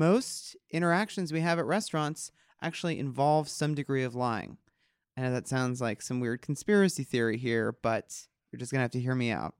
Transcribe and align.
most 0.00 0.56
interactions 0.70 1.30
we 1.30 1.42
have 1.42 1.58
at 1.58 1.66
restaurants 1.66 2.32
actually 2.62 2.98
involve 2.98 3.50
some 3.50 3.74
degree 3.74 4.02
of 4.02 4.14
lying. 4.14 4.56
I 5.14 5.20
know 5.20 5.30
that 5.30 5.46
sounds 5.46 5.82
like 5.82 6.00
some 6.00 6.20
weird 6.20 6.40
conspiracy 6.40 7.04
theory 7.04 7.36
here, 7.36 7.76
but 7.82 8.26
you're 8.50 8.58
just 8.58 8.72
going 8.72 8.78
to 8.78 8.84
have 8.84 8.90
to 8.92 9.00
hear 9.00 9.14
me 9.14 9.30
out. 9.30 9.54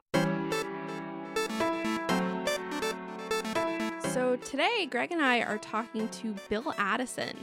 So 4.15 4.37
today, 4.37 4.87
Greg 4.91 5.13
and 5.13 5.21
I 5.21 5.43
are 5.43 5.59
talking 5.59 6.09
to 6.09 6.35
Bill 6.49 6.73
Addison, 6.79 7.37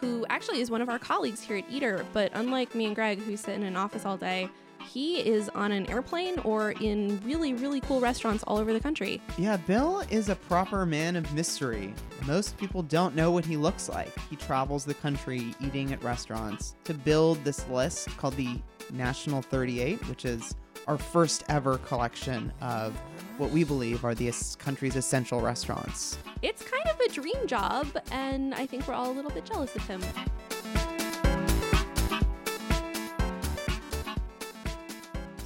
who 0.00 0.24
actually 0.30 0.62
is 0.62 0.70
one 0.70 0.80
of 0.80 0.88
our 0.88 0.98
colleagues 0.98 1.42
here 1.42 1.58
at 1.58 1.70
Eater, 1.70 2.06
but 2.14 2.30
unlike 2.32 2.74
me 2.74 2.86
and 2.86 2.94
Greg, 2.94 3.18
who 3.18 3.36
sit 3.36 3.56
in 3.56 3.62
an 3.62 3.76
office 3.76 4.06
all 4.06 4.16
day, 4.16 4.48
he 4.80 5.18
is 5.20 5.48
on 5.50 5.72
an 5.72 5.88
airplane 5.90 6.38
or 6.40 6.72
in 6.72 7.20
really, 7.24 7.54
really 7.54 7.80
cool 7.80 8.00
restaurants 8.00 8.44
all 8.44 8.58
over 8.58 8.72
the 8.72 8.80
country. 8.80 9.20
Yeah, 9.36 9.56
Bill 9.56 10.02
is 10.10 10.28
a 10.28 10.36
proper 10.36 10.86
man 10.86 11.16
of 11.16 11.32
mystery. 11.34 11.94
Most 12.26 12.56
people 12.58 12.82
don't 12.82 13.14
know 13.14 13.30
what 13.30 13.44
he 13.44 13.56
looks 13.56 13.88
like. 13.88 14.12
He 14.30 14.36
travels 14.36 14.84
the 14.84 14.94
country 14.94 15.54
eating 15.60 15.92
at 15.92 16.02
restaurants 16.02 16.74
to 16.84 16.94
build 16.94 17.42
this 17.44 17.68
list 17.68 18.16
called 18.16 18.34
the 18.36 18.60
National 18.92 19.42
38, 19.42 20.06
which 20.08 20.24
is 20.24 20.54
our 20.86 20.98
first 20.98 21.44
ever 21.48 21.78
collection 21.78 22.52
of 22.60 22.96
what 23.36 23.50
we 23.50 23.62
believe 23.62 24.04
are 24.04 24.14
the 24.14 24.32
country's 24.58 24.96
essential 24.96 25.40
restaurants. 25.40 26.18
It's 26.42 26.62
kind 26.62 26.86
of 26.88 26.98
a 27.00 27.08
dream 27.12 27.46
job, 27.46 27.86
and 28.10 28.54
I 28.54 28.66
think 28.66 28.88
we're 28.88 28.94
all 28.94 29.10
a 29.10 29.12
little 29.12 29.30
bit 29.30 29.44
jealous 29.44 29.74
of 29.76 29.86
him. 29.86 30.02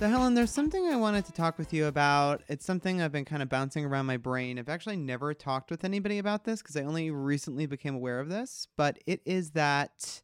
So, 0.03 0.09
Helen, 0.09 0.35
there's 0.35 0.51
something 0.51 0.89
I 0.89 0.97
wanted 0.97 1.27
to 1.27 1.33
talk 1.33 1.59
with 1.59 1.73
you 1.73 1.87
about. 1.87 2.43
It's 2.49 2.65
something 2.65 3.01
I've 3.01 3.13
been 3.13 3.25
kind 3.25 3.41
of 3.41 3.49
bouncing 3.49 3.85
around 3.85 4.07
my 4.07 4.17
brain. 4.17 4.59
I've 4.59 4.69
actually 4.69 4.97
never 4.97 5.33
talked 5.33 5.71
with 5.71 5.85
anybody 5.85 6.19
about 6.19 6.43
this 6.43 6.61
because 6.61 6.77
I 6.77 6.83
only 6.83 7.13
recently 7.13 7.67
became 7.67 7.95
aware 7.95 8.19
of 8.19 8.29
this, 8.29 8.67
but 8.77 8.99
it 9.07 9.21
is 9.25 9.53
that 9.53 10.23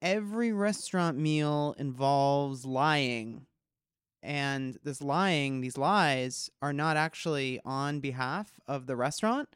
every 0.00 0.50
restaurant 0.50 1.18
meal 1.18 1.74
involves 1.76 2.64
lying. 2.64 3.44
And 4.22 4.78
this 4.82 5.02
lying, 5.02 5.60
these 5.60 5.76
lies, 5.76 6.48
are 6.62 6.72
not 6.72 6.96
actually 6.96 7.60
on 7.66 8.00
behalf 8.00 8.58
of 8.66 8.86
the 8.86 8.96
restaurant. 8.96 9.50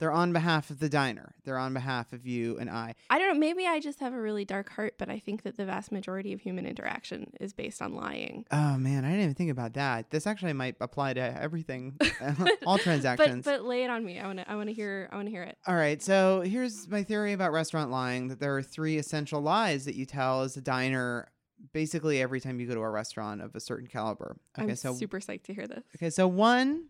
They're 0.00 0.10
on 0.10 0.32
behalf 0.32 0.70
of 0.70 0.78
the 0.78 0.88
diner. 0.88 1.34
They're 1.44 1.58
on 1.58 1.74
behalf 1.74 2.14
of 2.14 2.26
you 2.26 2.56
and 2.58 2.70
I. 2.70 2.94
I 3.10 3.18
don't 3.18 3.34
know. 3.34 3.38
Maybe 3.38 3.66
I 3.66 3.80
just 3.80 4.00
have 4.00 4.14
a 4.14 4.20
really 4.20 4.46
dark 4.46 4.70
heart, 4.70 4.94
but 4.98 5.10
I 5.10 5.18
think 5.18 5.42
that 5.42 5.58
the 5.58 5.66
vast 5.66 5.92
majority 5.92 6.32
of 6.32 6.40
human 6.40 6.64
interaction 6.64 7.30
is 7.38 7.52
based 7.52 7.82
on 7.82 7.94
lying. 7.94 8.46
Oh 8.50 8.78
man, 8.78 9.04
I 9.04 9.08
didn't 9.10 9.24
even 9.24 9.34
think 9.34 9.50
about 9.50 9.74
that. 9.74 10.10
This 10.10 10.26
actually 10.26 10.54
might 10.54 10.76
apply 10.80 11.12
to 11.14 11.20
everything, 11.20 11.98
uh, 12.22 12.32
all 12.66 12.78
transactions. 12.78 13.44
But 13.44 13.58
but 13.58 13.66
lay 13.66 13.84
it 13.84 13.90
on 13.90 14.02
me. 14.02 14.18
I 14.18 14.26
want 14.26 14.38
to 14.38 14.50
I 14.50 14.56
want 14.56 14.70
to 14.70 14.72
hear 14.72 15.10
I 15.12 15.16
want 15.16 15.26
to 15.26 15.30
hear 15.30 15.42
it. 15.42 15.58
All 15.66 15.74
right. 15.74 16.02
So 16.02 16.40
here's 16.40 16.88
my 16.88 17.02
theory 17.02 17.34
about 17.34 17.52
restaurant 17.52 17.90
lying: 17.90 18.28
that 18.28 18.40
there 18.40 18.56
are 18.56 18.62
three 18.62 18.96
essential 18.96 19.42
lies 19.42 19.84
that 19.84 19.96
you 19.96 20.06
tell 20.06 20.40
as 20.40 20.56
a 20.56 20.62
diner. 20.62 21.28
Basically, 21.74 22.22
every 22.22 22.40
time 22.40 22.58
you 22.58 22.66
go 22.66 22.74
to 22.74 22.80
a 22.80 22.88
restaurant 22.88 23.42
of 23.42 23.54
a 23.54 23.60
certain 23.60 23.86
caliber. 23.86 24.38
Okay, 24.58 24.70
I'm 24.70 24.76
so 24.76 24.94
super 24.94 25.20
psyched 25.20 25.42
to 25.44 25.52
hear 25.52 25.66
this. 25.66 25.84
Okay, 25.94 26.08
so 26.08 26.26
one, 26.26 26.86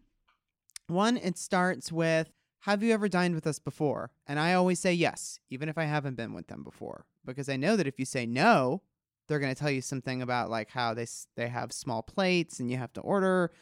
one, 0.86 1.16
it 1.16 1.38
starts 1.38 1.90
with 1.90 2.28
have 2.60 2.82
you 2.82 2.92
ever 2.92 3.08
dined 3.08 3.34
with 3.34 3.46
us 3.46 3.58
before? 3.58 4.10
And 4.26 4.38
I 4.38 4.54
always 4.54 4.78
say 4.78 4.92
yes, 4.92 5.40
even 5.48 5.68
if 5.68 5.78
I 5.78 5.84
haven't 5.84 6.16
been 6.16 6.34
with 6.34 6.48
them 6.48 6.62
before, 6.62 7.06
because 7.24 7.48
I 7.48 7.56
know 7.56 7.76
that 7.76 7.86
if 7.86 7.98
you 7.98 8.04
say 8.04 8.26
no, 8.26 8.82
they're 9.26 9.38
going 9.38 9.54
to 9.54 9.58
tell 9.58 9.70
you 9.70 9.80
something 9.80 10.22
about 10.22 10.50
like 10.50 10.70
how 10.70 10.92
they 10.92 11.06
they 11.36 11.48
have 11.48 11.72
small 11.72 12.02
plates 12.02 12.60
and 12.60 12.70
you 12.70 12.76
have 12.76 12.92
to 12.94 13.00
order 13.00 13.52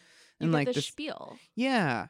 and 0.40 0.52
like 0.52 0.68
the 0.68 0.74
this, 0.74 0.86
spiel. 0.86 1.36
Yeah. 1.54 2.06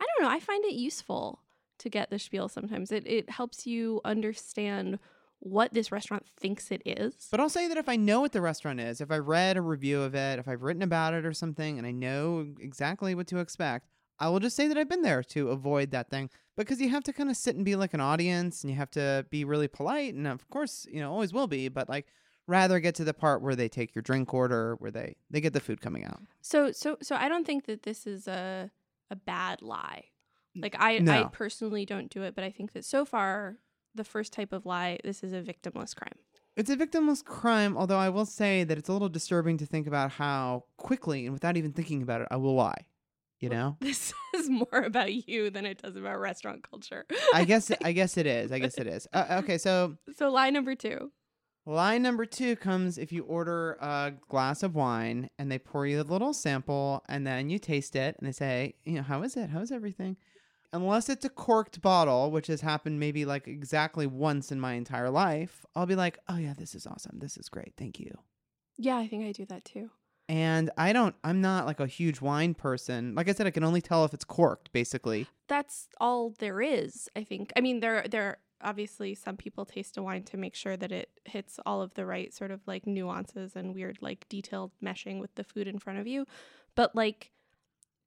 I 0.00 0.04
don't 0.04 0.26
know. 0.26 0.34
I 0.34 0.40
find 0.40 0.64
it 0.64 0.74
useful 0.74 1.40
to 1.78 1.90
get 1.90 2.10
the 2.10 2.18
spiel 2.18 2.48
sometimes. 2.48 2.90
It 2.90 3.06
it 3.06 3.30
helps 3.30 3.66
you 3.66 4.00
understand 4.04 4.98
what 5.38 5.74
this 5.74 5.92
restaurant 5.92 6.24
thinks 6.40 6.70
it 6.70 6.82
is. 6.86 7.28
But 7.30 7.40
I'll 7.40 7.50
say 7.50 7.68
that 7.68 7.76
if 7.76 7.88
I 7.88 7.96
know 7.96 8.20
what 8.20 8.32
the 8.32 8.40
restaurant 8.40 8.80
is, 8.80 9.00
if 9.00 9.10
I 9.10 9.18
read 9.18 9.56
a 9.56 9.62
review 9.62 10.00
of 10.00 10.14
it, 10.14 10.38
if 10.38 10.48
I've 10.48 10.62
written 10.62 10.82
about 10.82 11.14
it 11.14 11.26
or 11.26 11.34
something 11.34 11.78
and 11.78 11.86
I 11.86 11.90
know 11.92 12.46
exactly 12.58 13.14
what 13.14 13.26
to 13.28 13.38
expect, 13.38 13.90
I 14.18 14.28
will 14.28 14.40
just 14.40 14.56
say 14.56 14.68
that 14.68 14.78
I've 14.78 14.88
been 14.88 15.02
there 15.02 15.22
to 15.22 15.50
avoid 15.50 15.90
that 15.90 16.08
thing 16.08 16.30
because 16.56 16.80
you 16.80 16.88
have 16.88 17.04
to 17.04 17.12
kind 17.12 17.30
of 17.30 17.36
sit 17.36 17.56
and 17.56 17.64
be 17.64 17.76
like 17.76 17.94
an 17.94 18.00
audience 18.00 18.62
and 18.62 18.70
you 18.70 18.76
have 18.76 18.90
to 18.92 19.26
be 19.30 19.44
really 19.44 19.68
polite. 19.68 20.14
And 20.14 20.26
of 20.26 20.48
course, 20.48 20.86
you 20.90 21.00
know, 21.00 21.12
always 21.12 21.32
will 21.32 21.46
be, 21.46 21.68
but 21.68 21.88
like 21.88 22.06
rather 22.46 22.80
get 22.80 22.94
to 22.96 23.04
the 23.04 23.12
part 23.12 23.42
where 23.42 23.54
they 23.54 23.68
take 23.68 23.94
your 23.94 24.02
drink 24.02 24.32
order, 24.32 24.76
where 24.78 24.90
they, 24.90 25.16
they 25.30 25.40
get 25.40 25.52
the 25.52 25.60
food 25.60 25.80
coming 25.80 26.04
out. 26.04 26.20
So, 26.40 26.72
so, 26.72 26.96
so 27.02 27.16
I 27.16 27.28
don't 27.28 27.46
think 27.46 27.66
that 27.66 27.82
this 27.82 28.06
is 28.06 28.26
a, 28.26 28.70
a 29.10 29.16
bad 29.16 29.60
lie. 29.60 30.04
Like 30.54 30.76
I, 30.78 30.98
no. 30.98 31.12
I 31.12 31.24
personally 31.24 31.84
don't 31.84 32.08
do 32.08 32.22
it, 32.22 32.34
but 32.34 32.42
I 32.42 32.50
think 32.50 32.72
that 32.72 32.84
so 32.84 33.04
far 33.04 33.56
the 33.94 34.04
first 34.04 34.32
type 34.32 34.52
of 34.52 34.64
lie, 34.64 34.98
this 35.04 35.22
is 35.22 35.34
a 35.34 35.42
victimless 35.42 35.94
crime. 35.94 36.18
It's 36.56 36.70
a 36.70 36.76
victimless 36.76 37.22
crime, 37.22 37.76
although 37.76 37.98
I 37.98 38.08
will 38.08 38.24
say 38.24 38.64
that 38.64 38.78
it's 38.78 38.88
a 38.88 38.92
little 38.92 39.10
disturbing 39.10 39.58
to 39.58 39.66
think 39.66 39.86
about 39.86 40.12
how 40.12 40.64
quickly 40.78 41.26
and 41.26 41.34
without 41.34 41.58
even 41.58 41.72
thinking 41.72 42.00
about 42.00 42.22
it, 42.22 42.28
I 42.30 42.36
will 42.36 42.54
lie 42.54 42.86
you 43.40 43.48
know? 43.48 43.76
this 43.80 44.12
is 44.34 44.48
more 44.48 44.82
about 44.84 45.28
you 45.28 45.50
than 45.50 45.66
it 45.66 45.82
does 45.82 45.96
about 45.96 46.18
restaurant 46.18 46.68
culture. 46.68 47.06
I 47.34 47.44
guess 47.44 47.70
i 47.84 47.92
guess 47.92 48.16
it 48.16 48.26
is 48.26 48.52
i 48.52 48.58
guess 48.58 48.78
it 48.78 48.86
is. 48.86 49.06
Uh, 49.12 49.40
okay 49.44 49.58
so 49.58 49.96
so 50.16 50.30
lie 50.30 50.50
number 50.50 50.74
two. 50.74 51.12
Lie 51.68 51.98
number 51.98 52.26
two 52.26 52.54
comes 52.54 52.96
if 52.96 53.10
you 53.10 53.24
order 53.24 53.72
a 53.80 54.12
glass 54.28 54.62
of 54.62 54.76
wine 54.76 55.28
and 55.36 55.50
they 55.50 55.58
pour 55.58 55.84
you 55.84 56.00
a 56.00 56.04
little 56.04 56.32
sample 56.32 57.02
and 57.08 57.26
then 57.26 57.50
you 57.50 57.58
taste 57.58 57.96
it 57.96 58.14
and 58.18 58.28
they 58.28 58.32
say 58.32 58.74
you 58.84 58.94
know 58.94 59.02
how 59.02 59.22
is 59.22 59.36
it? 59.36 59.50
How's 59.50 59.72
everything? 59.72 60.16
Unless 60.72 61.08
it's 61.08 61.24
a 61.24 61.30
corked 61.30 61.80
bottle 61.80 62.30
which 62.30 62.46
has 62.48 62.60
happened 62.60 63.00
maybe 63.00 63.24
like 63.24 63.48
exactly 63.48 64.06
once 64.06 64.52
in 64.52 64.60
my 64.60 64.74
entire 64.74 65.10
life 65.10 65.64
i'll 65.74 65.86
be 65.86 65.94
like 65.96 66.18
oh 66.28 66.36
yeah 66.36 66.54
this 66.56 66.74
is 66.74 66.86
awesome. 66.86 67.18
This 67.18 67.36
is 67.36 67.48
great. 67.48 67.74
Thank 67.76 67.98
you. 67.98 68.12
Yeah 68.78 68.96
i 68.96 69.08
think 69.08 69.24
i 69.24 69.32
do 69.32 69.46
that 69.46 69.64
too 69.64 69.90
and 70.28 70.70
I 70.76 70.92
don't, 70.92 71.14
I'm 71.22 71.40
not 71.40 71.66
like 71.66 71.80
a 71.80 71.86
huge 71.86 72.20
wine 72.20 72.54
person. 72.54 73.14
Like 73.14 73.28
I 73.28 73.32
said, 73.32 73.46
I 73.46 73.50
can 73.50 73.64
only 73.64 73.80
tell 73.80 74.04
if 74.04 74.12
it's 74.12 74.24
corked, 74.24 74.72
basically. 74.72 75.26
That's 75.48 75.88
all 76.00 76.34
there 76.38 76.60
is, 76.60 77.08
I 77.14 77.22
think. 77.22 77.52
I 77.56 77.60
mean, 77.60 77.80
there, 77.80 78.04
there, 78.10 78.38
obviously 78.60 79.14
some 79.14 79.36
people 79.36 79.64
taste 79.64 79.96
a 79.96 80.02
wine 80.02 80.22
to 80.24 80.36
make 80.36 80.54
sure 80.54 80.76
that 80.76 80.92
it 80.92 81.10
hits 81.24 81.60
all 81.66 81.82
of 81.82 81.94
the 81.94 82.06
right 82.06 82.32
sort 82.32 82.50
of 82.50 82.60
like 82.66 82.86
nuances 82.86 83.54
and 83.54 83.74
weird 83.74 83.98
like 84.00 84.26
detailed 84.28 84.72
meshing 84.82 85.20
with 85.20 85.34
the 85.34 85.44
food 85.44 85.68
in 85.68 85.78
front 85.78 85.98
of 85.98 86.06
you 86.06 86.26
but 86.74 86.94
like 86.96 87.30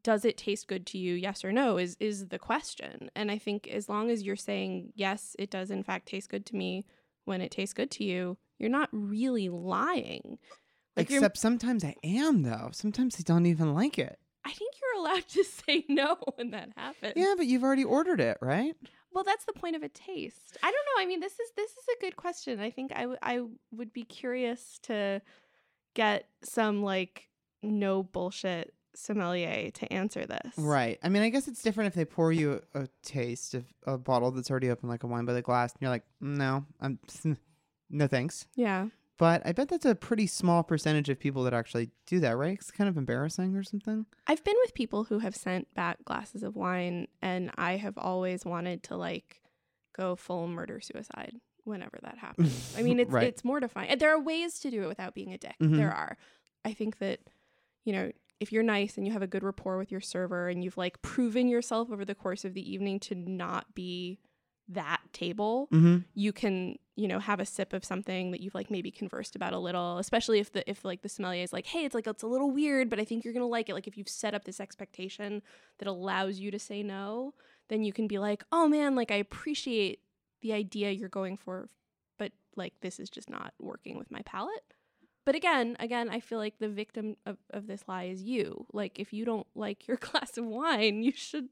does 0.01 0.25
it 0.25 0.37
taste 0.37 0.67
good 0.67 0.85
to 0.87 0.97
you 0.97 1.13
yes 1.13 1.45
or 1.45 1.51
no 1.51 1.77
is 1.77 1.95
is 1.99 2.29
the 2.29 2.39
question 2.39 3.09
and 3.15 3.29
i 3.29 3.37
think 3.37 3.67
as 3.67 3.87
long 3.87 4.09
as 4.09 4.23
you're 4.23 4.35
saying 4.35 4.91
yes 4.95 5.35
it 5.37 5.51
does 5.51 5.69
in 5.69 5.83
fact 5.83 6.07
taste 6.07 6.29
good 6.29 6.45
to 6.45 6.55
me 6.55 6.85
when 7.25 7.41
it 7.41 7.51
tastes 7.51 7.73
good 7.73 7.91
to 7.91 8.03
you 8.03 8.37
you're 8.57 8.69
not 8.69 8.89
really 8.91 9.49
lying 9.49 10.39
like 10.95 11.09
Except 11.11 11.37
sometimes 11.37 11.83
I 11.83 11.95
am 12.03 12.43
though. 12.43 12.69
Sometimes 12.71 13.15
I 13.19 13.23
don't 13.23 13.45
even 13.45 13.73
like 13.73 13.97
it. 13.97 14.19
I 14.45 14.51
think 14.51 14.75
you're 14.81 15.01
allowed 15.03 15.27
to 15.29 15.43
say 15.67 15.85
no 15.87 16.17
when 16.35 16.51
that 16.51 16.69
happens. 16.75 17.13
Yeah, 17.15 17.35
but 17.37 17.45
you've 17.45 17.63
already 17.63 17.83
ordered 17.83 18.19
it, 18.19 18.37
right? 18.41 18.75
Well, 19.11 19.23
that's 19.23 19.45
the 19.45 19.53
point 19.53 19.75
of 19.75 19.83
a 19.83 19.89
taste. 19.89 20.57
I 20.61 20.71
don't 20.71 20.73
know. 20.73 21.03
I 21.03 21.05
mean, 21.05 21.19
this 21.19 21.33
is 21.33 21.51
this 21.55 21.71
is 21.71 21.85
a 21.97 22.01
good 22.01 22.15
question. 22.15 22.59
I 22.59 22.69
think 22.69 22.91
I, 22.95 23.01
w- 23.01 23.19
I 23.21 23.41
would 23.71 23.91
be 23.91 24.03
curious 24.03 24.79
to 24.83 25.21
get 25.95 26.27
some 26.43 26.83
like 26.83 27.27
no 27.63 28.03
bullshit 28.03 28.73
sommelier 28.95 29.71
to 29.71 29.93
answer 29.93 30.25
this. 30.25 30.53
Right. 30.57 30.99
I 31.03 31.09
mean, 31.09 31.23
I 31.23 31.29
guess 31.29 31.47
it's 31.47 31.61
different 31.61 31.87
if 31.87 31.93
they 31.95 32.05
pour 32.05 32.31
you 32.31 32.61
a, 32.73 32.81
a 32.83 32.87
taste 33.03 33.53
of 33.55 33.65
a 33.85 33.97
bottle 33.97 34.31
that's 34.31 34.51
already 34.51 34.69
open 34.69 34.89
like 34.89 35.03
a 35.03 35.07
wine 35.07 35.25
by 35.25 35.33
the 35.33 35.41
glass 35.41 35.73
and 35.73 35.81
you're 35.81 35.89
like, 35.89 36.05
"No, 36.21 36.65
I'm 36.79 36.99
no 37.89 38.07
thanks." 38.07 38.45
Yeah. 38.55 38.87
But 39.19 39.41
I 39.45 39.51
bet 39.51 39.67
that's 39.67 39.85
a 39.85 39.95
pretty 39.95 40.27
small 40.27 40.63
percentage 40.63 41.09
of 41.09 41.19
people 41.19 41.43
that 41.43 41.53
actually 41.53 41.91
do 42.07 42.21
that, 42.21 42.37
right? 42.37 42.57
It's 42.57 42.71
kind 42.71 42.89
of 42.89 42.95
embarrassing 42.95 43.53
or 43.53 43.63
something. 43.63 44.05
I've 44.27 44.45
been 44.45 44.55
with 44.63 44.73
people 44.73 45.03
who 45.03 45.19
have 45.19 45.35
sent 45.35 45.71
back 45.75 45.97
glasses 46.05 46.41
of 46.41 46.55
wine, 46.55 47.09
and 47.21 47.51
I 47.57 47.75
have 47.75 47.97
always 47.97 48.45
wanted 48.45 48.81
to 48.83 48.95
like 48.95 49.41
go 49.93 50.15
full 50.15 50.47
murder 50.47 50.79
suicide 50.79 51.35
whenever 51.65 51.99
that 52.01 52.17
happens. 52.17 52.73
I 52.77 52.81
mean, 52.81 52.97
it's 52.97 53.11
right. 53.11 53.27
it's 53.27 53.43
mortifying. 53.43 53.97
There 53.99 54.15
are 54.15 54.21
ways 54.21 54.57
to 54.59 54.71
do 54.71 54.83
it 54.83 54.87
without 54.87 55.13
being 55.13 55.33
a 55.33 55.37
dick. 55.37 55.55
Mm-hmm. 55.61 55.75
There 55.75 55.93
are. 55.93 56.17
I 56.63 56.71
think 56.71 56.99
that 56.99 57.19
you 57.83 57.91
know 57.91 58.11
if 58.39 58.53
you're 58.53 58.63
nice 58.63 58.95
and 58.95 59.05
you 59.05 59.11
have 59.11 59.21
a 59.21 59.27
good 59.27 59.43
rapport 59.43 59.77
with 59.77 59.91
your 59.91 59.99
server 59.99 60.47
and 60.47 60.63
you've 60.63 60.77
like 60.77 61.01
proven 61.01 61.49
yourself 61.49 61.91
over 61.91 62.05
the 62.05 62.15
course 62.15 62.45
of 62.45 62.53
the 62.53 62.71
evening 62.71 63.01
to 63.01 63.15
not 63.15 63.75
be 63.75 64.19
that 64.69 65.01
table, 65.13 65.67
mm-hmm. 65.73 65.97
you 66.13 66.31
can, 66.31 66.77
you 66.95 67.07
know, 67.07 67.19
have 67.19 67.39
a 67.39 67.45
sip 67.45 67.73
of 67.73 67.83
something 67.83 68.31
that 68.31 68.39
you've 68.39 68.55
like 68.55 68.69
maybe 68.69 68.91
conversed 68.91 69.35
about 69.35 69.53
a 69.53 69.57
little, 69.57 69.97
especially 69.97 70.39
if 70.39 70.51
the 70.51 70.69
if 70.69 70.85
like 70.85 71.01
the 71.01 71.09
sommelier 71.09 71.43
is 71.43 71.51
like, 71.51 71.65
hey, 71.65 71.85
it's 71.85 71.95
like 71.95 72.07
it's 72.07 72.23
a 72.23 72.27
little 72.27 72.51
weird, 72.51 72.89
but 72.89 72.99
I 72.99 73.05
think 73.05 73.23
you're 73.23 73.33
gonna 73.33 73.47
like 73.47 73.69
it. 73.69 73.73
Like 73.73 73.87
if 73.87 73.97
you've 73.97 74.09
set 74.09 74.33
up 74.33 74.45
this 74.45 74.59
expectation 74.59 75.41
that 75.79 75.87
allows 75.87 76.39
you 76.39 76.51
to 76.51 76.59
say 76.59 76.83
no, 76.83 77.33
then 77.69 77.83
you 77.83 77.91
can 77.91 78.07
be 78.07 78.19
like, 78.19 78.43
oh 78.51 78.67
man, 78.67 78.95
like 78.95 79.11
I 79.11 79.15
appreciate 79.15 79.99
the 80.41 80.53
idea 80.53 80.91
you're 80.91 81.09
going 81.09 81.35
for, 81.35 81.67
but 82.17 82.31
like 82.55 82.73
this 82.81 82.99
is 82.99 83.09
just 83.09 83.29
not 83.29 83.53
working 83.59 83.97
with 83.97 84.11
my 84.11 84.21
palate. 84.25 84.63
But 85.25 85.35
again, 85.35 85.77
again, 85.79 86.09
I 86.09 86.21
feel 86.21 86.37
like 86.39 86.59
the 86.59 86.69
victim 86.69 87.15
of, 87.25 87.37
of 87.51 87.67
this 87.67 87.83
lie 87.87 88.05
is 88.05 88.23
you. 88.23 88.65
Like 88.73 88.99
if 88.99 89.13
you 89.13 89.25
don't 89.25 89.47
like 89.55 89.87
your 89.87 89.97
glass 90.01 90.37
of 90.37 90.45
wine, 90.45 91.01
you 91.03 91.11
should 91.11 91.49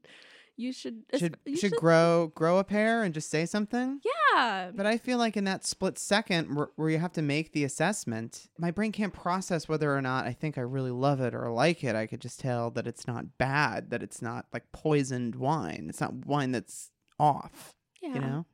you 0.58 0.72
should 0.72 1.04
should 1.16 1.38
you 1.46 1.56
should 1.56 1.72
grow 1.72 2.32
grow 2.34 2.58
a 2.58 2.64
pair 2.64 3.04
and 3.04 3.14
just 3.14 3.30
say 3.30 3.46
something. 3.46 4.00
Yeah. 4.34 4.72
But 4.74 4.86
I 4.86 4.98
feel 4.98 5.16
like 5.16 5.36
in 5.36 5.44
that 5.44 5.64
split 5.64 5.98
second 5.98 6.54
where, 6.54 6.68
where 6.76 6.90
you 6.90 6.98
have 6.98 7.12
to 7.12 7.22
make 7.22 7.52
the 7.52 7.64
assessment, 7.64 8.48
my 8.58 8.70
brain 8.70 8.92
can't 8.92 9.12
process 9.14 9.68
whether 9.68 9.96
or 9.96 10.02
not 10.02 10.26
I 10.26 10.32
think 10.32 10.58
I 10.58 10.62
really 10.62 10.90
love 10.90 11.20
it 11.20 11.34
or 11.34 11.50
like 11.52 11.84
it. 11.84 11.94
I 11.94 12.06
could 12.06 12.20
just 12.20 12.40
tell 12.40 12.70
that 12.72 12.86
it's 12.86 13.06
not 13.06 13.38
bad, 13.38 13.90
that 13.90 14.02
it's 14.02 14.20
not 14.20 14.46
like 14.52 14.70
poisoned 14.72 15.36
wine. 15.36 15.86
It's 15.88 16.00
not 16.00 16.26
wine 16.26 16.50
that's 16.52 16.90
off. 17.18 17.74
Yeah. 18.02 18.14
You 18.14 18.20
know. 18.20 18.46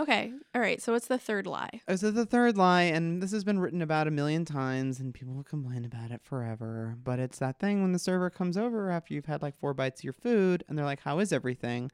Okay. 0.00 0.32
All 0.54 0.60
right. 0.60 0.82
So 0.82 0.92
what's 0.92 1.06
the 1.06 1.18
third 1.18 1.46
lie? 1.46 1.80
Oh, 1.86 1.94
so 1.96 2.10
the 2.10 2.26
third 2.26 2.56
lie, 2.56 2.82
and 2.82 3.22
this 3.22 3.30
has 3.30 3.44
been 3.44 3.60
written 3.60 3.80
about 3.80 4.08
a 4.08 4.10
million 4.10 4.44
times, 4.44 4.98
and 4.98 5.14
people 5.14 5.34
will 5.34 5.44
complain 5.44 5.84
about 5.84 6.10
it 6.10 6.20
forever. 6.24 6.96
But 7.02 7.20
it's 7.20 7.38
that 7.38 7.60
thing 7.60 7.80
when 7.82 7.92
the 7.92 7.98
server 7.98 8.28
comes 8.28 8.56
over 8.56 8.90
after 8.90 9.14
you've 9.14 9.26
had 9.26 9.42
like 9.42 9.54
four 9.56 9.72
bites 9.72 10.00
of 10.00 10.04
your 10.04 10.12
food, 10.12 10.64
and 10.68 10.76
they're 10.76 10.84
like, 10.84 11.00
"How 11.00 11.20
is 11.20 11.32
everything?" 11.32 11.92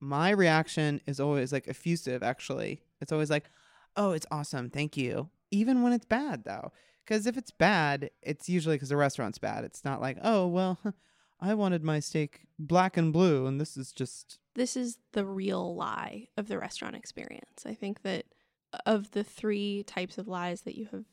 My 0.00 0.30
reaction 0.30 1.00
is 1.06 1.20
always 1.20 1.52
like 1.52 1.68
effusive. 1.68 2.22
Actually, 2.22 2.82
it's 3.00 3.12
always 3.12 3.30
like, 3.30 3.50
"Oh, 3.96 4.12
it's 4.12 4.26
awesome, 4.30 4.70
thank 4.70 4.96
you." 4.96 5.30
Even 5.52 5.82
when 5.82 5.92
it's 5.92 6.04
bad, 6.06 6.44
though, 6.44 6.72
because 7.04 7.26
if 7.26 7.36
it's 7.36 7.50
bad, 7.52 8.10
it's 8.22 8.48
usually 8.48 8.76
because 8.76 8.90
the 8.90 8.96
restaurant's 8.96 9.38
bad. 9.38 9.64
It's 9.64 9.84
not 9.84 10.00
like, 10.00 10.18
"Oh, 10.22 10.46
well." 10.48 10.78
I 11.40 11.54
wanted 11.54 11.84
my 11.84 12.00
steak 12.00 12.40
black 12.58 12.96
and 12.96 13.12
blue, 13.12 13.46
and 13.46 13.60
this 13.60 13.76
is 13.76 13.92
just. 13.92 14.38
This 14.54 14.76
is 14.76 14.98
the 15.12 15.24
real 15.24 15.74
lie 15.74 16.28
of 16.36 16.48
the 16.48 16.58
restaurant 16.58 16.96
experience. 16.96 17.64
I 17.64 17.74
think 17.74 18.02
that 18.02 18.26
of 18.86 19.12
the 19.12 19.24
three 19.24 19.84
types 19.84 20.18
of 20.18 20.28
lies 20.28 20.62
that 20.62 20.76
you 20.76 20.88
have 20.92 21.04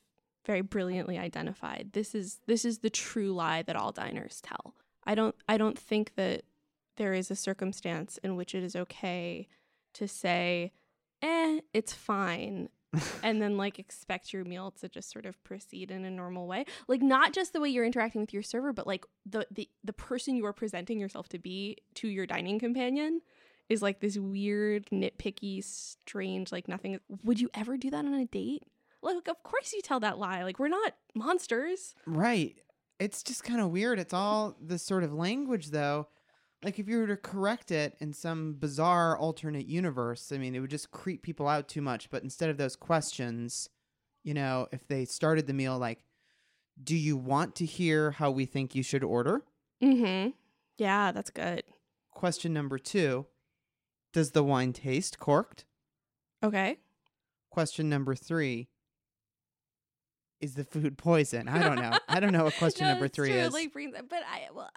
very 0.45 0.61
brilliantly 0.61 1.17
identified, 1.17 1.89
this 1.93 2.15
is 2.15 2.39
this 2.47 2.65
is 2.65 2.79
the 2.79 2.89
true 2.89 3.31
lie 3.33 3.61
that 3.63 3.75
all 3.75 3.91
diners 3.91 4.41
tell. 4.41 4.75
I 5.03 5.15
don't 5.15 5.35
I 5.47 5.57
don't 5.57 5.77
think 5.77 6.15
that 6.15 6.43
there 6.97 7.13
is 7.13 7.29
a 7.29 7.35
circumstance 7.35 8.17
in 8.23 8.35
which 8.35 8.55
it 8.55 8.63
is 8.63 8.75
okay 8.75 9.47
to 9.93 10.07
say, 10.07 10.71
"Eh, 11.21 11.59
it's 11.73 11.93
fine," 11.93 12.69
and 13.23 13.41
then 13.41 13.57
like 13.57 13.79
expect 13.79 14.33
your 14.33 14.43
meal 14.43 14.71
to 14.71 14.89
just 14.89 15.11
sort 15.11 15.25
of 15.25 15.41
proceed 15.43 15.91
in 15.91 16.05
a 16.05 16.11
normal 16.11 16.47
way. 16.47 16.65
Like 16.87 17.01
not 17.01 17.33
just 17.33 17.53
the 17.53 17.61
way 17.61 17.69
you're 17.69 17.85
interacting 17.85 18.21
with 18.21 18.33
your 18.33 18.43
server 18.43 18.73
but 18.73 18.87
like 18.87 19.05
the 19.25 19.47
the, 19.51 19.69
the 19.83 19.93
person 19.93 20.35
you 20.35 20.45
are 20.45 20.53
presenting 20.53 20.99
yourself 20.99 21.29
to 21.29 21.39
be 21.39 21.77
to 21.95 22.07
your 22.07 22.25
dining 22.25 22.59
companion 22.59 23.21
is 23.69 23.81
like 23.81 23.99
this 23.99 24.17
weird 24.17 24.85
nitpicky 24.91 25.63
strange 25.63 26.51
like 26.51 26.67
nothing. 26.67 26.99
Would 27.23 27.39
you 27.39 27.49
ever 27.53 27.77
do 27.77 27.89
that 27.89 28.05
on 28.05 28.13
a 28.13 28.25
date? 28.25 28.63
Like 29.01 29.27
of 29.27 29.43
course 29.43 29.73
you 29.73 29.81
tell 29.81 29.99
that 30.01 30.17
lie. 30.17 30.43
Like 30.43 30.59
we're 30.59 30.67
not 30.67 30.93
monsters. 31.13 31.95
Right. 32.05 32.55
It's 32.99 33.23
just 33.23 33.43
kind 33.43 33.59
of 33.59 33.71
weird. 33.71 33.99
It's 33.99 34.13
all 34.13 34.55
this 34.61 34.83
sort 34.83 35.03
of 35.03 35.13
language 35.13 35.71
though 35.71 36.07
like 36.63 36.79
if 36.79 36.87
you 36.87 36.97
were 36.97 37.07
to 37.07 37.17
correct 37.17 37.71
it 37.71 37.95
in 37.99 38.13
some 38.13 38.53
bizarre 38.53 39.17
alternate 39.17 39.67
universe, 39.67 40.31
I 40.31 40.37
mean, 40.37 40.55
it 40.55 40.59
would 40.59 40.69
just 40.69 40.91
creep 40.91 41.21
people 41.21 41.47
out 41.47 41.67
too 41.67 41.81
much. 41.81 42.09
But 42.09 42.23
instead 42.23 42.49
of 42.49 42.57
those 42.57 42.75
questions, 42.75 43.69
you 44.23 44.33
know, 44.33 44.67
if 44.71 44.87
they 44.87 45.05
started 45.05 45.47
the 45.47 45.53
meal 45.53 45.77
like, 45.77 45.99
"Do 46.81 46.95
you 46.95 47.17
want 47.17 47.55
to 47.55 47.65
hear 47.65 48.11
how 48.11 48.31
we 48.31 48.45
think 48.45 48.73
you 48.73 48.83
should 48.83 49.03
order?" 49.03 49.43
Mm-hmm. 49.83 50.31
Yeah, 50.77 51.11
that's 51.11 51.29
good. 51.29 51.63
Question 52.11 52.53
number 52.53 52.77
two: 52.79 53.27
Does 54.13 54.31
the 54.31 54.43
wine 54.43 54.73
taste 54.73 55.19
corked? 55.19 55.65
Okay. 56.43 56.79
Question 57.51 57.89
number 57.89 58.15
three: 58.15 58.69
Is 60.41 60.55
the 60.55 60.63
food 60.63 60.97
poison? 60.97 61.47
I 61.47 61.61
don't 61.61 61.75
know. 61.75 61.97
I 62.09 62.19
don't 62.19 62.31
know 62.31 62.45
what 62.45 62.55
question 62.57 62.87
no, 62.87 62.93
number 62.93 63.07
three 63.07 63.29
true. 63.29 63.39
is. 63.39 63.53
Like 63.53 63.71
brings, 63.71 63.93
but 63.93 64.23
I 64.23 64.47
well, 64.53 64.71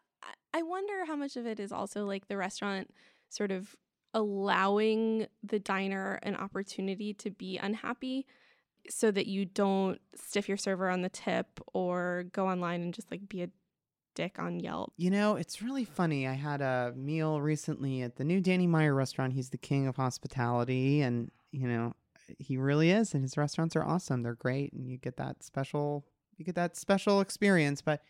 I 0.54 0.62
wonder 0.62 1.04
how 1.04 1.16
much 1.16 1.36
of 1.36 1.46
it 1.46 1.60
is 1.60 1.72
also 1.72 2.04
like 2.04 2.28
the 2.28 2.36
restaurant 2.36 2.90
sort 3.28 3.50
of 3.50 3.76
allowing 4.14 5.26
the 5.42 5.58
diner 5.58 6.18
an 6.22 6.34
opportunity 6.34 7.12
to 7.14 7.30
be 7.30 7.58
unhappy 7.58 8.26
so 8.88 9.10
that 9.10 9.26
you 9.26 9.44
don't 9.44 10.00
stiff 10.14 10.48
your 10.48 10.56
server 10.56 10.88
on 10.88 11.02
the 11.02 11.08
tip 11.08 11.60
or 11.74 12.24
go 12.32 12.48
online 12.48 12.80
and 12.80 12.94
just 12.94 13.10
like 13.10 13.28
be 13.28 13.42
a 13.42 13.50
dick 14.14 14.38
on 14.38 14.58
Yelp. 14.58 14.92
You 14.96 15.10
know, 15.10 15.36
it's 15.36 15.62
really 15.62 15.84
funny. 15.84 16.26
I 16.26 16.32
had 16.32 16.60
a 16.60 16.92
meal 16.96 17.40
recently 17.40 18.02
at 18.02 18.16
the 18.16 18.24
new 18.24 18.40
Danny 18.40 18.66
Meyer 18.66 18.94
restaurant. 18.94 19.34
He's 19.34 19.50
the 19.50 19.58
king 19.58 19.86
of 19.86 19.96
hospitality 19.96 21.02
and, 21.02 21.30
you 21.52 21.68
know, 21.68 21.94
he 22.38 22.56
really 22.56 22.90
is 22.90 23.14
and 23.14 23.22
his 23.22 23.36
restaurants 23.36 23.76
are 23.76 23.84
awesome. 23.84 24.22
They're 24.22 24.34
great 24.34 24.72
and 24.72 24.88
you 24.88 24.96
get 24.96 25.16
that 25.18 25.42
special 25.42 26.04
you 26.36 26.44
get 26.44 26.54
that 26.54 26.76
special 26.76 27.20
experience, 27.20 27.82
but 27.82 28.00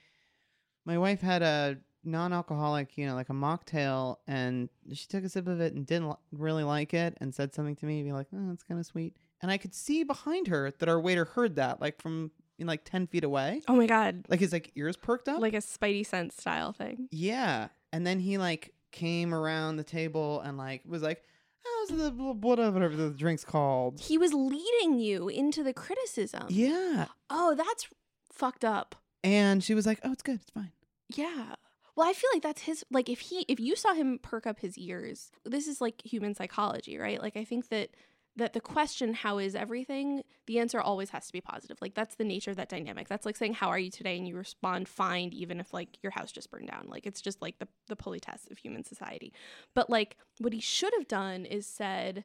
my 0.85 0.99
wife 0.99 1.23
had 1.23 1.43
a 1.43 1.79
non-alcoholic, 2.05 2.97
you 2.97 3.07
know, 3.07 3.15
like 3.15 3.29
a 3.29 3.35
mocktail, 3.35 4.17
and 4.27 4.69
she 4.93 5.07
took 5.07 5.25
a 5.25 5.29
sip 5.29 5.47
of 5.47 5.61
it 5.61 5.75
and 5.75 5.87
didn't 5.87 6.17
really 6.33 6.65
like 6.65 6.95
it, 6.95 7.17
and 7.21 7.35
said 7.35 7.55
something 7.55 7.77
to 7.77 7.87
me, 7.87 8.03
be 8.03 8.13
like, 8.13 8.29
"Oh, 8.35 8.51
it's 8.53 8.63
kind 8.63 8.81
of 8.81 8.87
sweet." 8.87 9.17
And 9.41 9.51
I 9.51 9.57
could 9.57 9.75
see 9.75 10.03
behind 10.03 10.49
her 10.49 10.73
that 10.79 10.89
our 10.89 11.01
waiter 11.01 11.25
heard 11.25 11.57
that, 11.57 11.81
like 11.81 12.01
from 12.01 12.31
in 12.59 12.67
like 12.67 12.85
ten 12.85 13.07
feet 13.07 13.25
away. 13.25 13.63
Oh 13.69 13.77
my 13.77 13.87
god! 13.87 14.27
Like 14.29 14.41
his 14.41 14.53
like 14.53 14.73
ears 14.75 14.97
perked 14.97 15.29
up, 15.29 15.41
like 15.41 15.55
a 15.55 15.59
Spidey 15.59 16.05
sense 16.05 16.37
style 16.37 16.73
thing. 16.73 17.09
Yeah, 17.11 17.69
and 17.93 18.07
then 18.07 18.21
he 18.21 18.39
like 18.39 18.75
came 18.91 19.35
around 19.35 19.77
the 19.77 19.85
table 19.85 20.41
and 20.41 20.57
like 20.59 20.83
was 20.87 21.03
like, 21.03 21.23
oh, 21.67 21.87
"How's 21.91 21.99
the 21.99 22.11
whatever 22.11 22.89
the 22.89 23.11
drink's 23.11 23.45
called?" 23.45 24.01
He 24.01 24.19
was 24.19 24.33
leading 24.33 24.99
you 24.99 25.29
into 25.29 25.63
the 25.63 25.73
criticism. 25.73 26.47
Yeah. 26.49 27.07
Oh, 27.31 27.55
that's 27.55 27.89
fucked 28.33 28.65
up. 28.65 28.97
And 29.23 29.63
she 29.63 29.75
was 29.75 29.87
like, 29.87 30.01
"Oh, 30.05 30.13
it's 30.13 30.23
good. 30.23 30.41
It's 30.41 30.51
fine." 30.51 30.73
Yeah. 31.15 31.55
Well, 31.99 32.09
I 32.09 32.13
feel 32.13 32.31
like 32.33 32.45
that's 32.45 32.63
his 32.63 32.85
like 32.93 33.09
if 33.09 33.19
he 33.19 33.45
if 33.49 33.59
you 33.59 33.75
saw 33.75 33.93
him 33.93 34.21
perk 34.23 34.47
up 34.47 34.61
his 34.61 34.79
ears, 34.79 35.33
this 35.45 35.67
is 35.67 35.81
like 35.81 36.01
human 36.05 36.33
psychology, 36.33 36.97
right? 36.97 37.21
Like 37.21 37.37
I 37.37 37.43
think 37.43 37.71
that 37.71 37.91
that 38.37 38.53
the 38.53 38.61
question 38.61 39.15
how 39.15 39.39
is 39.39 39.57
everything, 39.57 40.23
the 40.47 40.61
answer 40.61 40.81
always 40.81 41.11
has 41.11 41.27
to 41.27 41.33
be 41.33 41.41
positive. 41.41 41.77
Like 41.81 41.95
that's 41.95 42.15
the 42.15 42.23
nature 42.23 42.53
of 42.53 42.57
that 42.57 42.69
dynamic. 42.69 43.09
That's 43.09 43.27
like 43.27 43.37
saying 43.37 43.55
how 43.55 43.71
are 43.71 43.81
you 43.81 43.91
today 43.91 44.17
and 44.17 44.29
you 44.29 44.37
respond 44.37 44.87
fine 44.87 45.31
even 45.33 45.59
if 45.59 45.75
like 45.75 45.99
your 46.01 46.13
house 46.13 46.31
just 46.31 46.53
burned 46.53 46.69
down. 46.69 46.87
Like 46.87 47.05
it's 47.05 47.21
just 47.21 47.43
like 47.43 47.59
the 47.59 47.67
the 47.89 47.97
politesse 47.97 48.47
of 48.49 48.59
human 48.59 48.85
society. 48.85 49.33
But 49.75 49.91
like 49.91 50.19
what 50.39 50.53
he 50.53 50.61
should 50.61 50.93
have 50.97 51.09
done 51.09 51.47
is 51.47 51.67
said, 51.67 52.25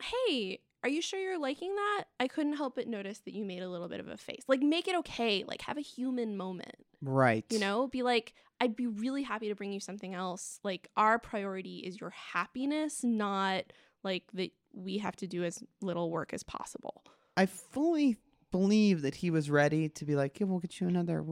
"Hey, 0.00 0.60
are 0.84 0.88
you 0.88 1.02
sure 1.02 1.18
you're 1.18 1.40
liking 1.40 1.74
that? 1.74 2.04
I 2.20 2.28
couldn't 2.28 2.56
help 2.56 2.76
but 2.76 2.86
notice 2.86 3.18
that 3.20 3.34
you 3.34 3.44
made 3.44 3.62
a 3.62 3.68
little 3.68 3.88
bit 3.88 3.98
of 3.98 4.06
a 4.06 4.16
face. 4.16 4.42
Like, 4.46 4.60
make 4.60 4.86
it 4.86 4.94
okay. 4.98 5.44
Like, 5.46 5.62
have 5.62 5.76
a 5.76 5.82
human 5.82 6.36
moment. 6.36 6.86
Right. 7.02 7.44
You 7.50 7.58
know, 7.58 7.88
be 7.88 8.02
like, 8.02 8.34
I'd 8.60 8.76
be 8.76 8.86
really 8.86 9.22
happy 9.22 9.48
to 9.48 9.54
bring 9.54 9.72
you 9.72 9.80
something 9.80 10.14
else. 10.14 10.60
Like, 10.64 10.88
our 10.96 11.18
priority 11.18 11.78
is 11.78 12.00
your 12.00 12.10
happiness, 12.10 13.04
not 13.04 13.64
like 14.02 14.24
that 14.34 14.50
we 14.72 14.98
have 14.98 15.16
to 15.16 15.26
do 15.26 15.44
as 15.44 15.62
little 15.80 16.10
work 16.10 16.32
as 16.32 16.42
possible. 16.42 17.04
I 17.36 17.46
fully 17.46 18.16
believe 18.50 19.02
that 19.02 19.16
he 19.16 19.30
was 19.30 19.50
ready 19.50 19.88
to 19.90 20.04
be 20.04 20.16
like, 20.16 20.40
yeah, 20.40 20.46
we'll 20.46 20.58
get 20.58 20.80
you 20.80 20.88
another, 20.88 21.24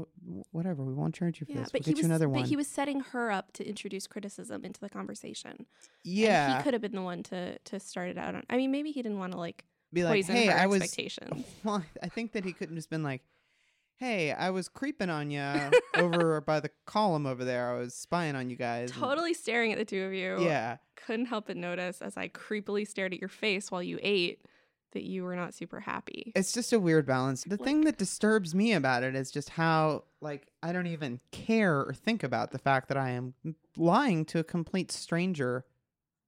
whatever. 0.53 0.85
We 0.85 0.95
won't 0.95 1.15
charge 1.15 1.41
you 1.41 1.47
for 1.47 1.53
yeah, 1.53 1.61
this. 1.61 1.71
But 1.71 1.81
we'll 1.81 1.87
he 1.87 1.91
get 1.93 1.97
was, 1.97 2.03
you 2.03 2.07
another 2.07 2.29
one. 2.29 2.43
But 2.43 2.49
he 2.49 2.57
was 2.57 2.69
setting 2.69 3.01
her 3.01 3.31
up 3.31 3.53
to 3.53 3.67
introduce 3.67 4.07
criticism 4.07 4.65
into 4.65 4.81
the 4.81 4.89
conversation. 4.89 5.67
Yeah, 6.05 6.47
and 6.47 6.57
he 6.59 6.63
could 6.63 6.75
have 6.75 6.83
been 6.83 6.95
the 6.95 7.03
one 7.03 7.23
to 7.25 7.59
to 7.59 7.81
start 7.81 8.11
it 8.11 8.19
out 8.19 8.35
on. 8.35 8.43
I 8.51 8.57
mean, 8.57 8.71
maybe 8.71 8.93
he 8.93 9.03
didn't 9.03 9.19
want 9.19 9.33
to 9.33 9.39
like 9.39 9.65
be 9.93 10.05
like, 10.05 10.25
hey, 10.27 10.49
I 10.49 10.67
was. 10.67 10.97
Well, 11.65 11.83
I 12.03 12.09
think 12.09 12.33
that 12.33 12.45
he 12.45 12.53
couldn't 12.53 12.77
just 12.77 12.91
been 12.91 13.03
like, 13.03 13.23
hey, 13.97 14.33
I 14.33 14.51
was 14.51 14.69
creeping 14.69 15.11
on 15.11 15.31
you 15.31 15.43
over 15.95 16.41
by 16.41 16.61
the 16.61 16.71
column 16.87 17.27
over 17.27 17.45
there. 17.45 17.71
I 17.75 17.79
was 17.79 17.95
spying 17.95 18.37
on 18.37 18.51
you 18.51 18.57
guys. 18.57 18.91
and- 18.91 19.01
totally 19.01 19.35
staring 19.35 19.73
at 19.73 19.79
the 19.79 19.85
two 19.85 20.03
of 20.05 20.13
you. 20.13 20.41
yeah. 20.45 20.77
Couldn't 20.97 21.27
help 21.27 21.47
but 21.47 21.57
notice 21.57 22.03
as 22.03 22.17
I 22.17 22.29
creepily 22.29 22.87
stared 22.87 23.15
at 23.15 23.21
your 23.21 23.29
face 23.29 23.71
while 23.71 23.83
you 23.83 23.99
ate 24.03 24.43
that 24.93 25.03
you 25.05 25.25
were 25.25 25.37
not 25.37 25.55
super 25.55 25.81
happy. 25.81 26.33
It's 26.35 26.53
just 26.53 26.73
a 26.73 26.81
weird 26.81 27.07
balance. 27.07 27.45
The 27.45 27.57
Like- 27.57 27.65
thing 27.65 27.81
that 27.83 27.99
disturbs 27.99 28.55
me 28.55 28.73
about 28.73 29.03
it 29.03 29.15
is 29.15 29.31
just 29.31 29.51
how, 29.51 30.05
like, 30.21 30.47
I 30.63 30.73
don't 30.73 30.87
even 30.87 31.21
care 31.33 31.81
or 31.81 31.93
think 31.95 32.23
about 32.23 32.51
the 32.51 32.59
fact 32.59 32.89
that 32.89 32.97
I 32.97 33.11
am 33.11 33.35
lying 33.77 34.25
to 34.27 34.39
a 34.41 34.45
complete 34.45 34.91
stranger 34.91 35.65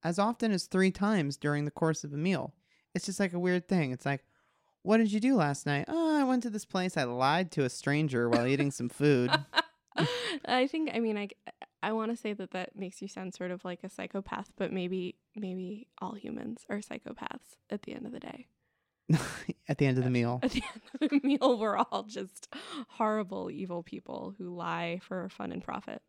as 0.05 0.19
often 0.19 0.53
as 0.53 0.67
three 0.67 0.91
times 0.91 1.37
during 1.37 1.65
the 1.65 1.71
course 1.71 2.05
of 2.05 2.13
a 2.13 2.17
meal. 2.17 2.55
It's 2.95 3.07
just 3.07 3.19
like 3.21 3.33
a 3.33 3.39
weird 3.39 3.69
thing. 3.69 3.91
It's 3.91 4.07
like, 4.07 4.25
what 4.89 4.97
did 4.97 5.13
you 5.13 5.21
do 5.21 5.37
last 5.37 5.67
night? 5.67 5.85
Oh, 5.87 6.19
I 6.19 6.25
went 6.25 6.43
to 6.45 6.51
this 6.51 6.65
place. 6.65 6.97
I 6.97 7.05
lied 7.05 7.51
to 7.53 7.65
a 7.65 7.69
stranger 7.69 8.27
while 8.31 8.47
eating 8.47 8.71
some 8.71 8.89
food. 8.89 9.31
I 10.47 10.67
think 10.67 10.93
I 10.95 10.99
mean 10.99 11.19
I 11.19 11.29
I 11.83 11.93
want 11.93 12.11
to 12.11 12.17
say 12.17 12.33
that 12.33 12.53
that 12.53 12.75
makes 12.75 13.03
you 13.03 13.07
sound 13.07 13.35
sort 13.35 13.51
of 13.51 13.67
like 13.67 13.81
a 13.85 13.91
psychopath, 13.91 14.51
but 14.57 14.73
maybe 14.73 15.17
maybe 15.37 15.89
all 16.01 16.15
humans 16.15 16.65
are 16.71 16.79
psychopaths 16.79 17.59
at 17.69 17.83
the 17.83 17.93
end 17.93 18.07
of 18.07 18.13
the 18.13 18.21
day. 18.21 18.47
at 19.69 19.77
the 19.77 19.85
end 19.85 19.99
of 19.99 20.05
the 20.05 20.11
meal. 20.11 20.41
At 20.43 20.53
the 20.53 20.63
end 20.63 20.83
of 21.03 21.11
the 21.11 21.27
meal, 21.27 21.59
we're 21.59 21.77
all 21.77 22.05
just 22.05 22.49
horrible, 22.89 23.51
evil 23.51 23.83
people 23.83 24.35
who 24.39 24.55
lie 24.55 25.01
for 25.03 25.29
fun 25.29 25.53
and 25.53 25.63
profit. 25.63 26.01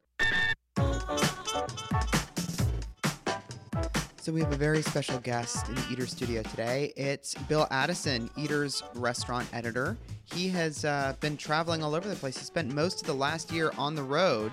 So 4.21 4.33
we 4.33 4.41
have 4.41 4.51
a 4.51 4.57
very 4.57 4.81
special 4.81 5.17
guest 5.19 5.69
in 5.69 5.75
the 5.75 5.83
Eater 5.91 6.05
studio 6.05 6.43
today. 6.43 6.91
It's 6.97 7.35
Bill 7.47 7.65
Addison, 7.71 8.29
Eater's 8.35 8.83
restaurant 8.95 9.47
editor. 9.53 9.97
He 10.25 10.49
has 10.49 10.83
uh, 10.83 11.15
been 11.21 11.38
traveling 11.38 11.81
all 11.83 11.95
over 11.95 12.07
the 12.07 12.15
place. 12.17 12.38
He 12.38 12.43
spent 12.43 12.73
most 12.73 12.99
of 13.01 13.07
the 13.07 13.13
last 13.13 13.49
year 13.49 13.71
on 13.77 13.95
the 13.95 14.03
road 14.03 14.51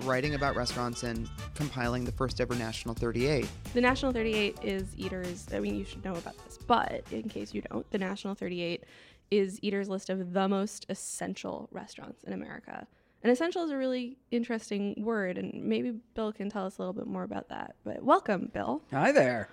writing 0.00 0.34
about 0.34 0.56
restaurants 0.56 1.02
and 1.02 1.28
compiling 1.54 2.04
the 2.04 2.12
first 2.12 2.40
ever 2.40 2.54
National 2.54 2.94
38. 2.94 3.46
The 3.74 3.80
National 3.82 4.12
38 4.12 4.58
is 4.62 4.88
Eater's, 4.96 5.46
I 5.52 5.60
mean, 5.60 5.76
you 5.76 5.84
should 5.84 6.04
know 6.04 6.14
about 6.14 6.42
this, 6.44 6.58
but 6.66 7.04
in 7.10 7.28
case 7.28 7.52
you 7.52 7.60
don't, 7.70 7.88
the 7.90 7.98
National 7.98 8.34
38 8.34 8.82
is 9.30 9.58
Eater's 9.62 9.90
list 9.90 10.08
of 10.08 10.32
the 10.32 10.48
most 10.48 10.86
essential 10.88 11.68
restaurants 11.70 12.24
in 12.24 12.32
America. 12.32 12.86
And 13.22 13.30
essential 13.30 13.62
is 13.62 13.70
a 13.70 13.76
really 13.76 14.16
interesting 14.32 14.94
word, 14.98 15.38
and 15.38 15.54
maybe 15.54 15.92
Bill 16.14 16.32
can 16.32 16.50
tell 16.50 16.66
us 16.66 16.78
a 16.78 16.80
little 16.80 16.92
bit 16.92 17.06
more 17.06 17.22
about 17.22 17.48
that. 17.50 17.76
But 17.84 18.02
welcome, 18.02 18.50
Bill. 18.52 18.82
Hi 18.90 19.12
there. 19.12 19.48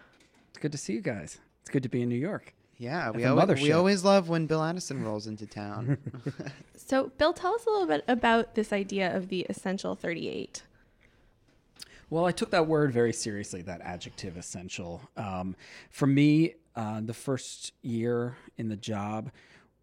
It's 0.50 0.58
good 0.58 0.72
to 0.72 0.78
see 0.78 0.94
you 0.94 1.02
guys. 1.02 1.38
It's 1.62 1.70
good 1.70 1.84
to 1.84 1.90
be 1.90 2.02
in 2.02 2.10
New 2.10 2.16
York. 2.16 2.56
Yeah, 2.80 3.12
we 3.12 3.26
always, 3.26 3.62
we 3.62 3.74
always 3.74 4.04
love 4.06 4.30
when 4.30 4.48
Bill 4.48 4.64
Addison 4.64 5.04
rolls 5.04 5.28
into 5.28 5.46
town. 5.46 5.98
so, 6.78 7.12
Bill, 7.18 7.34
tell 7.34 7.54
us 7.54 7.66
a 7.66 7.70
little 7.70 7.86
bit 7.86 8.06
about 8.08 8.56
this 8.56 8.72
idea 8.74 9.16
of 9.16 9.28
the 9.28 9.46
essential 9.50 9.96
38. 9.96 10.64
Well, 12.10 12.26
I 12.26 12.32
took 12.32 12.50
that 12.52 12.66
word 12.66 12.92
very 12.92 13.14
seriously, 13.14 13.62
that 13.64 13.82
adjective 13.82 14.38
essential. 14.38 15.02
Um, 15.16 15.56
for 15.92 16.08
me, 16.08 16.56
uh, 16.76 17.02
the 17.04 17.14
first 17.14 17.74
year 17.84 18.38
in 18.58 18.70
the 18.70 18.78
job, 18.78 19.30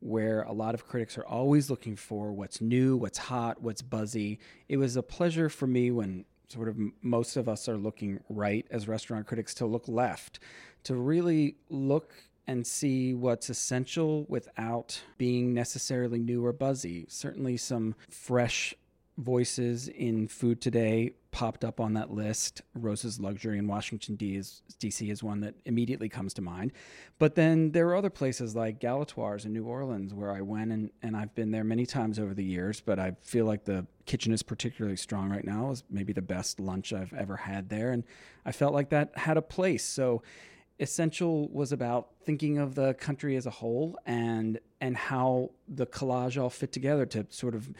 where 0.01 0.43
a 0.43 0.53
lot 0.53 0.75
of 0.75 0.87
critics 0.87 1.17
are 1.19 1.27
always 1.27 1.71
looking 1.71 1.97
for 1.97 2.33
what's 2.33 2.61
new, 2.61 2.97
what's 2.97 3.19
hot, 3.19 3.63
what's 3.63 3.83
buzzy. 3.83 4.39
It 4.69 4.77
was 4.77 4.97
a 4.97 5.03
pleasure 5.03 5.49
for 5.49 5.67
me 5.67 5.91
when 5.91 6.25
sort 6.49 6.69
of 6.69 6.77
most 7.03 7.37
of 7.37 7.49
us 7.49 7.69
are 7.69 7.77
looking 7.77 8.21
right 8.29 8.67
as 8.71 8.87
restaurant 8.87 9.27
critics 9.27 9.55
to 9.55 9.67
look 9.67 9.89
left, 9.89 10.39
to 10.85 10.95
really 10.95 11.57
look 11.69 12.13
and 12.47 12.67
see 12.67 13.13
what's 13.13 13.51
essential 13.51 14.25
without 14.29 15.03
being 15.19 15.53
necessarily 15.53 16.19
new 16.19 16.45
or 16.45 16.53
buzzy. 16.53 17.07
Certainly, 17.09 17.57
some 17.57 17.95
fresh 18.09 18.75
voices 19.17 19.89
in 19.89 20.29
food 20.29 20.61
today 20.61 21.13
popped 21.31 21.65
up 21.65 21.81
on 21.81 21.95
that 21.95 22.11
list. 22.11 22.63
Rose's 22.75 23.21
Luxury 23.21 23.59
in 23.59 23.67
Washington, 23.67 24.15
D.C. 24.17 25.11
is 25.11 25.23
one 25.23 25.41
that 25.41 25.55
immediately 25.65 26.09
comes 26.09 26.33
to 26.35 26.43
mind. 26.43 26.73
But 27.19 27.35
then 27.35 27.73
there 27.73 27.89
are 27.89 27.97
other 27.97 28.11
places 28.11 28.57
like 28.57 28.81
Galatoire's 28.81 29.45
in 29.45 29.53
New 29.53 29.65
Orleans 29.65 30.15
where 30.15 30.33
I 30.33 30.41
went, 30.41 30.73
and, 30.73 30.91
and 31.03 31.17
I've 31.17 31.35
been 31.35 31.51
there 31.51 31.65
many 31.65 31.85
times 31.85 32.19
over 32.19 32.33
the 32.33 32.45
years, 32.45 32.81
but 32.81 32.99
I 32.99 33.17
feel 33.21 33.45
like 33.45 33.65
the 33.65 33.87
kitchen 34.07 34.33
is 34.33 34.43
particularly 34.43 34.97
strong 34.97 35.31
right 35.31 35.45
now. 35.45 35.71
It's 35.71 35.83
maybe 35.91 36.13
the 36.13 36.23
best 36.23 36.59
lunch 36.59 36.93
I've 36.93 37.13
ever 37.13 37.37
had 37.37 37.69
there. 37.69 37.93
And 37.93 38.05
I 38.45 38.53
felt 38.53 38.73
like 38.73 38.91
that 38.91 39.17
had 39.19 39.37
a 39.37 39.43
place. 39.43 39.85
So 39.85 40.23
Essential 40.79 41.49
was 41.49 41.73
about 41.73 42.09
thinking 42.25 42.59
of 42.59 42.75
the 42.75 42.93
country 42.95 43.37
as 43.37 43.47
a 43.47 43.51
whole 43.51 43.99
and 44.05 44.61
and 44.79 44.95
how 44.95 45.51
the 45.67 45.87
collage 45.87 46.41
all 46.41 46.51
fit 46.51 46.71
together 46.71 47.07
to 47.07 47.27
sort 47.31 47.55
of 47.55 47.71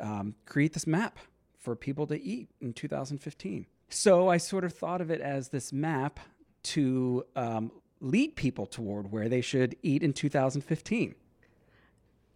um, 0.00 0.34
create 0.46 0.72
this 0.72 0.86
map 0.86 1.18
for 1.58 1.76
people 1.76 2.06
to 2.06 2.20
eat 2.20 2.48
in 2.60 2.72
2015. 2.72 3.66
So 3.88 4.28
I 4.28 4.38
sort 4.38 4.64
of 4.64 4.72
thought 4.72 5.00
of 5.00 5.10
it 5.10 5.20
as 5.20 5.48
this 5.48 5.72
map 5.72 6.20
to 6.62 7.24
um, 7.36 7.72
lead 8.00 8.36
people 8.36 8.66
toward 8.66 9.10
where 9.10 9.28
they 9.28 9.40
should 9.40 9.76
eat 9.82 10.02
in 10.02 10.12
2015. 10.12 11.14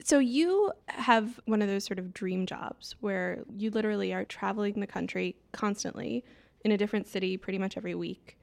So 0.02 0.18
you 0.18 0.72
have 0.88 1.40
one 1.46 1.62
of 1.62 1.68
those 1.68 1.84
sort 1.84 1.98
of 1.98 2.12
dream 2.12 2.46
jobs 2.46 2.96
where 3.00 3.44
you 3.56 3.70
literally 3.70 4.12
are 4.12 4.24
traveling 4.24 4.80
the 4.80 4.86
country 4.86 5.36
constantly 5.52 6.24
in 6.64 6.72
a 6.72 6.76
different 6.76 7.06
city 7.06 7.36
pretty 7.36 7.58
much 7.58 7.76
every 7.76 7.94
week 7.94 8.36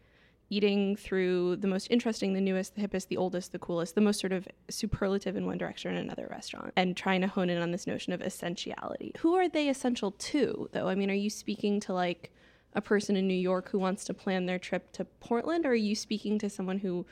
eating 0.51 0.98
through 0.98 1.55
the 1.55 1.67
most 1.67 1.88
interesting, 1.89 2.34
the 2.34 2.41
newest, 2.41 2.75
the 2.75 2.81
hippest, 2.81 3.08
the 3.08 3.15
oldest, 3.15 3.53
the 3.53 3.58
coolest, 3.58 3.96
the 3.96 4.01
most 4.01 4.20
sort 4.20 4.34
of 4.34 4.48
superlative 4.70 5.38
in 5.38 5.46
one 5.46 5.58
direction 5.58 5.96
or 5.96 6.00
another 6.00 6.27
restaurant, 6.29 6.74
and 6.75 6.96
trying 6.96 7.22
to 7.22 7.27
hone 7.27 7.50
in 7.50 7.62
on 7.62 7.72
this 7.72 7.88
notion 7.88 8.12
of 8.12 8.22
essentiality. 8.22 9.13
Who 9.20 9.34
are 9.36 9.48
they 9.48 9.70
essential 9.70 10.12
to, 10.12 10.70
though? 10.74 10.89
I 10.89 10.96
mean, 10.96 11.10
are 11.10 11.15
you 11.15 11.29
speaking 11.29 11.79
to 11.81 11.93
like 11.93 12.31
a 12.74 12.81
person 12.81 13.15
in 13.15 13.27
New 13.27 13.34
York 13.34 13.70
who 13.70 13.79
wants 13.79 14.03
to 14.05 14.13
plan 14.13 14.46
their 14.46 14.60
trip 14.60 14.91
to 14.91 15.05
Portland, 15.05 15.65
or 15.65 15.70
are 15.70 15.75
you 15.75 15.96
speaking 15.96 16.38
to 16.39 16.50
someone 16.50 16.79
who 16.79 17.05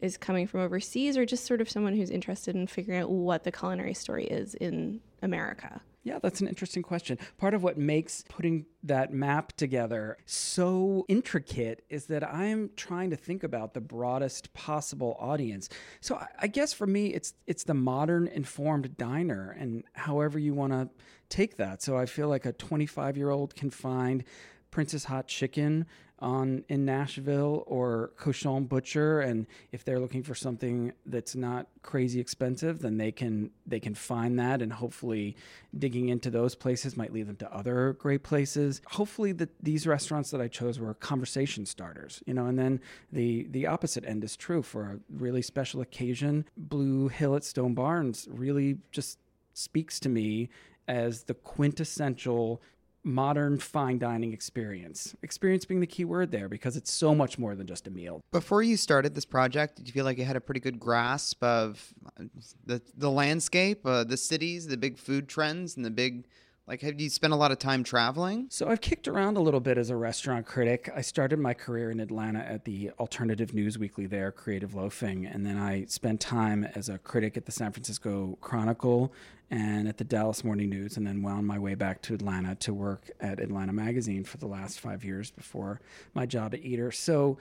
is 0.00 0.16
coming 0.16 0.46
from 0.46 0.60
overseas, 0.60 1.18
or 1.18 1.26
just 1.26 1.44
sort 1.44 1.60
of 1.60 1.68
someone 1.68 1.94
who's 1.94 2.10
interested 2.10 2.56
in 2.56 2.66
figuring 2.66 3.02
out 3.02 3.10
what 3.10 3.44
the 3.44 3.52
culinary 3.52 3.92
story 3.92 4.24
is 4.24 4.54
in 4.54 5.00
America? 5.20 5.82
Yeah, 6.02 6.18
that's 6.18 6.40
an 6.40 6.48
interesting 6.48 6.82
question. 6.82 7.18
Part 7.36 7.52
of 7.52 7.62
what 7.62 7.76
makes 7.76 8.24
putting 8.28 8.64
that 8.82 9.12
map 9.12 9.52
together 9.52 10.16
so 10.24 11.04
intricate 11.08 11.84
is 11.90 12.06
that 12.06 12.26
I'm 12.26 12.70
trying 12.74 13.10
to 13.10 13.16
think 13.16 13.42
about 13.42 13.74
the 13.74 13.82
broadest 13.82 14.52
possible 14.54 15.16
audience. 15.20 15.68
So 16.00 16.22
I 16.38 16.46
guess 16.46 16.72
for 16.72 16.86
me 16.86 17.08
it's 17.08 17.34
it's 17.46 17.64
the 17.64 17.74
modern 17.74 18.28
informed 18.28 18.96
diner 18.96 19.54
and 19.58 19.84
however 19.92 20.38
you 20.38 20.54
want 20.54 20.72
to 20.72 20.88
take 21.28 21.58
that. 21.58 21.82
So 21.82 21.98
I 21.98 22.06
feel 22.06 22.28
like 22.28 22.46
a 22.46 22.52
25-year-old 22.54 23.54
can 23.54 23.68
find 23.68 24.24
Prince's 24.70 25.04
Hot 25.04 25.26
Chicken 25.26 25.86
on 26.20 26.64
in 26.68 26.84
Nashville 26.84 27.64
or 27.66 28.10
Cochon 28.16 28.64
Butcher, 28.64 29.20
and 29.20 29.46
if 29.72 29.84
they're 29.84 29.98
looking 29.98 30.22
for 30.22 30.34
something 30.34 30.92
that's 31.06 31.34
not 31.34 31.66
crazy 31.82 32.20
expensive, 32.20 32.80
then 32.80 32.98
they 32.98 33.10
can 33.10 33.50
they 33.66 33.80
can 33.80 33.94
find 33.94 34.38
that, 34.38 34.60
and 34.60 34.72
hopefully 34.72 35.36
digging 35.76 36.08
into 36.08 36.30
those 36.30 36.54
places 36.54 36.96
might 36.96 37.12
lead 37.12 37.26
them 37.26 37.36
to 37.36 37.54
other 37.54 37.94
great 37.94 38.22
places. 38.22 38.82
Hopefully, 38.88 39.32
that 39.32 39.48
these 39.62 39.86
restaurants 39.86 40.30
that 40.30 40.40
I 40.40 40.48
chose 40.48 40.78
were 40.78 40.92
conversation 40.94 41.64
starters, 41.64 42.22
you 42.26 42.34
know, 42.34 42.46
and 42.46 42.58
then 42.58 42.80
the 43.10 43.46
the 43.50 43.66
opposite 43.66 44.04
end 44.04 44.22
is 44.22 44.36
true 44.36 44.62
for 44.62 44.82
a 44.84 44.98
really 45.10 45.42
special 45.42 45.80
occasion. 45.80 46.44
Blue 46.56 47.08
Hill 47.08 47.34
at 47.34 47.44
Stone 47.44 47.74
Barns 47.74 48.28
really 48.30 48.78
just 48.92 49.18
speaks 49.54 49.98
to 50.00 50.08
me 50.08 50.48
as 50.86 51.24
the 51.24 51.34
quintessential 51.34 52.60
modern 53.02 53.58
fine 53.58 53.98
dining 53.98 54.32
experience. 54.32 55.14
Experience 55.22 55.64
being 55.64 55.80
the 55.80 55.86
key 55.86 56.04
word 56.04 56.30
there 56.30 56.48
because 56.48 56.76
it's 56.76 56.92
so 56.92 57.14
much 57.14 57.38
more 57.38 57.54
than 57.54 57.66
just 57.66 57.86
a 57.86 57.90
meal. 57.90 58.20
Before 58.32 58.62
you 58.62 58.76
started 58.76 59.14
this 59.14 59.24
project, 59.24 59.76
did 59.76 59.86
you 59.86 59.92
feel 59.92 60.04
like 60.04 60.18
you 60.18 60.24
had 60.24 60.36
a 60.36 60.40
pretty 60.40 60.60
good 60.60 60.78
grasp 60.78 61.42
of 61.42 61.94
uh, 62.18 62.24
the 62.64 62.82
the 62.96 63.10
landscape, 63.10 63.86
uh, 63.86 64.04
the 64.04 64.16
cities, 64.16 64.66
the 64.66 64.76
big 64.76 64.98
food 64.98 65.28
trends, 65.28 65.76
and 65.76 65.84
the 65.84 65.90
big 65.90 66.26
like, 66.70 66.82
have 66.82 67.00
you 67.00 67.10
spent 67.10 67.32
a 67.32 67.36
lot 67.36 67.50
of 67.50 67.58
time 67.58 67.82
traveling? 67.82 68.46
So 68.48 68.68
I've 68.68 68.80
kicked 68.80 69.08
around 69.08 69.36
a 69.36 69.40
little 69.40 69.58
bit 69.58 69.76
as 69.76 69.90
a 69.90 69.96
restaurant 69.96 70.46
critic. 70.46 70.88
I 70.94 71.00
started 71.00 71.40
my 71.40 71.52
career 71.52 71.90
in 71.90 71.98
Atlanta 71.98 72.38
at 72.38 72.64
the 72.64 72.92
alternative 73.00 73.52
news 73.52 73.76
weekly 73.76 74.06
there, 74.06 74.30
Creative 74.30 74.72
Loafing, 74.72 75.26
and 75.26 75.44
then 75.44 75.58
I 75.58 75.86
spent 75.86 76.20
time 76.20 76.62
as 76.76 76.88
a 76.88 76.98
critic 76.98 77.36
at 77.36 77.44
the 77.44 77.50
San 77.50 77.72
Francisco 77.72 78.38
Chronicle 78.40 79.12
and 79.50 79.88
at 79.88 79.98
the 79.98 80.04
Dallas 80.04 80.44
Morning 80.44 80.70
News, 80.70 80.96
and 80.96 81.04
then 81.04 81.22
wound 81.22 81.44
my 81.44 81.58
way 81.58 81.74
back 81.74 82.02
to 82.02 82.14
Atlanta 82.14 82.54
to 82.54 82.72
work 82.72 83.10
at 83.18 83.40
Atlanta 83.40 83.72
Magazine 83.72 84.22
for 84.22 84.36
the 84.36 84.46
last 84.46 84.78
five 84.78 85.02
years 85.02 85.32
before 85.32 85.80
my 86.14 86.24
job 86.24 86.54
at 86.54 86.60
Eater. 86.60 86.92
So, 86.92 87.36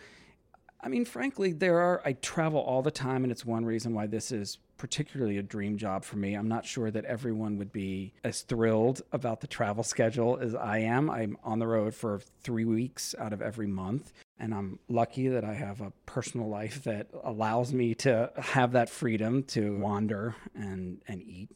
I 0.81 0.88
mean, 0.88 1.05
frankly, 1.05 1.53
there 1.53 1.77
are, 1.77 2.01
I 2.03 2.13
travel 2.13 2.62
all 2.62 2.81
the 2.81 2.89
time, 2.89 3.21
and 3.21 3.31
it's 3.31 3.45
one 3.45 3.63
reason 3.63 3.93
why 3.93 4.07
this 4.07 4.31
is 4.31 4.57
particularly 4.79 5.38
a 5.38 5.43
dream 5.43 5.77
job 5.77 6.03
for 6.03 6.17
me. 6.17 6.33
I'm 6.33 6.48
not 6.48 6.65
sure 6.65 6.89
that 6.89 7.05
everyone 7.05 7.59
would 7.59 7.71
be 7.71 8.13
as 8.24 8.41
thrilled 8.41 9.03
about 9.12 9.41
the 9.41 9.48
travel 9.48 9.83
schedule 9.83 10.39
as 10.41 10.55
I 10.55 10.79
am. 10.79 11.12
I'm 11.12 11.38
on 11.43 11.59
the 11.59 11.67
road 11.67 11.93
for 11.93 12.21
three 12.41 12.65
weeks 12.65 13.13
out 13.19 13.33
of 13.33 13.43
every 13.43 13.67
month. 13.67 14.12
And 14.39 14.53
I'm 14.53 14.79
lucky 14.88 15.27
that 15.27 15.43
I 15.43 15.53
have 15.53 15.81
a 15.81 15.91
personal 16.05 16.48
life 16.48 16.83
that 16.86 17.07
allows 17.24 17.74
me 17.74 17.93
to 17.95 18.31
have 18.38 18.71
that 18.71 18.89
freedom 18.89 19.43
to 19.43 19.77
wander 19.77 20.36
and, 20.55 21.01
and 21.07 21.21
eat 21.21 21.50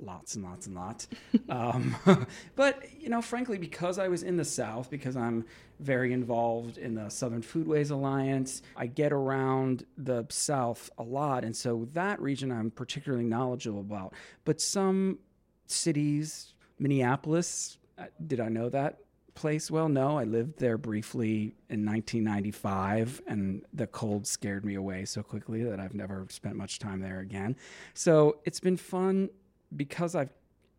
lots 0.00 0.34
and 0.34 0.44
lots 0.44 0.66
and 0.66 0.76
lots. 0.76 1.08
um, 1.48 1.96
but, 2.56 2.84
you 2.98 3.08
know, 3.08 3.22
frankly, 3.22 3.58
because 3.58 3.98
I 3.98 4.08
was 4.08 4.22
in 4.22 4.36
the 4.36 4.44
South, 4.44 4.90
because 4.90 5.16
I'm 5.16 5.44
very 5.80 6.12
involved 6.12 6.78
in 6.78 6.94
the 6.94 7.08
Southern 7.08 7.42
Foodways 7.42 7.90
Alliance, 7.90 8.62
I 8.76 8.86
get 8.86 9.12
around 9.12 9.84
the 9.96 10.26
South 10.28 10.90
a 10.98 11.02
lot. 11.02 11.44
And 11.44 11.56
so 11.56 11.88
that 11.92 12.20
region 12.20 12.50
I'm 12.50 12.70
particularly 12.70 13.24
knowledgeable 13.24 13.80
about. 13.80 14.14
But 14.44 14.60
some 14.60 15.18
cities, 15.66 16.54
Minneapolis, 16.78 17.78
uh, 17.98 18.06
did 18.26 18.40
I 18.40 18.48
know 18.48 18.68
that? 18.70 18.98
place 19.34 19.70
well 19.70 19.88
no 19.88 20.18
i 20.18 20.24
lived 20.24 20.58
there 20.58 20.76
briefly 20.76 21.54
in 21.70 21.86
1995 21.86 23.22
and 23.28 23.62
the 23.72 23.86
cold 23.86 24.26
scared 24.26 24.64
me 24.64 24.74
away 24.74 25.04
so 25.04 25.22
quickly 25.22 25.62
that 25.62 25.78
i've 25.78 25.94
never 25.94 26.26
spent 26.28 26.56
much 26.56 26.80
time 26.80 27.00
there 27.00 27.20
again 27.20 27.54
so 27.94 28.40
it's 28.44 28.58
been 28.58 28.76
fun 28.76 29.30
because 29.74 30.14
I've 30.14 30.30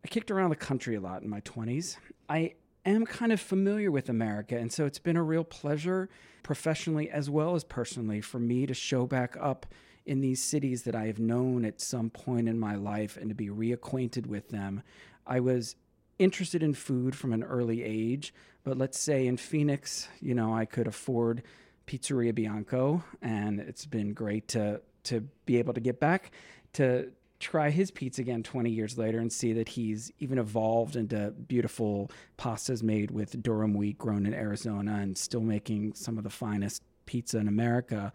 I 0.03 0.07
kicked 0.07 0.31
around 0.31 0.49
the 0.49 0.55
country 0.55 0.95
a 0.95 1.01
lot 1.01 1.23
in 1.23 1.29
my 1.29 1.41
20s, 1.41 1.97
I 2.29 2.53
am 2.85 3.05
kind 3.05 3.31
of 3.31 3.39
familiar 3.41 3.91
with 3.91 4.09
America. 4.09 4.57
And 4.57 4.71
so 4.71 4.85
it's 4.85 4.99
been 4.99 5.17
a 5.17 5.23
real 5.23 5.43
pleasure, 5.43 6.09
professionally 6.43 7.09
as 7.09 7.29
well 7.29 7.55
as 7.55 7.63
personally, 7.63 8.21
for 8.21 8.39
me 8.39 8.65
to 8.65 8.73
show 8.73 9.05
back 9.05 9.35
up 9.39 9.65
in 10.05 10.21
these 10.21 10.41
cities 10.41 10.83
that 10.83 10.95
I 10.95 11.07
have 11.07 11.19
known 11.19 11.65
at 11.65 11.81
some 11.81 12.09
point 12.09 12.47
in 12.47 12.57
my 12.57 12.75
life 12.75 13.17
and 13.17 13.29
to 13.29 13.35
be 13.35 13.49
reacquainted 13.49 14.25
with 14.25 14.49
them. 14.49 14.81
I 15.27 15.41
was 15.41 15.75
interested 16.17 16.63
in 16.63 16.73
food 16.73 17.15
from 17.15 17.33
an 17.33 17.43
early 17.43 17.83
age, 17.83 18.33
but 18.63 18.77
let's 18.77 18.97
say 18.97 19.27
in 19.27 19.37
Phoenix, 19.37 20.07
you 20.21 20.33
know, 20.33 20.55
I 20.55 20.65
could 20.65 20.87
afford 20.87 21.43
Pizzeria 21.87 22.33
Bianco, 22.33 23.03
and 23.21 23.59
it's 23.59 23.85
been 23.85 24.13
great 24.13 24.47
to 24.49 24.81
to 25.03 25.21
be 25.45 25.57
able 25.57 25.73
to 25.73 25.79
get 25.79 25.99
back 25.99 26.31
to 26.73 27.11
try 27.39 27.69
his 27.69 27.89
pizza 27.89 28.21
again 28.21 28.43
20 28.43 28.69
years 28.69 28.97
later 28.97 29.19
and 29.19 29.31
see 29.31 29.53
that 29.53 29.69
he's 29.69 30.11
even 30.19 30.37
evolved 30.37 30.95
into 30.95 31.31
beautiful 31.47 32.11
pastas 32.37 32.83
made 32.83 33.11
with 33.11 33.41
durum 33.41 33.75
wheat 33.75 33.97
grown 33.97 34.25
in 34.25 34.33
Arizona 34.33 34.99
and 35.01 35.17
still 35.17 35.41
making 35.41 35.93
some 35.93 36.17
of 36.17 36.23
the 36.23 36.29
finest 36.29 36.83
pizza 37.05 37.37
in 37.37 37.47
America. 37.47 38.11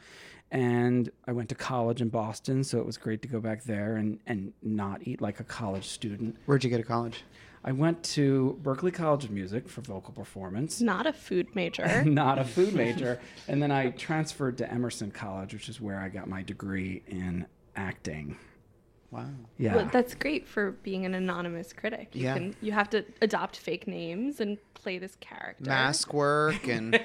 And 0.50 1.11
I 1.26 1.33
went 1.33 1.49
to 1.49 1.54
college 1.54 2.00
in 2.00 2.11
Boston, 2.11 2.62
so 2.62 2.78
it 2.78 2.87
was 2.87 2.97
great 2.97 3.23
to 3.23 3.28
go 3.28 3.40
back 3.40 3.64
there 3.64 3.97
and, 3.97 4.21
and 4.26 4.52
not 4.62 5.07
eat 5.07 5.21
like 5.21 5.40
a 5.40 5.45
college 5.45 5.87
student. 5.87 6.37
Where'd 6.47 6.62
you 6.62 6.71
go 6.71 6.76
to 6.76 6.85
college? 6.85 7.25
I 7.64 7.73
went 7.73 8.02
to 8.04 8.61
Berklee 8.62 8.93
College 8.93 9.25
of 9.25 9.31
Music 9.31 9.71
for 9.71 9.81
vocal 9.81 10.12
performance. 10.12 10.83
Not 10.83 11.07
a 11.07 11.14
food 11.14 11.57
major. 11.57 12.04
not 12.07 12.38
a 12.38 12.45
food 12.45 12.75
major. 12.75 13.19
and 13.49 13.62
then 13.62 13.73
I 13.73 13.90
transferred 13.90 14.59
to 14.59 14.71
Emerson 14.71 15.11
College, 15.11 15.54
which 15.54 15.71
is 15.71 15.81
where 15.81 15.99
I 15.99 16.11
got 16.11 16.28
my 16.28 16.43
degree 16.43 17.02
in 17.07 17.47
acting. 17.75 18.37
Wow. 19.14 19.26
Yeah. 19.59 19.76
Well, 19.76 19.88
that's 19.92 20.12
great 20.16 20.49
for 20.49 20.73
being 20.73 21.06
an 21.06 21.14
anonymous 21.14 21.73
critic. 21.73 22.09
You 22.14 22.25
yeah. 22.25 22.35
Can, 22.35 22.56
you 22.61 22.73
have 22.73 22.90
to 22.90 23.04
adopt 23.23 23.56
fake 23.56 23.87
names 23.87 24.40
and 24.40 24.59
play 24.75 24.99
this 24.99 25.16
character. 25.21 25.71
Mask 25.71 26.12
work 26.12 26.66
and. 26.66 26.92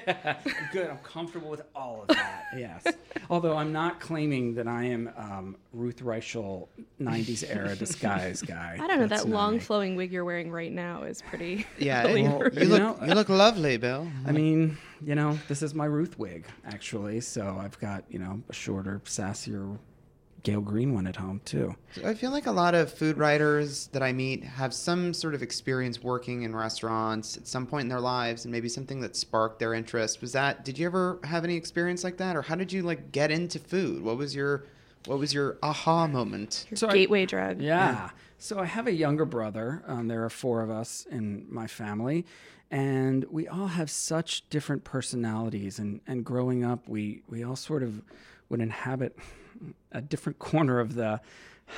Good. 0.72 0.90
I'm 0.90 0.98
comfortable 0.98 1.48
with 1.48 1.62
all 1.72 2.02
of 2.02 2.08
that. 2.08 2.46
yes. 2.58 2.84
Although 3.30 3.56
I'm 3.56 3.72
not 3.72 4.00
claiming 4.00 4.54
that 4.54 4.66
I 4.66 4.86
am 4.86 5.08
um, 5.16 5.56
Ruth 5.72 6.02
Reichl 6.02 6.66
90s 7.00 7.48
era 7.48 7.76
disguise 7.76 8.42
guy. 8.42 8.76
I 8.80 8.88
don't 8.88 8.98
know. 8.98 9.06
That's 9.06 9.22
that 9.22 9.30
long 9.30 9.54
me. 9.54 9.60
flowing 9.60 9.94
wig 9.94 10.10
you're 10.10 10.24
wearing 10.24 10.50
right 10.50 10.72
now 10.72 11.04
is 11.04 11.22
pretty. 11.22 11.64
Yeah. 11.78 12.08
It, 12.08 12.22
well, 12.24 12.48
you, 12.52 12.64
look, 12.66 12.80
know, 12.80 13.06
you 13.06 13.14
look 13.14 13.28
lovely, 13.28 13.76
Bill. 13.76 14.06
I 14.26 14.32
mean, 14.32 14.76
you 15.02 15.14
know, 15.14 15.38
this 15.46 15.62
is 15.62 15.74
my 15.74 15.84
Ruth 15.86 16.18
wig, 16.18 16.46
actually. 16.64 17.20
So 17.20 17.56
I've 17.62 17.78
got, 17.78 18.04
you 18.10 18.18
know, 18.18 18.42
a 18.48 18.52
shorter, 18.52 19.00
sassier 19.04 19.78
Gael 20.42 20.60
Greene 20.60 20.94
one 20.94 21.06
at 21.06 21.16
home 21.16 21.40
too. 21.44 21.74
So 21.94 22.06
I 22.06 22.14
feel 22.14 22.30
like 22.30 22.46
a 22.46 22.52
lot 22.52 22.74
of 22.74 22.92
food 22.92 23.18
writers 23.18 23.88
that 23.88 24.02
I 24.02 24.12
meet 24.12 24.44
have 24.44 24.72
some 24.72 25.12
sort 25.12 25.34
of 25.34 25.42
experience 25.42 26.02
working 26.02 26.42
in 26.42 26.54
restaurants 26.54 27.36
at 27.36 27.46
some 27.46 27.66
point 27.66 27.82
in 27.82 27.88
their 27.88 28.00
lives 28.00 28.44
and 28.44 28.52
maybe 28.52 28.68
something 28.68 29.00
that 29.00 29.16
sparked 29.16 29.58
their 29.58 29.74
interest. 29.74 30.20
Was 30.20 30.32
that 30.32 30.64
did 30.64 30.78
you 30.78 30.86
ever 30.86 31.18
have 31.24 31.44
any 31.44 31.56
experience 31.56 32.04
like 32.04 32.16
that 32.18 32.36
or 32.36 32.42
how 32.42 32.54
did 32.54 32.72
you 32.72 32.82
like 32.82 33.12
get 33.12 33.30
into 33.30 33.58
food? 33.58 34.02
What 34.02 34.16
was 34.16 34.34
your 34.34 34.64
what 35.06 35.18
was 35.18 35.32
your 35.32 35.56
aha 35.62 36.06
moment? 36.06 36.66
Your 36.70 36.76
so 36.76 36.88
gateway 36.88 37.22
I, 37.22 37.26
drug. 37.26 37.60
Yeah. 37.60 37.92
yeah. 37.92 38.10
So 38.38 38.58
I 38.58 38.64
have 38.64 38.86
a 38.86 38.92
younger 38.92 39.24
brother. 39.24 39.82
Um, 39.86 40.08
there 40.08 40.24
are 40.24 40.30
four 40.30 40.62
of 40.62 40.70
us 40.70 41.06
in 41.10 41.46
my 41.50 41.66
family, 41.66 42.24
and 42.70 43.24
we 43.30 43.48
all 43.48 43.66
have 43.66 43.90
such 43.90 44.48
different 44.48 44.84
personalities. 44.84 45.78
And, 45.78 46.00
and 46.06 46.24
growing 46.24 46.64
up, 46.64 46.88
we 46.88 47.22
we 47.28 47.42
all 47.44 47.56
sort 47.56 47.82
of 47.82 48.02
would 48.48 48.60
inhabit 48.60 49.16
a 49.92 50.00
different 50.00 50.38
corner 50.50 50.80
of 50.80 50.94
the 50.94 51.20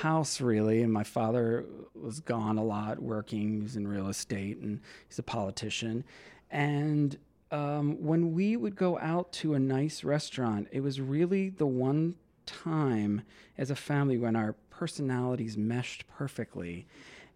house 0.00 0.40
really 0.40 0.82
and 0.82 0.90
my 0.90 1.04
father 1.04 1.66
was 1.94 2.20
gone 2.20 2.56
a 2.56 2.64
lot 2.64 2.98
working 2.98 3.56
he 3.56 3.60
was 3.60 3.76
in 3.76 3.86
real 3.86 4.08
estate 4.08 4.56
and 4.58 4.80
he's 5.06 5.18
a 5.18 5.22
politician 5.22 6.02
and 6.50 7.18
um, 7.50 8.02
when 8.02 8.32
we 8.32 8.56
would 8.56 8.74
go 8.74 8.98
out 9.00 9.30
to 9.32 9.52
a 9.52 9.58
nice 9.58 10.02
restaurant 10.02 10.66
it 10.72 10.80
was 10.80 10.98
really 10.98 11.50
the 11.50 11.66
one 11.66 12.14
time 12.46 13.20
as 13.58 13.70
a 13.70 13.76
family 13.76 14.16
when 14.16 14.34
our 14.34 14.54
personalities 14.70 15.58
meshed 15.58 16.06
perfectly 16.08 16.86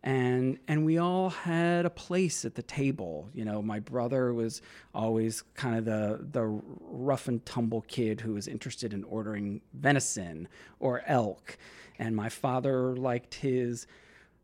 and 0.03 0.59
and 0.69 0.85
we 0.85 0.99
all 0.99 1.31
had 1.31 1.85
a 1.85 1.91
place 1.91 2.45
at 2.45 2.55
the 2.55 2.62
table. 2.62 3.29
You 3.35 3.45
know, 3.45 3.62
my 3.62 3.81
brother 3.81 4.33
was 4.33 4.62
always 4.95 5.43
kind 5.55 5.76
of 5.76 5.85
the 5.85 6.26
the 6.31 6.45
rough 6.81 7.29
and 7.29 7.45
tumble 7.45 7.83
kid 7.83 8.21
who 8.21 8.35
was 8.35 8.47
interested 8.49 8.93
in 8.93 9.05
ordering 9.05 9.61
venison 9.75 10.49
or 10.79 11.03
elk, 11.07 11.59
and 11.99 12.15
my 12.15 12.29
father 12.29 12.97
liked 12.97 13.35
his 13.35 13.87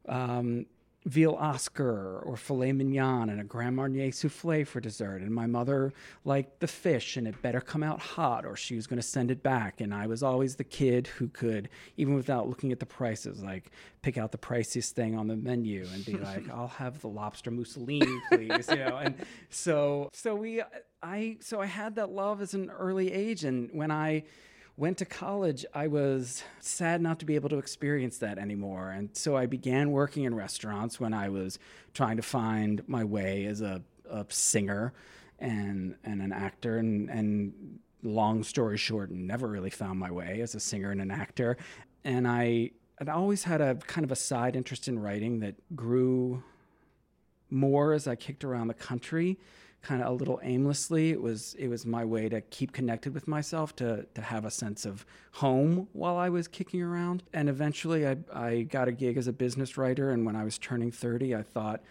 um, 0.09 0.67
veal 1.05 1.35
Oscar 1.35 2.21
or 2.21 2.37
filet 2.37 2.73
mignon 2.73 3.29
and 3.29 3.41
a 3.41 3.45
Grand 3.45 3.77
Marnier 3.77 4.13
souffle 4.13 4.65
for 4.65 4.81
dessert. 4.81 5.21
And 5.21 5.35
my 5.35 5.47
mother 5.47 5.93
liked 6.25 6.61
the 6.61 6.67
fish 6.67 7.17
and 7.17 7.27
it 7.27 7.41
better 7.43 7.61
come 7.61 7.83
out 7.83 8.01
hot 8.01 8.45
or 8.47 8.57
she 8.57 8.77
was 8.77 8.87
going 8.87 9.01
to 9.01 9.07
send 9.07 9.31
it 9.31 9.43
back. 9.43 9.81
And 9.81 9.93
I 9.93 10.07
was 10.07 10.23
always 10.23 10.57
the 10.57 10.65
kid 10.65 11.09
who 11.09 11.29
could, 11.29 11.69
even 11.97 12.15
without 12.15 12.49
looking 12.49 12.71
at 12.71 12.79
the 12.79 12.87
prices, 12.87 13.43
like 13.43 13.73
pick 14.03 14.17
out 14.17 14.33
the 14.33 14.39
priciest 14.39 14.91
thing 14.91 15.17
on 15.17 15.27
the 15.27 15.37
menu 15.37 15.87
and 15.93 16.05
be 16.05 16.15
like, 16.15 16.49
I'll 16.55 16.69
have 16.69 17.01
the 17.01 17.09
lobster 17.09 17.51
mussolini, 17.51 18.21
please. 18.31 18.69
you 18.69 18.77
know, 18.77 18.99
and 19.03 19.15
so, 19.51 20.09
so 20.13 20.37
we, 20.37 20.63
I, 21.03 21.39
so 21.41 21.61
I 21.61 21.67
had 21.67 21.97
that 21.97 22.11
love 22.11 22.41
as 22.41 22.55
an 22.55 22.71
early 22.71 23.13
age. 23.13 23.45
And 23.45 23.71
when 23.73 23.91
I, 23.91 24.23
went 24.77 24.99
to 24.99 25.05
college, 25.05 25.65
I 25.75 25.87
was 25.87 26.43
sad 26.61 27.03
not 27.03 27.19
to 27.21 27.27
be 27.27 27.35
able 27.35 27.49
to 27.51 27.59
experience 27.59 28.19
that 28.19 28.39
anymore. 28.39 28.91
And 28.91 29.11
so 29.17 29.37
I 29.37 29.47
began 29.47 29.91
working 29.91 30.25
in 30.25 30.35
restaurants 30.35 30.99
when 30.99 31.13
I 31.13 31.29
was 31.29 31.59
trying 31.95 32.17
to 32.17 32.23
find 32.23 32.83
my 32.89 33.05
way 33.05 33.45
as 33.47 33.61
a, 33.61 33.83
a 34.11 34.25
singer 34.29 34.93
and, 35.39 35.97
and 36.05 36.23
an 36.23 36.33
actor. 36.33 36.79
And, 36.79 37.11
and 37.11 37.81
long 38.03 38.43
story 38.43 38.79
short, 38.79 39.11
never 39.11 39.47
really 39.47 39.71
found 39.71 39.99
my 39.99 40.11
way 40.11 40.41
as 40.41 40.55
a 40.55 40.61
singer 40.61 40.91
and 40.91 41.01
an 41.01 41.11
actor. 41.11 41.57
And 42.05 42.27
I 42.27 42.71
had 42.99 43.09
always 43.09 43.45
had 43.45 43.61
a 43.61 43.75
kind 43.75 44.05
of 44.05 44.13
a 44.13 44.17
side 44.17 44.57
interest 44.57 44.89
in 44.89 44.99
writing 44.99 45.41
that 45.41 45.55
grew 45.77 46.43
more 47.51 47.93
as 47.93 48.09
I 48.09 48.15
kicked 48.15 48.45
around 48.45 48.69
the 48.69 48.75
country 48.75 49.39
kind 49.83 50.01
of 50.01 50.09
a 50.09 50.13
little 50.13 50.41
aimlessly. 50.43 51.11
It 51.11 51.21
was 51.21 51.55
it 51.59 51.69
was 51.69 51.85
my 51.85 52.05
way 52.05 52.29
to 52.29 52.41
keep 52.41 52.73
connected 52.73 53.15
with 53.15 53.29
myself, 53.29 53.75
to 53.77 54.07
to 54.15 54.23
have 54.23 54.45
a 54.45 54.51
sense 54.51 54.85
of 54.85 55.05
home 55.33 55.89
while 55.93 56.17
I 56.17 56.29
was 56.29 56.49
kicking 56.49 56.83
around. 56.83 57.23
And 57.33 57.49
eventually, 57.49 58.07
I 58.07 58.17
I 58.33 58.63
got 58.63 58.89
a 58.89 58.93
gig 58.93 59.17
as 59.17 59.27
a 59.27 59.33
business 59.33 59.77
writer. 59.77 60.11
And 60.11 60.25
when 60.25 60.37
I 60.37 60.45
was 60.45 60.59
turning 60.59 60.91
thirty, 60.91 61.35
I 61.35 61.43
thought. 61.43 61.83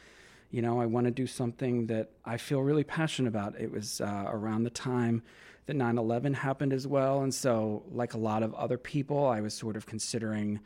You 0.53 0.61
know, 0.61 0.81
I 0.81 0.85
want 0.85 1.05
to 1.05 1.11
do 1.11 1.27
something 1.27 1.87
that 1.87 2.09
I 2.25 2.35
feel 2.35 2.59
really 2.59 2.83
passionate 2.83 3.29
about. 3.29 3.57
It 3.57 3.71
was 3.71 4.01
uh, 4.01 4.25
around 4.27 4.63
the 4.63 4.69
time 4.69 5.23
that 5.65 5.77
9 5.77 5.97
11 5.97 6.33
happened 6.33 6.73
as 6.73 6.85
well. 6.85 7.21
And 7.21 7.33
so, 7.33 7.83
like 7.89 8.13
a 8.15 8.17
lot 8.17 8.43
of 8.43 8.53
other 8.55 8.77
people, 8.77 9.27
I 9.27 9.39
was 9.39 9.53
sort 9.53 9.77
of 9.77 9.85
considering 9.85 10.59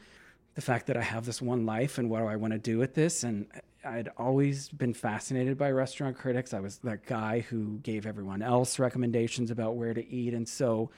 the 0.56 0.62
fact 0.62 0.88
that 0.88 0.98
I 0.98 1.02
have 1.02 1.26
this 1.26 1.42
one 1.42 1.66
life 1.66 1.98
and 1.98 2.10
what 2.10 2.20
do 2.20 2.28
I 2.28 2.38
want 2.38 2.54
to 2.54 2.60
do 2.60 2.78
with 2.78 2.96
this. 2.96 3.24
And 3.24 3.48
I'd 3.84 4.10
always 4.18 4.70
been 4.70 4.94
fascinated 4.94 5.58
by 5.58 5.70
restaurant 5.72 6.18
critics. 6.18 6.54
I 6.54 6.60
was 6.60 6.80
that 6.80 7.06
guy 7.06 7.42
who 7.42 7.78
gave 7.80 8.06
everyone 8.06 8.42
else 8.42 8.80
recommendations 8.80 9.52
about 9.52 9.76
where 9.76 9.94
to 9.94 10.06
eat, 10.08 10.34
and 10.34 10.50
so 10.50 10.90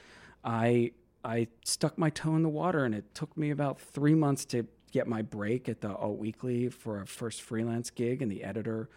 I 0.44 0.92
I 1.26 1.48
stuck 1.66 1.98
my 1.98 2.10
toe 2.10 2.36
in 2.36 2.44
the 2.44 2.50
water, 2.50 2.86
and 2.86 2.96
it 2.96 3.14
took 3.14 3.36
me 3.36 3.50
about 3.50 3.82
three 3.82 4.16
months 4.16 4.46
to 4.46 4.66
get 4.92 5.08
my 5.08 5.22
break 5.22 5.68
at 5.68 5.82
the 5.82 5.94
Alt 5.94 6.18
Weekly 6.18 6.70
for 6.70 7.02
a 7.02 7.06
first 7.06 7.42
freelance 7.42 7.90
gig, 7.90 8.22
and 8.22 8.32
the 8.32 8.44
editor 8.44 8.90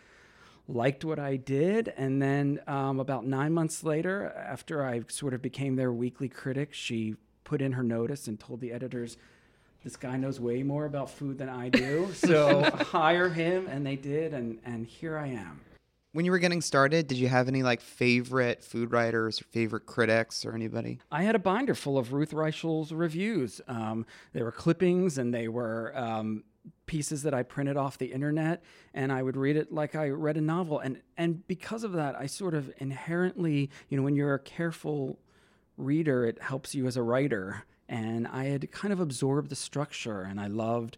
liked 0.68 1.04
what 1.04 1.18
I 1.18 1.34
did. 1.34 1.92
And 1.96 2.22
then 2.22 2.60
um, 2.68 3.00
about 3.00 3.26
nine 3.26 3.52
months 3.52 3.82
later, 3.82 4.32
after 4.36 4.84
I 4.84 5.02
sort 5.08 5.34
of 5.34 5.42
became 5.42 5.74
their 5.74 5.92
weekly 5.92 6.28
critic, 6.28 6.72
she 6.72 7.16
put 7.42 7.60
in 7.60 7.72
her 7.72 7.82
notice 7.82 8.28
and 8.28 8.38
told 8.38 8.60
the 8.60 8.70
editors 8.70 9.16
this 9.84 9.96
guy 9.96 10.16
knows 10.16 10.38
way 10.38 10.62
more 10.62 10.84
about 10.84 11.10
food 11.10 11.38
than 11.38 11.48
I 11.48 11.68
do. 11.68 12.08
So 12.14 12.62
hire 12.62 13.28
him, 13.28 13.66
and 13.66 13.84
they 13.84 13.96
did, 13.96 14.34
and 14.34 14.58
and 14.64 14.86
here 14.86 15.18
I 15.18 15.28
am. 15.28 15.60
When 16.12 16.24
you 16.24 16.30
were 16.32 16.38
getting 16.38 16.60
started, 16.60 17.06
did 17.06 17.18
you 17.18 17.28
have 17.28 17.48
any 17.48 17.62
like 17.62 17.80
favorite 17.80 18.62
food 18.62 18.90
writers 18.90 19.40
or 19.40 19.44
favorite 19.44 19.86
critics 19.86 20.44
or 20.44 20.54
anybody? 20.54 20.98
I 21.10 21.22
had 21.22 21.34
a 21.34 21.38
binder 21.38 21.74
full 21.74 21.98
of 21.98 22.12
Ruth 22.12 22.32
Reichl's 22.32 22.92
reviews. 22.92 23.60
Um, 23.68 24.06
they 24.32 24.42
were 24.42 24.52
clippings 24.52 25.18
and 25.18 25.32
they 25.32 25.48
were 25.48 25.96
um, 25.96 26.44
pieces 26.86 27.22
that 27.22 27.32
I 27.32 27.42
printed 27.42 27.76
off 27.76 27.96
the 27.96 28.12
internet, 28.12 28.62
and 28.92 29.12
I 29.12 29.22
would 29.22 29.36
read 29.36 29.56
it 29.56 29.72
like 29.72 29.94
I 29.94 30.08
read 30.08 30.36
a 30.36 30.40
novel. 30.40 30.78
And 30.78 31.00
and 31.16 31.46
because 31.46 31.84
of 31.84 31.92
that, 31.92 32.16
I 32.16 32.26
sort 32.26 32.54
of 32.54 32.72
inherently, 32.78 33.70
you 33.88 33.96
know, 33.96 34.02
when 34.02 34.16
you're 34.16 34.34
a 34.34 34.40
careful 34.40 35.18
reader, 35.76 36.26
it 36.26 36.42
helps 36.42 36.74
you 36.74 36.86
as 36.86 36.96
a 36.96 37.02
writer 37.02 37.64
and 37.90 38.28
I 38.28 38.44
had 38.44 38.70
kind 38.70 38.92
of 38.92 39.00
absorbed 39.00 39.50
the 39.50 39.56
structure, 39.56 40.22
and 40.22 40.40
I 40.40 40.46
loved 40.46 40.96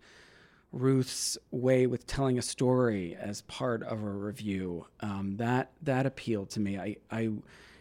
Ruth's 0.72 1.38
way 1.50 1.86
with 1.86 2.06
telling 2.06 2.38
a 2.38 2.42
story 2.42 3.16
as 3.18 3.40
part 3.42 3.82
of 3.82 4.02
a 4.02 4.10
review. 4.10 4.86
Um, 5.00 5.36
that 5.38 5.70
that 5.82 6.04
appealed 6.06 6.50
to 6.50 6.60
me. 6.60 6.78
I, 6.78 6.96
I 7.10 7.30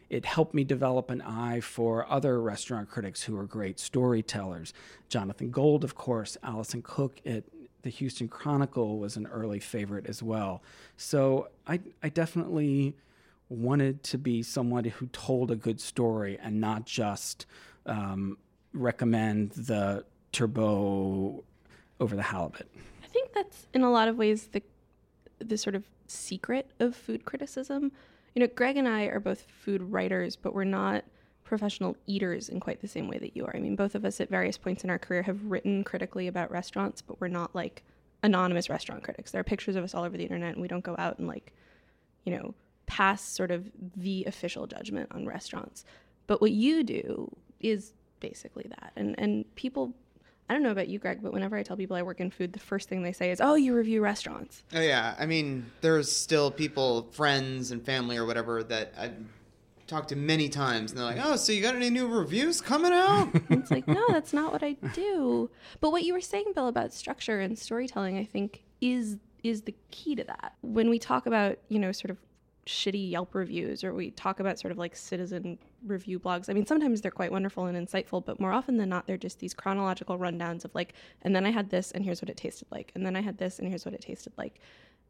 it 0.09 0.25
helped 0.25 0.53
me 0.53 0.63
develop 0.63 1.09
an 1.09 1.21
eye 1.21 1.59
for 1.59 2.09
other 2.09 2.41
restaurant 2.41 2.89
critics 2.89 3.23
who 3.23 3.37
are 3.37 3.45
great 3.45 3.79
storytellers. 3.79 4.73
Jonathan 5.09 5.51
Gold, 5.51 5.83
of 5.83 5.95
course, 5.95 6.37
Alison 6.41 6.81
Cook 6.81 7.19
at 7.25 7.43
the 7.81 7.89
Houston 7.89 8.29
Chronicle 8.29 8.97
was 8.97 9.17
an 9.17 9.27
early 9.27 9.59
favorite 9.59 10.05
as 10.07 10.23
well. 10.23 10.63
So 10.95 11.49
I 11.67 11.81
I 12.01 12.07
definitely 12.07 12.95
wanted 13.49 14.03
to 14.03 14.17
be 14.17 14.41
someone 14.41 14.85
who 14.85 15.07
told 15.07 15.51
a 15.51 15.57
good 15.57 15.81
story 15.81 16.39
and 16.41 16.61
not 16.61 16.85
just 16.85 17.45
um, 17.85 18.37
recommend 18.73 19.51
the 19.51 20.05
turbot 20.31 21.43
over 21.99 22.15
the 22.15 22.21
halibut. 22.21 22.67
I 23.03 23.07
think 23.07 23.33
that's 23.33 23.67
in 23.73 23.83
a 23.83 23.91
lot 23.91 24.07
of 24.07 24.17
ways 24.17 24.47
the 24.47 24.63
the 25.39 25.57
sort 25.57 25.75
of 25.75 25.83
secret 26.07 26.69
of 26.79 26.95
food 26.95 27.25
criticism. 27.25 27.91
You 28.35 28.41
know, 28.41 28.47
Greg 28.47 28.77
and 28.77 28.87
I 28.87 29.05
are 29.05 29.19
both 29.19 29.41
food 29.41 29.81
writers, 29.81 30.35
but 30.35 30.53
we're 30.53 30.63
not 30.63 31.03
professional 31.43 31.97
eaters 32.07 32.47
in 32.47 32.59
quite 32.59 32.79
the 32.79 32.87
same 32.87 33.07
way 33.07 33.17
that 33.17 33.35
you 33.35 33.45
are. 33.45 33.55
I 33.55 33.59
mean, 33.59 33.75
both 33.75 33.95
of 33.95 34.05
us 34.05 34.21
at 34.21 34.29
various 34.29 34.57
points 34.57 34.83
in 34.83 34.89
our 34.89 34.99
career 34.99 35.23
have 35.23 35.43
written 35.43 35.83
critically 35.83 36.27
about 36.27 36.49
restaurants, 36.51 37.01
but 37.01 37.19
we're 37.19 37.27
not 37.27 37.53
like 37.53 37.83
anonymous 38.23 38.69
restaurant 38.69 39.03
critics. 39.03 39.31
There 39.31 39.41
are 39.41 39.43
pictures 39.43 39.75
of 39.75 39.83
us 39.83 39.93
all 39.93 40.03
over 40.03 40.15
the 40.15 40.23
internet, 40.23 40.53
and 40.53 40.61
we 40.61 40.67
don't 40.67 40.83
go 40.83 40.95
out 40.97 41.19
and 41.19 41.27
like, 41.27 41.51
you 42.23 42.37
know, 42.37 42.53
pass 42.85 43.21
sort 43.21 43.51
of 43.51 43.69
the 43.97 44.23
official 44.25 44.67
judgment 44.67 45.11
on 45.11 45.25
restaurants. 45.25 45.83
But 46.27 46.39
what 46.39 46.51
you 46.51 46.83
do 46.83 47.35
is 47.59 47.93
basically 48.21 48.67
that. 48.69 48.93
And 48.95 49.19
and 49.19 49.53
people 49.55 49.93
I 50.49 50.53
don't 50.53 50.63
know 50.63 50.71
about 50.71 50.89
you, 50.89 50.99
Greg, 50.99 51.19
but 51.21 51.31
whenever 51.31 51.55
I 51.55 51.63
tell 51.63 51.77
people 51.77 51.95
I 51.95 52.01
work 52.01 52.19
in 52.19 52.29
food, 52.29 52.51
the 52.51 52.59
first 52.59 52.89
thing 52.89 53.03
they 53.03 53.13
say 53.13 53.31
is, 53.31 53.39
"Oh, 53.39 53.55
you 53.55 53.73
review 53.73 54.01
restaurants." 54.01 54.63
Oh 54.73 54.81
yeah, 54.81 55.15
I 55.17 55.25
mean, 55.25 55.71
there's 55.79 56.11
still 56.11 56.51
people, 56.51 57.07
friends 57.11 57.71
and 57.71 57.81
family 57.85 58.17
or 58.17 58.25
whatever 58.25 58.61
that 58.63 58.93
I've 58.97 59.15
talked 59.87 60.09
to 60.09 60.17
many 60.17 60.49
times, 60.49 60.91
and 60.91 60.99
they're 60.99 61.05
like, 61.05 61.21
"Oh, 61.23 61.37
so 61.37 61.53
you 61.53 61.61
got 61.61 61.75
any 61.75 61.89
new 61.89 62.05
reviews 62.05 62.59
coming 62.59 62.91
out?" 62.91 63.29
it's 63.49 63.71
like, 63.71 63.87
no, 63.87 64.05
that's 64.09 64.33
not 64.33 64.51
what 64.51 64.61
I 64.61 64.73
do. 64.93 65.49
But 65.79 65.91
what 65.91 66.03
you 66.03 66.13
were 66.13 66.19
saying, 66.19 66.51
Bill, 66.53 66.67
about 66.67 66.93
structure 66.93 67.39
and 67.39 67.57
storytelling, 67.57 68.17
I 68.17 68.25
think 68.25 68.63
is 68.81 69.17
is 69.43 69.61
the 69.61 69.75
key 69.89 70.15
to 70.15 70.23
that. 70.25 70.55
When 70.61 70.89
we 70.89 70.99
talk 70.99 71.27
about, 71.27 71.59
you 71.69 71.79
know, 71.79 71.93
sort 71.93 72.11
of 72.11 72.17
shitty 72.65 73.09
Yelp 73.09 73.33
reviews 73.33 73.83
or 73.83 73.93
we 73.93 74.11
talk 74.11 74.39
about 74.39 74.59
sort 74.59 74.71
of 74.71 74.77
like 74.77 74.95
citizen 74.95 75.57
review 75.85 76.19
blogs. 76.19 76.49
I 76.49 76.53
mean, 76.53 76.65
sometimes 76.65 77.01
they're 77.01 77.11
quite 77.11 77.31
wonderful 77.31 77.65
and 77.65 77.87
insightful, 77.87 78.23
but 78.23 78.39
more 78.39 78.51
often 78.51 78.77
than 78.77 78.89
not, 78.89 79.07
they're 79.07 79.17
just 79.17 79.39
these 79.39 79.53
chronological 79.53 80.17
rundowns 80.17 80.65
of 80.65 80.73
like, 80.75 80.93
and 81.21 81.35
then 81.35 81.45
I 81.45 81.51
had 81.51 81.69
this 81.69 81.91
and 81.91 82.03
here's 82.03 82.21
what 82.21 82.29
it 82.29 82.37
tasted 82.37 82.67
like. 82.71 82.91
And 82.95 83.05
then 83.05 83.15
I 83.15 83.21
had 83.21 83.37
this 83.37 83.59
and 83.59 83.67
here's 83.67 83.85
what 83.85 83.93
it 83.93 84.01
tasted 84.01 84.33
like. 84.37 84.59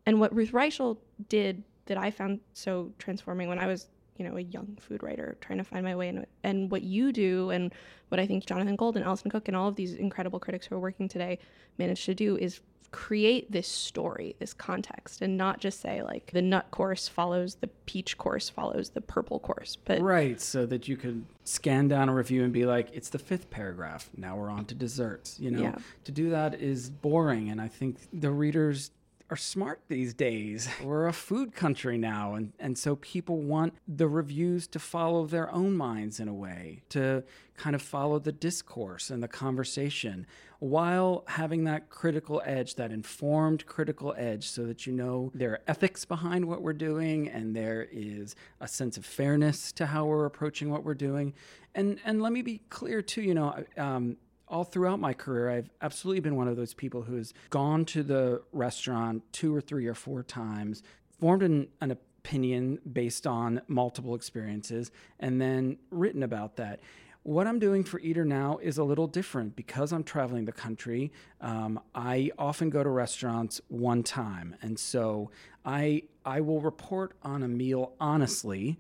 And 0.06 0.20
what 0.20 0.34
Ruth 0.36 0.52
Reichl 0.52 0.98
did 1.30 1.64
that 1.86 1.98
I 1.98 2.12
found 2.12 2.40
so 2.54 2.92
transforming 2.98 3.50
when 3.50 3.60
I 3.60 3.68
was, 3.68 3.88
you 4.18 4.28
know, 4.28 4.38
a 4.38 4.42
young 4.42 4.78
food 4.80 5.04
writer 5.04 5.38
trying 5.42 5.58
to 5.58 5.64
find 5.64 5.84
my 5.84 5.96
way 5.96 6.10
in 6.10 6.26
and 6.44 6.72
what 6.72 6.84
you 6.84 7.12
do 7.12 7.50
and 7.50 7.74
what 8.10 8.20
I 8.20 8.26
think 8.26 8.46
Jonathan 8.46 8.76
Gold 8.76 8.96
and 8.96 9.06
Alison 9.06 9.32
Cook 9.32 9.48
and 9.48 9.58
all 9.58 9.68
of 9.68 9.76
these 9.76 9.94
incredible 9.94 10.40
critics 10.40 10.66
who 10.66 10.76
are 10.76 10.80
working 10.80 11.08
today 11.08 11.40
managed 11.78 12.06
to 12.06 12.16
do 12.16 12.38
is 12.38 12.62
create 12.92 13.52
this 13.52 13.68
story, 13.68 14.36
this 14.40 14.54
context, 14.54 15.22
and 15.22 15.38
not 15.38 15.60
just 15.60 15.80
say 15.80 16.02
like 16.02 16.32
the 16.34 16.42
nut 16.42 16.70
course 16.72 17.08
follows 17.08 17.56
the 17.56 17.68
peach 17.86 18.18
course 18.18 18.50
follows 18.50 18.90
the 18.90 19.02
purple 19.02 19.40
course. 19.40 19.78
But 19.84 20.02
right, 20.02 20.40
so 20.40 20.66
that 20.66 20.88
you 20.88 20.98
could 20.98 21.26
scan 21.44 21.88
down 21.88 22.10
a 22.10 22.14
review 22.14 22.44
and 22.44 22.52
be 22.52 22.66
like, 22.66 22.90
it's 22.94 23.10
the 23.10 23.20
fifth 23.20 23.50
paragraph. 23.50 24.10
Now 24.16 24.36
we're 24.36 24.50
on 24.50 24.66
to 24.66 24.76
desserts. 24.76 25.40
You 25.40 25.52
know, 25.52 25.62
yeah. 25.62 25.76
to 26.04 26.12
do 26.12 26.30
that 26.32 26.56
is 26.56 26.90
boring, 26.90 27.50
and 27.50 27.62
I 27.62 27.68
think 27.68 27.98
the 28.14 28.32
readers 28.32 28.92
are 29.32 29.38
smart 29.38 29.80
these 29.88 30.14
days. 30.14 30.68
We're 30.84 31.08
a 31.08 31.14
food 31.14 31.56
country 31.56 31.98
now, 31.98 32.36
and, 32.36 32.52
and 32.60 32.78
so 32.78 32.98
people 32.98 33.38
want 33.38 33.74
the 33.88 34.08
reviews 34.10 34.68
to 34.68 34.80
follow 34.80 35.26
their 35.26 35.50
own 35.54 35.78
minds 35.78 36.20
in 36.20 36.28
a 36.28 36.34
way, 36.34 36.84
to 36.90 37.24
kind 37.56 37.74
of 37.74 37.82
follow 37.82 38.20
the 38.20 38.34
discourse 38.34 39.10
and 39.10 39.24
the 39.24 39.30
conversation 39.30 40.28
while 40.62 41.24
having 41.26 41.64
that 41.64 41.90
critical 41.90 42.40
edge, 42.46 42.76
that 42.76 42.92
informed 42.92 43.66
critical 43.66 44.14
edge, 44.16 44.48
so 44.48 44.64
that 44.68 44.86
you 44.86 44.94
know 44.94 45.32
there 45.34 45.54
are 45.54 45.62
ethics 45.68 46.06
behind 46.06 46.46
what 46.46 46.62
we're 46.62 46.72
doing 46.72 47.28
and 47.28 47.56
there 47.56 47.88
is 47.92 48.36
a 48.60 48.68
sense 48.68 48.96
of 48.96 49.04
fairness 49.04 49.72
to 49.72 49.88
how 49.88 50.06
we're 50.06 50.26
approaching 50.26 50.70
what 50.70 50.84
we're 50.84 50.94
doing. 50.94 51.34
And, 51.74 52.00
and 52.06 52.22
let 52.22 52.32
me 52.32 52.44
be 52.44 52.62
clear 52.70 53.02
too, 53.02 53.24
you 53.24 53.34
know, 53.34 53.64
um, 53.76 54.18
all 54.48 54.64
throughout 54.64 55.00
my 55.00 55.14
career, 55.14 55.50
I've 55.50 55.72
absolutely 55.82 56.20
been 56.20 56.36
one 56.36 56.48
of 56.48 56.58
those 56.58 56.76
people 56.76 57.02
who 57.02 57.16
has 57.16 57.34
gone 57.50 57.84
to 57.86 58.04
the 58.04 58.44
restaurant 58.52 59.24
two 59.34 59.56
or 59.56 59.62
three 59.62 59.88
or 59.88 59.96
four 59.96 60.22
times, 60.22 60.84
formed 61.20 61.42
an, 61.42 61.70
an 61.82 61.90
opinion 61.90 62.78
based 62.94 63.26
on 63.26 63.64
multiple 63.68 64.14
experiences, 64.14 64.92
and 65.20 65.42
then 65.42 65.80
written 65.90 66.22
about 66.22 66.58
that. 66.58 66.82
What 67.24 67.46
I'm 67.46 67.60
doing 67.60 67.84
for 67.84 68.00
Eater 68.00 68.26
now 68.26 68.58
is 68.64 68.80
a 68.80 68.84
little 68.84 69.06
different 69.06 69.56
because 69.56 69.94
I'm 69.94 70.04
traveling 70.04 70.46
the 70.46 70.52
country. 70.52 71.12
Um, 71.40 71.80
I 71.94 72.32
often 72.40 72.72
go 72.72 72.84
to 72.84 72.90
restaurants 72.90 73.62
one 73.68 74.02
time, 74.02 74.56
and 74.64 74.78
so 74.80 75.30
I 75.64 76.04
I 76.26 76.42
will 76.42 76.62
report 76.62 77.14
on 77.22 77.44
a 77.44 77.48
meal 77.48 77.94
honestly 78.00 78.80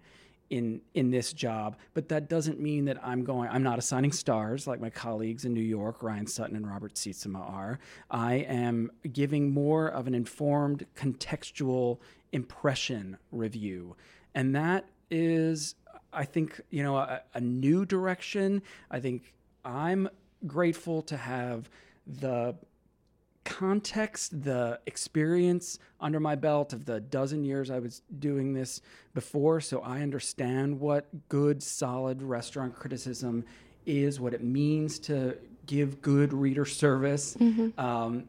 in 0.49 0.81
in 0.95 1.11
this 1.11 1.33
job, 1.33 1.77
but 1.93 2.09
that 2.09 2.29
doesn't 2.29 2.59
mean 2.59 2.85
that 2.85 2.97
I'm 3.05 3.23
going. 3.23 3.47
I'm 3.47 3.61
not 3.61 3.77
assigning 3.77 4.11
stars 4.11 4.65
like 4.65 4.81
my 4.81 4.89
colleagues 4.89 5.45
in 5.45 5.53
New 5.53 5.61
York, 5.61 6.01
Ryan 6.01 6.25
Sutton 6.25 6.55
and 6.55 6.67
Robert 6.67 6.95
Sietsema 6.95 7.47
are. 7.47 7.77
I 8.09 8.33
am 8.35 8.89
giving 9.13 9.51
more 9.51 9.87
of 9.87 10.07
an 10.07 10.15
informed, 10.15 10.87
contextual 10.95 11.99
impression 12.31 13.17
review, 13.31 13.95
and 14.33 14.55
that 14.55 14.87
is, 15.11 15.75
I 16.13 16.25
think, 16.25 16.59
you 16.69 16.83
know, 16.83 16.97
a, 16.97 17.21
a 17.33 17.41
new 17.41 17.85
direction. 17.85 18.61
I 18.89 18.99
think 18.99 19.33
I'm 19.63 20.09
grateful 20.45 21.01
to 21.03 21.17
have 21.17 21.69
the 22.05 22.55
context, 23.43 24.43
the 24.43 24.79
experience 24.85 25.79
under 25.99 26.19
my 26.19 26.35
belt 26.35 26.73
of 26.73 26.85
the 26.85 26.99
dozen 26.99 27.43
years 27.43 27.69
I 27.71 27.79
was 27.79 28.01
doing 28.19 28.53
this 28.53 28.81
before, 29.13 29.61
so 29.61 29.81
I 29.81 30.01
understand 30.01 30.79
what 30.79 31.07
good, 31.29 31.63
solid 31.63 32.21
restaurant 32.21 32.75
criticism 32.75 33.43
is, 33.85 34.19
what 34.19 34.33
it 34.33 34.43
means 34.43 34.99
to 34.99 35.37
give 35.65 36.01
good 36.01 36.33
reader 36.33 36.65
service, 36.65 37.35
mm-hmm. 37.35 37.79
um, 37.79 38.25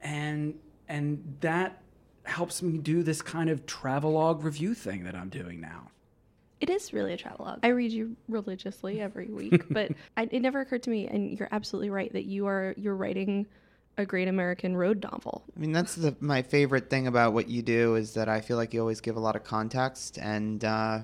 and 0.00 0.54
and 0.88 1.36
that 1.40 1.82
helps 2.24 2.62
me 2.62 2.78
do 2.78 3.02
this 3.02 3.22
kind 3.22 3.50
of 3.50 3.66
travelogue 3.66 4.44
review 4.44 4.74
thing 4.74 5.04
that 5.04 5.14
I'm 5.14 5.28
doing 5.28 5.60
now. 5.60 5.90
It 6.60 6.70
is 6.70 6.92
really 6.92 7.12
a 7.12 7.16
travelogue. 7.16 7.58
I 7.62 7.68
read 7.68 7.92
you 7.92 8.16
religiously 8.28 9.00
every 9.00 9.26
week, 9.26 9.64
but 9.70 9.92
I, 10.16 10.28
it 10.30 10.40
never 10.40 10.60
occurred 10.60 10.82
to 10.84 10.90
me, 10.90 11.06
and 11.06 11.38
you're 11.38 11.48
absolutely 11.52 11.90
right 11.90 12.12
that 12.12 12.24
you 12.24 12.46
are 12.46 12.74
you're 12.76 12.96
writing 12.96 13.46
a 13.98 14.04
great 14.04 14.28
American 14.28 14.76
road 14.76 15.02
novel. 15.02 15.42
I 15.56 15.60
mean, 15.60 15.72
that's 15.72 15.94
the, 15.94 16.14
my 16.20 16.42
favorite 16.42 16.90
thing 16.90 17.06
about 17.06 17.32
what 17.32 17.48
you 17.48 17.62
do 17.62 17.94
is 17.94 18.12
that 18.14 18.28
I 18.28 18.40
feel 18.40 18.56
like 18.56 18.74
you 18.74 18.80
always 18.80 19.00
give 19.00 19.16
a 19.16 19.20
lot 19.20 19.36
of 19.36 19.44
context. 19.44 20.18
And, 20.18 20.64
uh, 20.64 21.00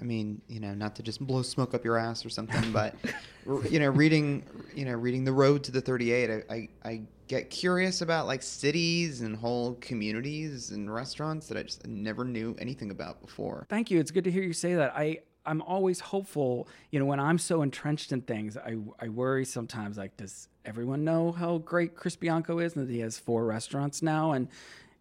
I 0.00 0.04
mean, 0.04 0.40
you 0.48 0.60
know, 0.60 0.72
not 0.72 0.94
to 0.96 1.02
just 1.02 1.24
blow 1.26 1.42
smoke 1.42 1.74
up 1.74 1.84
your 1.84 1.98
ass 1.98 2.24
or 2.24 2.30
something, 2.30 2.70
but, 2.72 2.94
you 3.70 3.80
know, 3.80 3.88
reading, 3.88 4.44
you 4.74 4.84
know, 4.84 4.94
reading 4.94 5.24
The 5.24 5.32
Road 5.32 5.64
to 5.64 5.72
the 5.72 5.80
38, 5.80 6.30
I, 6.30 6.54
I, 6.54 6.68
I 6.84 7.02
get 7.30 7.48
curious 7.48 8.00
about 8.00 8.26
like 8.26 8.42
cities 8.42 9.20
and 9.20 9.36
whole 9.36 9.74
communities 9.76 10.72
and 10.72 10.92
restaurants 10.92 11.46
that 11.46 11.56
I 11.56 11.62
just 11.62 11.86
never 11.86 12.24
knew 12.24 12.56
anything 12.58 12.90
about 12.90 13.20
before. 13.24 13.66
Thank 13.68 13.88
you. 13.88 14.00
It's 14.00 14.10
good 14.10 14.24
to 14.24 14.32
hear 14.32 14.42
you 14.42 14.52
say 14.52 14.74
that. 14.74 14.94
I, 14.96 15.20
I'm 15.46 15.62
always 15.62 16.00
hopeful. 16.00 16.66
You 16.90 16.98
know, 16.98 17.04
when 17.04 17.20
I'm 17.20 17.38
so 17.38 17.62
entrenched 17.62 18.10
in 18.10 18.22
things, 18.22 18.56
I, 18.56 18.78
I 18.98 19.10
worry 19.10 19.44
sometimes 19.44 19.96
like, 19.96 20.16
does 20.16 20.48
everyone 20.64 21.04
know 21.04 21.30
how 21.30 21.58
great 21.58 21.94
Chris 21.94 22.16
Bianco 22.16 22.58
is 22.58 22.74
and 22.74 22.88
that 22.88 22.92
he 22.92 22.98
has 22.98 23.16
four 23.16 23.44
restaurants 23.44 24.02
now? 24.02 24.32
And 24.32 24.48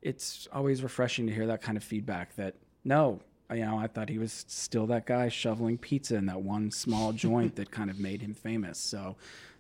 it's 0.04 0.48
always 0.54 0.84
refreshing 0.84 1.26
to 1.26 1.34
hear 1.34 1.48
that 1.48 1.64
kind 1.64 1.78
of 1.78 1.84
feedback 1.84 2.36
that 2.36 2.54
no, 2.84 3.22
you 3.52 3.66
know, 3.66 3.80
I 3.80 3.88
thought 3.88 4.08
he 4.08 4.20
was 4.20 4.46
still 4.48 4.86
that 4.86 5.08
guy 5.08 5.30
shoveling 5.30 5.80
pizza 5.80 6.16
in 6.16 6.28
that 6.28 6.42
one 6.44 6.70
small 6.70 7.12
joint 7.26 7.56
that 7.56 7.72
kind 7.72 7.90
of 7.90 8.00
made 8.00 8.22
him 8.22 8.36
famous. 8.36 8.78
So 8.78 9.16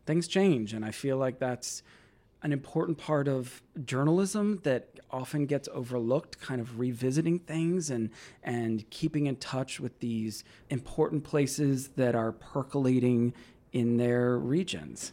things 0.06 0.28
change. 0.28 0.74
And 0.74 0.86
I 0.86 0.92
feel 0.92 1.18
like 1.18 1.40
that's 1.40 1.82
an 2.42 2.54
important 2.54 2.98
part 2.98 3.28
of 3.28 3.62
journalism 3.86 4.60
that 4.64 5.00
often 5.12 5.46
gets 5.46 5.68
overlooked 5.74 6.40
kind 6.40 6.62
of 6.62 6.80
revisiting 6.80 7.40
things 7.40 7.90
and 7.90 8.10
and 8.44 8.90
keeping 8.90 9.28
in 9.28 9.36
touch 9.38 9.80
with 9.80 10.00
these 10.00 10.44
important 10.70 11.24
places 11.24 11.90
that 11.90 12.16
are 12.16 12.32
percolating 12.32 13.34
in 13.74 13.98
their 13.98 14.38
regions. 14.38 15.12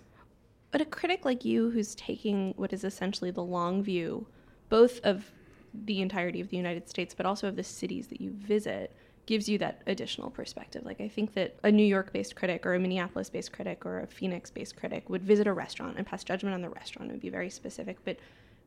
But 0.71 0.81
a 0.81 0.85
critic 0.85 1.25
like 1.25 1.45
you 1.45 1.71
who's 1.71 1.95
taking 1.95 2.53
what 2.57 2.73
is 2.73 2.85
essentially 2.85 3.31
the 3.31 3.43
long 3.43 3.83
view 3.83 4.27
both 4.69 5.01
of 5.01 5.31
the 5.73 6.01
entirety 6.01 6.41
of 6.41 6.49
the 6.49 6.57
United 6.57 6.89
States 6.89 7.15
but 7.15 7.27
also 7.27 7.49
of 7.49 7.57
the 7.57 7.65
cities 7.65 8.07
that 8.09 8.21
you 8.21 8.31
visit 8.31 8.95
gives 9.27 9.49
you 9.49 9.59
that 9.59 9.83
additional 9.87 10.31
perspective. 10.31 10.85
Like 10.85 11.01
I 11.01 11.09
think 11.09 11.35
that 11.35 11.57
a 11.65 11.71
New 11.71 11.85
York-based 11.85 12.37
critic 12.37 12.65
or 12.65 12.75
a 12.75 12.79
Minneapolis-based 12.79 13.53
critic 13.53 13.85
or 13.85 14.01
a 14.01 14.07
Phoenix-based 14.07 14.77
critic 14.77 15.11
would 15.11 15.23
visit 15.23 15.47
a 15.47 15.53
restaurant 15.53 15.97
and 15.99 16.07
pass 16.07 16.25
judgment 16.25 16.55
on 16.55 16.63
the 16.63 16.71
restaurant 16.71 17.11
and 17.11 17.21
be 17.21 17.29
very 17.29 17.51
specific. 17.51 17.99
But 18.05 18.19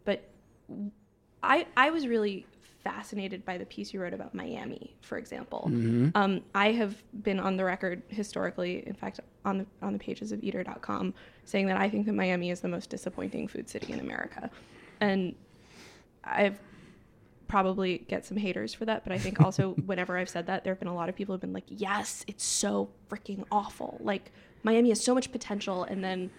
but 0.05 0.29
I 1.41 1.65
I 1.77 1.89
was 1.89 2.07
really 2.07 2.45
fascinated 2.83 3.45
by 3.45 3.57
the 3.57 3.65
piece 3.65 3.93
you 3.93 4.01
wrote 4.01 4.13
about 4.13 4.33
Miami, 4.33 4.95
for 5.01 5.17
example. 5.17 5.69
Mm-hmm. 5.71 6.09
Um, 6.15 6.41
I 6.55 6.71
have 6.71 6.95
been 7.23 7.39
on 7.39 7.57
the 7.57 7.65
record 7.65 8.01
historically, 8.07 8.87
in 8.87 8.93
fact, 8.93 9.19
on 9.45 9.59
the 9.59 9.65
on 9.81 9.93
the 9.93 9.99
pages 9.99 10.31
of 10.31 10.43
Eater.com, 10.43 11.13
saying 11.45 11.67
that 11.67 11.77
I 11.77 11.89
think 11.89 12.05
that 12.05 12.13
Miami 12.13 12.51
is 12.51 12.59
the 12.59 12.67
most 12.67 12.89
disappointing 12.89 13.47
food 13.47 13.69
city 13.69 13.93
in 13.93 13.99
America, 13.99 14.49
and 14.99 15.35
I've 16.23 16.59
probably 17.49 17.97
get 18.07 18.25
some 18.25 18.37
haters 18.37 18.73
for 18.73 18.85
that, 18.85 19.03
but 19.03 19.11
I 19.11 19.17
think 19.17 19.41
also 19.43 19.73
whenever 19.85 20.17
I've 20.17 20.29
said 20.29 20.47
that, 20.47 20.63
there 20.63 20.71
have 20.71 20.79
been 20.79 20.87
a 20.87 20.95
lot 20.95 21.09
of 21.09 21.15
people 21.15 21.33
who've 21.35 21.41
been 21.41 21.51
like, 21.51 21.65
"Yes, 21.67 22.23
it's 22.27 22.45
so 22.45 22.89
freaking 23.09 23.43
awful. 23.51 23.97
Like 23.99 24.31
Miami 24.63 24.89
has 24.89 25.03
so 25.03 25.13
much 25.13 25.31
potential, 25.33 25.83
and 25.83 26.01
then 26.01 26.31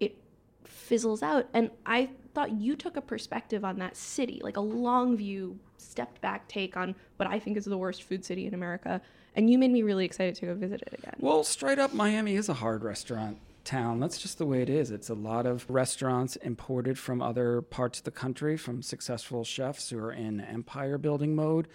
it 0.00 0.16
fizzles 0.64 1.22
out." 1.22 1.46
And 1.52 1.70
I 1.84 2.08
thought 2.32 2.52
you 2.52 2.76
took 2.76 2.96
a 2.96 3.02
perspective 3.02 3.62
on 3.62 3.78
that 3.80 3.94
city, 3.94 4.40
like 4.42 4.56
a 4.56 4.62
long 4.62 5.18
view, 5.18 5.58
stepped 5.76 6.20
back 6.22 6.48
take 6.48 6.78
on 6.78 6.94
what 7.16 7.28
I 7.28 7.38
think 7.38 7.58
is 7.58 7.66
the 7.66 7.76
worst 7.76 8.04
food 8.04 8.24
city 8.24 8.46
in 8.46 8.54
America, 8.54 9.02
And 9.34 9.48
you 9.48 9.58
made 9.58 9.70
me 9.70 9.82
really 9.82 10.04
excited 10.04 10.34
to 10.36 10.46
go 10.46 10.54
visit 10.54 10.82
it 10.86 10.94
again. 10.98 11.14
Well, 11.18 11.42
straight 11.42 11.78
up, 11.78 11.94
Miami 11.94 12.36
is 12.36 12.50
a 12.50 12.54
hard 12.54 12.84
restaurant 12.84 13.38
town. 13.64 14.00
That's 14.00 14.18
just 14.18 14.38
the 14.38 14.46
way 14.46 14.62
it 14.62 14.68
is. 14.68 14.90
It's 14.90 15.08
a 15.08 15.14
lot 15.14 15.46
of 15.46 15.68
restaurants 15.68 16.36
imported 16.36 16.98
from 16.98 17.22
other 17.22 17.62
parts 17.62 17.98
of 17.98 18.04
the 18.04 18.10
country 18.10 18.56
from 18.56 18.82
successful 18.82 19.44
chefs 19.44 19.90
who 19.90 19.98
are 19.98 20.12
in 20.12 20.40
empire 20.40 20.98
building 20.98 21.34
mode. 21.34 21.68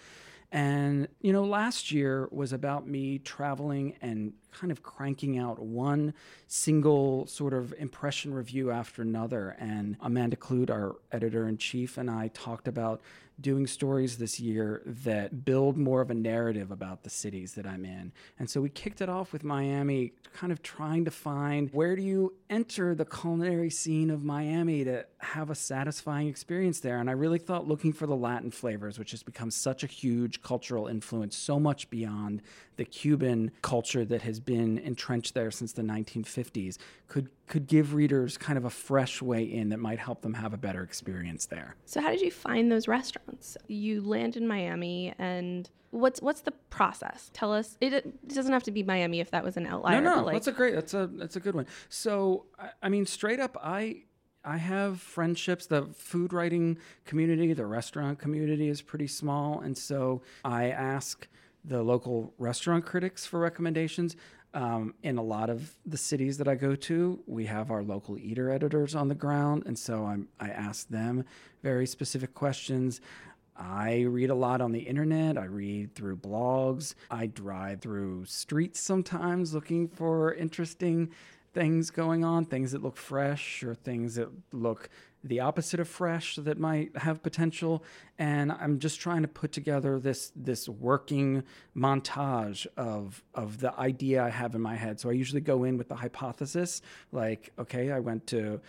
And, 0.50 1.08
you 1.20 1.32
know, 1.32 1.44
last 1.44 1.92
year 1.92 2.28
was 2.30 2.52
about 2.52 2.86
me 2.86 3.18
traveling 3.18 3.96
and 4.00 4.32
kind 4.52 4.70
of 4.70 4.82
cranking 4.82 5.38
out 5.38 5.58
one 5.58 6.14
single 6.46 7.26
sort 7.26 7.52
of 7.54 7.74
impression 7.78 8.32
review 8.32 8.70
after 8.70 9.02
another. 9.02 9.56
And 9.58 9.96
Amanda 10.00 10.36
Kludt, 10.36 10.70
our 10.70 10.96
editor 11.12 11.46
in 11.48 11.58
chief, 11.58 11.98
and 11.98 12.10
I 12.10 12.28
talked 12.28 12.68
about 12.68 13.00
doing 13.40 13.66
stories 13.66 14.18
this 14.18 14.40
year 14.40 14.82
that 14.84 15.44
build 15.44 15.76
more 15.76 16.00
of 16.00 16.10
a 16.10 16.14
narrative 16.14 16.70
about 16.70 17.04
the 17.04 17.10
cities 17.10 17.54
that 17.54 17.66
I'm 17.66 17.84
in. 17.84 18.12
And 18.38 18.50
so 18.50 18.60
we 18.60 18.68
kicked 18.68 19.00
it 19.00 19.08
off 19.08 19.32
with 19.32 19.44
Miami, 19.44 20.12
kind 20.34 20.50
of 20.52 20.62
trying 20.62 21.04
to 21.04 21.10
find 21.10 21.70
where 21.72 21.94
do 21.94 22.02
you 22.02 22.34
enter 22.50 22.94
the 22.94 23.04
culinary 23.04 23.70
scene 23.70 24.10
of 24.10 24.24
Miami 24.24 24.82
to 24.84 25.06
have 25.18 25.50
a 25.50 25.54
satisfying 25.54 26.28
experience 26.28 26.80
there. 26.80 26.98
And 26.98 27.08
I 27.08 27.12
really 27.12 27.38
thought 27.38 27.68
looking 27.68 27.92
for 27.92 28.06
the 28.06 28.16
Latin 28.16 28.50
flavors, 28.50 28.98
which 28.98 29.12
has 29.12 29.22
become 29.22 29.50
such 29.50 29.84
a 29.84 29.86
huge 29.86 30.42
cultural 30.42 30.88
influence, 30.88 31.36
so 31.36 31.60
much 31.60 31.90
beyond 31.90 32.42
the 32.76 32.84
Cuban 32.84 33.50
culture 33.62 34.04
that 34.04 34.22
has 34.22 34.40
been 34.48 34.78
entrenched 34.78 35.34
there 35.34 35.50
since 35.50 35.72
the 35.74 35.82
1950s, 35.82 36.78
could 37.06 37.28
could 37.48 37.66
give 37.66 37.92
readers 37.92 38.38
kind 38.38 38.56
of 38.56 38.64
a 38.64 38.70
fresh 38.70 39.20
way 39.20 39.42
in 39.42 39.68
that 39.68 39.78
might 39.78 39.98
help 39.98 40.22
them 40.22 40.32
have 40.32 40.54
a 40.54 40.56
better 40.56 40.82
experience 40.82 41.44
there. 41.44 41.76
So 41.84 42.00
how 42.00 42.08
did 42.08 42.22
you 42.22 42.30
find 42.30 42.72
those 42.72 42.88
restaurants? 42.88 43.58
You 43.66 44.00
land 44.00 44.38
in 44.38 44.48
Miami 44.48 45.14
and 45.18 45.68
what's 45.90 46.22
what's 46.22 46.40
the 46.40 46.52
process? 46.70 47.30
Tell 47.34 47.52
us. 47.52 47.76
It, 47.82 47.92
it 47.92 48.28
doesn't 48.28 48.52
have 48.52 48.62
to 48.62 48.70
be 48.70 48.82
Miami 48.82 49.20
if 49.20 49.30
that 49.32 49.44
was 49.44 49.58
an 49.58 49.66
outlier. 49.66 50.00
No, 50.00 50.16
no, 50.16 50.24
like... 50.24 50.32
that's 50.36 50.46
a 50.46 50.52
great. 50.52 50.74
That's 50.74 50.94
a 50.94 51.06
that's 51.06 51.36
a 51.36 51.40
good 51.40 51.54
one. 51.54 51.66
So 51.90 52.46
I, 52.58 52.70
I 52.84 52.88
mean, 52.88 53.04
straight 53.04 53.40
up, 53.40 53.58
I 53.62 54.04
I 54.42 54.56
have 54.56 54.98
friendships. 55.02 55.66
The 55.66 55.82
food 55.94 56.32
writing 56.32 56.78
community, 57.04 57.52
the 57.52 57.66
restaurant 57.66 58.18
community 58.18 58.68
is 58.70 58.80
pretty 58.80 59.08
small, 59.08 59.60
and 59.60 59.76
so 59.76 60.22
I 60.42 60.70
ask 60.70 61.28
the 61.64 61.82
local 61.82 62.32
restaurant 62.38 62.84
critics 62.84 63.26
for 63.26 63.38
recommendations. 63.40 64.16
Um, 64.54 64.94
in 65.02 65.18
a 65.18 65.22
lot 65.22 65.50
of 65.50 65.76
the 65.84 65.98
cities 65.98 66.38
that 66.38 66.48
I 66.48 66.54
go 66.54 66.74
to, 66.74 67.20
we 67.26 67.44
have 67.46 67.70
our 67.70 67.82
local 67.82 68.18
eater 68.18 68.50
editors 68.50 68.94
on 68.94 69.08
the 69.08 69.14
ground, 69.14 69.64
and 69.66 69.78
so 69.78 70.06
I'm, 70.06 70.28
I 70.40 70.48
ask 70.48 70.88
them 70.88 71.24
very 71.62 71.86
specific 71.86 72.32
questions. 72.32 73.02
I 73.58 74.02
read 74.02 74.30
a 74.30 74.34
lot 74.34 74.60
on 74.60 74.72
the 74.72 74.78
internet. 74.78 75.36
I 75.36 75.44
read 75.44 75.94
through 75.94 76.18
blogs. 76.18 76.94
I 77.10 77.26
drive 77.26 77.80
through 77.80 78.24
streets 78.26 78.80
sometimes 78.80 79.52
looking 79.52 79.88
for 79.88 80.32
interesting 80.34 81.10
things 81.52 81.90
going 81.90 82.24
on, 82.24 82.44
things 82.44 82.72
that 82.72 82.82
look 82.82 82.96
fresh 82.96 83.64
or 83.64 83.74
things 83.74 84.14
that 84.14 84.28
look 84.52 84.88
the 85.28 85.40
opposite 85.40 85.80
of 85.80 85.88
fresh 85.88 86.36
that 86.36 86.58
might 86.58 86.96
have 86.96 87.22
potential. 87.22 87.84
And 88.18 88.50
i'm 88.50 88.78
just 88.78 89.00
trying 89.00 89.22
to 89.22 89.28
put 89.28 89.52
together 89.52 89.98
this 89.98 90.32
this 90.34 90.68
working 90.68 91.44
montage 91.76 92.66
of 92.76 93.22
of 93.34 93.60
the 93.60 93.78
idea 93.78 94.22
i 94.22 94.30
have 94.30 94.54
in 94.54 94.60
my 94.60 94.74
head. 94.74 95.00
So 95.00 95.10
i 95.10 95.12
usually 95.12 95.40
go 95.40 95.64
in 95.64 95.78
with 95.78 95.88
the 95.88 95.96
hypothesis 95.96 96.82
like 97.12 97.52
okay 97.58 97.90
i 97.92 98.00
went 98.00 98.26
to 98.28 98.60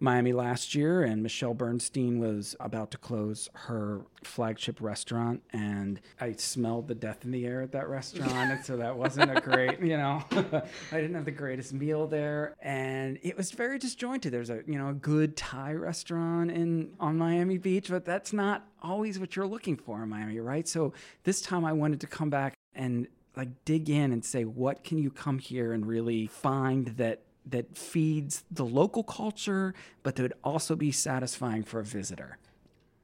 Miami 0.00 0.32
last 0.32 0.74
year, 0.74 1.02
and 1.02 1.22
Michelle 1.22 1.52
Bernstein 1.52 2.18
was 2.18 2.56
about 2.58 2.90
to 2.92 2.98
close 2.98 3.50
her 3.52 4.00
flagship 4.24 4.80
restaurant, 4.80 5.42
and 5.52 6.00
I 6.18 6.32
smelled 6.32 6.88
the 6.88 6.94
death 6.94 7.24
in 7.24 7.30
the 7.30 7.46
air 7.46 7.60
at 7.60 7.72
that 7.72 7.88
restaurant, 7.88 8.32
and 8.32 8.64
so 8.64 8.78
that 8.78 8.96
wasn't 8.96 9.36
a 9.36 9.40
great, 9.40 9.78
you 9.80 9.98
know, 9.98 10.24
I 10.32 11.00
didn't 11.00 11.14
have 11.14 11.26
the 11.26 11.30
greatest 11.30 11.74
meal 11.74 12.06
there, 12.06 12.56
and 12.62 13.18
it 13.22 13.36
was 13.36 13.50
very 13.50 13.78
disjointed. 13.78 14.32
There's 14.32 14.50
a 14.50 14.62
you 14.66 14.78
know 14.78 14.88
a 14.88 14.94
good 14.94 15.36
Thai 15.36 15.74
restaurant 15.74 16.50
in 16.50 16.94
on 16.98 17.18
Miami 17.18 17.58
Beach, 17.58 17.88
but 17.90 18.06
that's 18.06 18.32
not 18.32 18.66
always 18.82 19.18
what 19.18 19.36
you're 19.36 19.46
looking 19.46 19.76
for 19.76 20.02
in 20.02 20.08
Miami, 20.08 20.40
right? 20.40 20.66
So 20.66 20.94
this 21.24 21.42
time 21.42 21.64
I 21.64 21.74
wanted 21.74 22.00
to 22.00 22.06
come 22.06 22.30
back 22.30 22.54
and 22.74 23.06
like 23.36 23.64
dig 23.64 23.88
in 23.88 24.12
and 24.12 24.24
say 24.24 24.44
what 24.44 24.82
can 24.82 24.98
you 24.98 25.10
come 25.10 25.38
here 25.38 25.72
and 25.72 25.86
really 25.86 26.26
find 26.26 26.88
that 26.96 27.22
that 27.46 27.76
feeds 27.76 28.44
the 28.50 28.64
local 28.64 29.02
culture, 29.02 29.74
but 30.02 30.16
that 30.16 30.22
would 30.22 30.34
also 30.44 30.76
be 30.76 30.92
satisfying 30.92 31.62
for 31.62 31.80
a 31.80 31.84
visitor. 31.84 32.38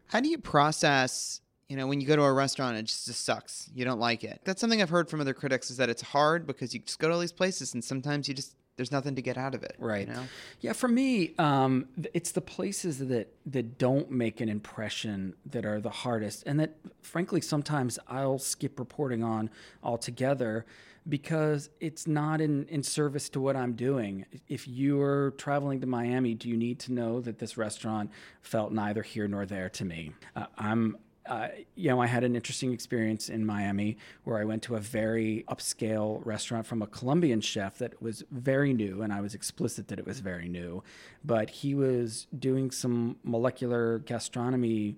How 0.07 0.21
do 0.21 0.29
you 0.29 0.39
process, 0.39 1.41
you 1.69 1.77
know, 1.77 1.87
when 1.87 2.01
you 2.01 2.07
go 2.07 2.17
to 2.17 2.23
a 2.23 2.33
restaurant, 2.33 2.77
it 2.77 2.85
just, 2.85 3.07
just 3.07 3.25
sucks. 3.25 3.71
You 3.75 3.85
don't 3.85 3.99
like 3.99 4.23
it. 4.25 4.41
That's 4.45 4.61
something 4.61 4.81
I've 4.81 4.91
heard 4.91 5.09
from 5.09 5.21
other 5.21 5.35
critics 5.35 5.71
is 5.71 5.79
that 5.79 5.89
it's 5.89 6.03
hard 6.03 6.47
because 6.47 6.73
you 6.75 6.81
just 6.81 6.99
go 6.99 7.09
to 7.09 7.15
all 7.15 7.21
these 7.21 7.33
places 7.33 7.75
and 7.75 7.83
sometimes 7.83 8.29
you 8.29 8.35
just 8.35 8.55
there's 8.77 8.93
nothing 8.93 9.15
to 9.15 9.23
get 9.23 9.39
out 9.39 9.55
of 9.55 9.63
it. 9.63 9.75
Right. 9.79 10.07
You 10.07 10.15
know? 10.15 10.23
Yeah. 10.61 10.73
For 10.75 10.89
me, 10.89 11.35
um, 11.39 11.89
it's 12.13 12.33
the 12.33 12.43
places 12.43 12.99
that 12.99 13.33
that 13.47 13.79
don't 13.79 14.11
make 14.11 14.41
an 14.41 14.49
impression 14.49 15.35
that 15.47 15.65
are 15.65 15.81
the 15.81 15.91
hardest, 15.91 16.45
and 16.47 16.61
that, 16.61 16.77
frankly, 17.01 17.41
sometimes 17.41 17.99
I'll 18.07 18.39
skip 18.39 18.79
reporting 18.79 19.25
on 19.25 19.51
altogether 19.83 20.67
because 21.09 21.71
it's 21.81 22.07
not 22.07 22.41
in, 22.41 22.67
in 22.67 22.83
service 22.83 23.29
to 23.31 23.41
what 23.41 23.57
I'm 23.57 23.75
doing. 23.75 24.27
If 24.49 24.67
you're 24.67 25.33
traveling 25.33 25.81
to 25.81 25.87
Miami, 25.87 26.35
do 26.35 26.49
you 26.49 26.57
need 26.57 26.81
to 26.81 26.93
know 26.93 27.21
that 27.21 27.39
this 27.39 27.57
restaurant 27.57 28.11
felt 28.43 28.73
neither 28.73 29.03
here 29.03 29.29
nor 29.29 29.47
there 29.47 29.69
to 29.71 29.85
me? 29.85 30.13
Uh, 30.35 30.47
I'm 30.59 30.97
uh, 31.29 31.49
you 31.75 31.89
know, 31.89 32.01
I 32.01 32.07
had 32.07 32.25
an 32.25 32.37
interesting 32.37 32.73
experience 32.73 33.29
in 33.29 33.45
Miami 33.45 33.97
where 34.25 34.39
I 34.39 34.45
went 34.45 34.63
to 34.65 34.77
a 34.77 34.81
very 34.81 35.45
upscale 35.49 36.25
restaurant 36.25 36.67
from 36.67 36.83
a 36.83 36.87
Colombian 36.87 37.41
chef 37.41 37.79
that 37.79 38.01
was 38.01 38.23
very 38.31 38.73
new, 38.73 39.03
and 39.03 39.13
I 39.13 39.21
was 39.21 39.35
explicit 39.35 39.89
that 39.89 39.99
it 39.99 40.07
was 40.07 40.21
very 40.21 40.49
new. 40.49 40.83
But 41.25 41.51
he 41.51 41.75
was 41.75 42.29
doing 42.39 42.71
some 42.71 43.17
molecular 43.25 43.99
gastronomy 44.01 44.97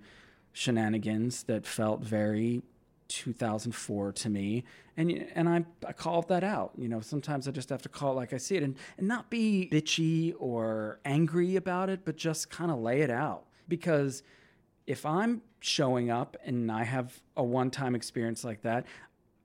shenanigans 0.53 1.43
that 1.43 1.65
felt 1.65 2.01
very 2.01 2.61
2004 3.09 4.11
to 4.13 4.29
me. 4.29 4.63
And 4.95 5.27
and 5.35 5.49
I, 5.49 5.65
I 5.85 5.91
called 5.91 6.29
that 6.29 6.43
out. 6.43 6.71
You 6.77 6.87
know 6.87 7.01
sometimes 7.01 7.47
i 7.47 7.51
just 7.51 7.69
have 7.69 7.81
to 7.81 7.89
call 7.89 8.13
it 8.13 8.15
like 8.15 8.33
i 8.33 8.37
see 8.37 8.55
it 8.55 8.63
and, 8.63 8.75
and 8.97 9.07
not 9.07 9.29
be 9.29 9.69
bitchy 9.71 10.33
or 10.39 10.99
angry 11.03 11.55
about 11.55 11.89
it 11.89 12.05
but 12.05 12.15
just 12.15 12.49
kind 12.49 12.71
of 12.71 12.79
lay 12.79 13.01
it 13.01 13.09
out. 13.09 13.45
Because 13.67 14.23
if 14.87 15.05
i'm 15.05 15.41
showing 15.59 16.09
up 16.09 16.37
and 16.45 16.71
i 16.71 16.83
have 16.83 17.19
a 17.35 17.43
one-time 17.43 17.93
experience 17.93 18.45
like 18.45 18.61
that 18.61 18.85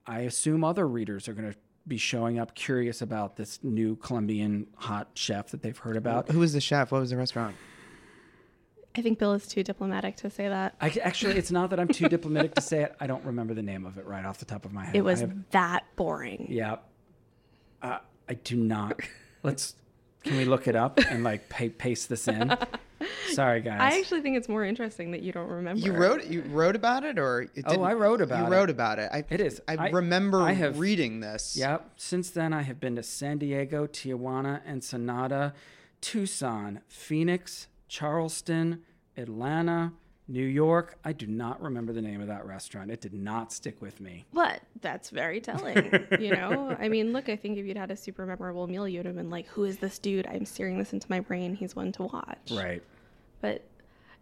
i 0.07 0.21
assume 0.21 0.63
other 0.63 0.87
readers 0.87 1.27
are 1.27 1.33
going 1.33 1.51
to 1.51 1.57
be 1.87 1.97
showing 1.97 2.39
up 2.39 2.55
curious 2.55 3.01
about 3.01 3.35
this 3.35 3.59
new 3.61 3.95
colombian 3.97 4.65
hot 4.75 5.09
chef 5.13 5.51
that 5.51 5.61
they've 5.61 5.77
heard 5.77 5.95
about. 5.95 6.31
Who 6.31 6.39
was 6.39 6.53
the 6.53 6.61
chef? 6.61 6.91
What 6.91 6.99
was 6.99 7.11
the 7.11 7.17
restaurant 7.17 7.55
I 8.97 9.01
think 9.01 9.19
Bill 9.19 9.33
is 9.33 9.47
too 9.47 9.63
diplomatic 9.63 10.15
to 10.17 10.29
say 10.29 10.47
that. 10.47 10.75
I, 10.79 10.89
actually, 11.03 11.35
it's 11.35 11.51
not 11.51 11.69
that 11.71 11.79
I'm 11.79 11.87
too 11.87 12.07
diplomatic 12.09 12.55
to 12.55 12.61
say 12.61 12.83
it. 12.83 12.95
I 12.99 13.07
don't 13.07 13.23
remember 13.25 13.53
the 13.53 13.63
name 13.63 13.85
of 13.85 13.97
it 13.97 14.05
right 14.05 14.25
off 14.25 14.39
the 14.39 14.45
top 14.45 14.65
of 14.65 14.73
my 14.73 14.85
head. 14.85 14.95
It 14.95 15.03
was 15.03 15.21
have, 15.21 15.49
that 15.51 15.83
boring. 15.95 16.47
Yeah. 16.49 16.77
Uh, 17.81 17.99
I 18.29 18.33
do 18.35 18.55
not. 18.55 18.99
Let's. 19.43 19.75
Can 20.23 20.37
we 20.37 20.45
look 20.45 20.67
it 20.67 20.75
up 20.75 20.99
and 21.09 21.23
like 21.23 21.49
pay, 21.49 21.69
paste 21.69 22.09
this 22.09 22.27
in? 22.27 22.57
Sorry, 23.33 23.61
guys. 23.61 23.79
I 23.79 23.99
actually 23.99 24.21
think 24.21 24.37
it's 24.37 24.49
more 24.49 24.63
interesting 24.63 25.11
that 25.11 25.21
you 25.21 25.31
don't 25.31 25.49
remember. 25.49 25.85
You 25.85 25.93
wrote 25.93 26.25
you 26.25 26.41
wrote 26.41 26.75
about 26.75 27.03
it, 27.03 27.19
or 27.19 27.41
it 27.53 27.65
oh, 27.67 27.83
I 27.83 27.93
wrote 27.93 28.21
about 28.21 28.39
you 28.39 28.45
it. 28.45 28.47
You 28.47 28.53
wrote 28.53 28.69
about 28.69 28.97
it. 28.97 29.09
I, 29.13 29.23
it 29.29 29.41
is. 29.41 29.61
I, 29.67 29.75
I 29.75 29.89
remember 29.89 30.41
I 30.41 30.53
have, 30.53 30.79
reading 30.79 31.19
this. 31.19 31.55
Yep. 31.57 31.91
Since 31.97 32.31
then, 32.31 32.53
I 32.53 32.63
have 32.63 32.79
been 32.79 32.95
to 32.95 33.03
San 33.03 33.37
Diego, 33.37 33.85
Tijuana, 33.85 34.61
and 34.65 34.77
Ensenada, 34.77 35.53
Tucson, 36.01 36.81
Phoenix, 36.87 37.67
Charleston, 37.87 38.81
Atlanta, 39.17 39.93
New 40.27 40.45
York. 40.45 40.97
I 41.03 41.13
do 41.13 41.27
not 41.27 41.61
remember 41.61 41.93
the 41.93 42.01
name 42.01 42.21
of 42.21 42.27
that 42.27 42.45
restaurant. 42.45 42.89
It 42.89 43.01
did 43.01 43.13
not 43.13 43.53
stick 43.53 43.81
with 43.81 44.01
me. 44.01 44.25
But 44.33 44.61
that's 44.81 45.09
very 45.09 45.39
telling. 45.39 45.77
you 46.19 46.31
know, 46.31 46.75
I 46.79 46.89
mean, 46.89 47.13
look, 47.13 47.29
I 47.29 47.35
think 47.35 47.57
if 47.57 47.65
you'd 47.65 47.77
had 47.77 47.91
a 47.91 47.95
super 47.95 48.25
memorable 48.25 48.67
meal, 48.67 48.87
you'd 48.87 49.05
have 49.05 49.15
been 49.15 49.29
like, 49.29 49.47
"Who 49.47 49.65
is 49.65 49.77
this 49.77 49.99
dude? 49.99 50.25
I'm 50.27 50.45
steering 50.45 50.79
this 50.79 50.93
into 50.93 51.07
my 51.09 51.19
brain. 51.19 51.53
He's 51.55 51.75
one 51.75 51.91
to 51.93 52.03
watch." 52.03 52.51
Right. 52.51 52.81
But 53.41 53.63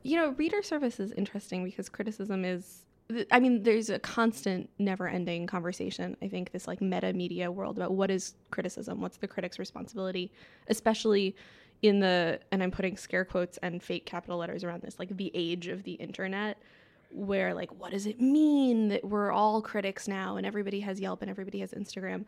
you 0.03 0.17
know, 0.17 0.31
reader 0.31 0.61
service 0.61 0.99
is 0.99 1.13
interesting 1.13 1.63
because 1.63 1.89
criticism 1.89 2.43
is. 2.43 2.81
I 3.31 3.39
mean, 3.39 3.63
there's 3.63 3.89
a 3.89 3.99
constant, 3.99 4.69
never-ending 4.79 5.45
conversation. 5.45 6.15
I 6.21 6.29
think 6.29 6.51
this 6.51 6.67
like 6.67 6.81
meta 6.81 7.11
media 7.13 7.51
world 7.51 7.77
about 7.77 7.91
what 7.91 8.09
is 8.09 8.33
criticism, 8.49 9.01
what's 9.01 9.17
the 9.17 9.27
critic's 9.27 9.59
responsibility, 9.59 10.31
especially 10.67 11.35
in 11.83 11.99
the 11.99 12.39
and 12.51 12.63
I'm 12.63 12.71
putting 12.71 12.97
scare 12.97 13.25
quotes 13.25 13.57
and 13.57 13.83
fake 13.83 14.05
capital 14.05 14.39
letters 14.39 14.63
around 14.63 14.81
this, 14.81 14.97
like 14.97 15.15
the 15.15 15.29
age 15.35 15.67
of 15.67 15.83
the 15.83 15.91
internet, 15.93 16.57
where 17.11 17.53
like 17.53 17.71
what 17.79 17.91
does 17.91 18.07
it 18.07 18.19
mean 18.19 18.87
that 18.87 19.03
we're 19.03 19.31
all 19.31 19.61
critics 19.61 20.07
now 20.07 20.37
and 20.37 20.47
everybody 20.47 20.79
has 20.79 20.99
Yelp 20.99 21.21
and 21.21 21.29
everybody 21.29 21.59
has 21.59 21.71
Instagram? 21.73 22.25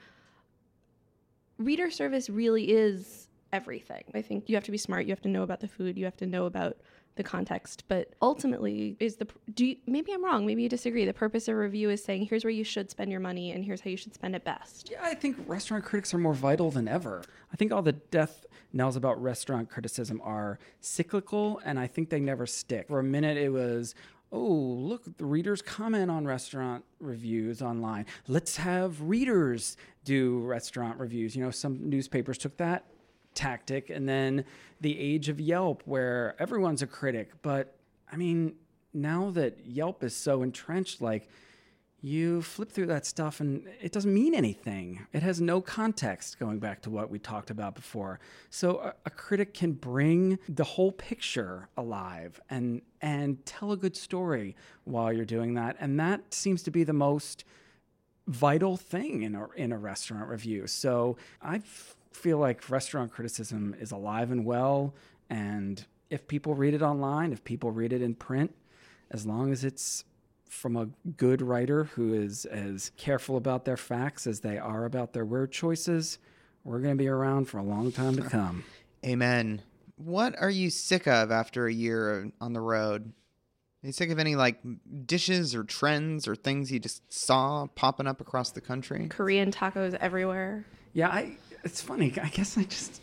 Reader 1.57 1.89
service 1.89 2.29
really 2.29 2.69
is 2.69 3.29
everything. 3.53 4.03
I 4.13 4.21
think 4.21 4.49
you 4.49 4.55
have 4.55 4.65
to 4.65 4.71
be 4.71 4.77
smart, 4.77 5.05
you 5.05 5.11
have 5.11 5.21
to 5.21 5.29
know 5.29 5.43
about 5.43 5.61
the 5.61 5.69
food, 5.69 5.97
you 5.97 6.03
have 6.03 6.17
to 6.17 6.27
know 6.27 6.45
about 6.45 6.77
the 7.15 7.23
context. 7.23 7.83
But 7.87 8.13
ultimately, 8.21 8.95
is 8.99 9.15
the 9.15 9.27
do 9.53 9.65
you, 9.65 9.77
maybe 9.87 10.13
I'm 10.13 10.23
wrong, 10.23 10.45
maybe 10.45 10.63
you 10.63 10.69
disagree. 10.69 11.05
The 11.05 11.13
purpose 11.13 11.47
of 11.47 11.55
review 11.55 11.89
is 11.89 12.03
saying 12.03 12.25
here's 12.25 12.43
where 12.43 12.51
you 12.51 12.63
should 12.63 12.89
spend 12.89 13.11
your 13.11 13.19
money 13.19 13.51
and 13.51 13.63
here's 13.63 13.81
how 13.81 13.89
you 13.89 13.97
should 13.97 14.13
spend 14.13 14.35
it 14.35 14.43
best. 14.43 14.89
Yeah, 14.91 14.99
I 15.03 15.13
think 15.13 15.37
restaurant 15.47 15.83
critics 15.85 16.13
are 16.13 16.17
more 16.17 16.33
vital 16.33 16.71
than 16.71 16.87
ever. 16.87 17.23
I 17.51 17.55
think 17.55 17.71
all 17.71 17.81
the 17.81 17.93
death 17.93 18.45
knells 18.73 18.95
about 18.95 19.21
restaurant 19.21 19.69
criticism 19.69 20.21
are 20.23 20.59
cyclical, 20.81 21.61
and 21.63 21.79
I 21.79 21.87
think 21.87 22.09
they 22.09 22.19
never 22.19 22.45
stick. 22.45 22.87
For 22.87 22.99
a 22.99 23.03
minute, 23.03 23.37
it 23.37 23.49
was 23.49 23.95
oh, 24.31 24.37
look, 24.37 25.17
the 25.17 25.23
readers 25.25 25.61
comment 25.61 26.11
on 26.11 26.25
restaurant 26.25 26.83
reviews 26.99 27.61
online. 27.61 28.05
Let's 28.27 28.57
have 28.57 29.01
readers 29.01 29.77
do 30.03 30.39
restaurant 30.39 30.99
reviews. 30.99 31.35
You 31.35 31.45
know, 31.45 31.51
some 31.51 31.89
newspapers 31.89 32.37
took 32.37 32.57
that 32.57 32.85
tactic, 33.35 33.89
and 33.89 34.07
then 34.07 34.45
the 34.81 34.99
age 34.99 35.29
of 35.29 35.39
Yelp, 35.39 35.83
where 35.85 36.35
everyone's 36.39 36.81
a 36.81 36.87
critic. 36.87 37.31
But 37.41 37.75
I 38.11 38.15
mean, 38.15 38.55
now 38.93 39.29
that 39.31 39.65
Yelp 39.65 40.03
is 40.03 40.15
so 40.15 40.41
entrenched, 40.41 41.01
like, 41.01 41.29
you 42.05 42.43
flip 42.43 42.71
through 42.71 42.85
that 42.85 43.03
stuff 43.03 43.39
and 43.39 43.67
it 43.81 43.91
doesn't 43.91 44.13
mean 44.13 44.35
anything. 44.35 45.07
It 45.11 45.23
has 45.23 45.41
no 45.41 45.59
context, 45.59 46.37
going 46.37 46.59
back 46.59 46.83
to 46.83 46.91
what 46.91 47.09
we 47.09 47.17
talked 47.17 47.49
about 47.49 47.73
before. 47.73 48.19
So 48.51 48.77
a, 48.77 48.93
a, 49.07 49.09
critic 49.09 49.55
can 49.55 49.71
bring 49.71 50.37
the 50.47 50.63
whole 50.63 50.91
picture 50.91 51.67
alive 51.75 52.39
and 52.47 52.83
and 53.01 53.43
tell 53.43 53.71
a 53.71 53.77
good 53.77 53.97
story 53.97 54.55
while 54.83 55.11
you're 55.11 55.25
doing 55.25 55.55
that. 55.55 55.77
And 55.79 55.99
that 55.99 56.31
seems 56.31 56.61
to 56.63 56.71
be 56.71 56.83
the 56.83 56.93
most 56.93 57.43
vital 58.27 58.77
thing 58.77 59.23
in 59.23 59.33
a, 59.33 59.47
in 59.55 59.71
a 59.71 59.77
restaurant 59.77 60.29
review. 60.29 60.67
So 60.67 61.17
I 61.41 61.57
f- 61.57 61.95
feel 62.15 62.37
like 62.37 62.69
restaurant 62.69 63.11
criticism 63.11 63.75
is 63.79 63.91
alive 63.91 64.31
and 64.31 64.45
well. 64.45 64.95
And 65.29 65.85
if 66.09 66.27
people 66.27 66.55
read 66.55 66.73
it 66.73 66.81
online, 66.81 67.31
if 67.31 67.43
people 67.43 67.71
read 67.71 67.93
it 67.93 68.01
in 68.01 68.15
print, 68.15 68.55
as 69.11 69.25
long 69.25 69.51
as 69.51 69.63
it's 69.63 70.03
from 70.49 70.75
a 70.75 70.87
good 71.17 71.41
writer 71.41 71.85
who 71.85 72.13
is 72.13 72.45
as 72.45 72.91
careful 72.97 73.37
about 73.37 73.65
their 73.65 73.77
facts 73.77 74.25
as 74.25 74.39
they 74.39 74.57
are 74.57 74.85
about 74.85 75.13
their 75.13 75.25
word 75.25 75.51
choices, 75.51 76.17
we're 76.63 76.79
going 76.79 76.97
to 76.97 77.01
be 77.01 77.07
around 77.07 77.45
for 77.45 77.57
a 77.57 77.63
long 77.63 77.91
time 77.91 78.15
to 78.15 78.21
come. 78.29 78.63
Amen. 79.05 79.61
What 79.97 80.35
are 80.39 80.49
you 80.49 80.69
sick 80.69 81.07
of 81.07 81.31
after 81.31 81.67
a 81.67 81.73
year 81.73 82.31
on 82.41 82.53
the 82.53 82.61
road? 82.61 83.13
Are 83.83 83.87
you 83.87 83.93
sick 83.93 84.09
of 84.09 84.19
any 84.19 84.35
like 84.35 84.59
dishes 85.05 85.53
or 85.53 85.63
trends 85.63 86.27
or 86.27 86.35
things 86.35 86.71
you 86.71 86.79
just 86.79 87.13
saw 87.13 87.67
popping 87.75 88.07
up 88.07 88.19
across 88.19 88.51
the 88.51 88.61
country? 88.61 89.07
Korean 89.09 89.51
tacos 89.51 89.93
everywhere. 89.95 90.65
Yeah, 90.93 91.09
I 91.09 91.37
it's 91.65 91.81
funny. 91.81 92.13
I 92.21 92.29
guess 92.29 92.57
I 92.57 92.63
just 92.63 93.01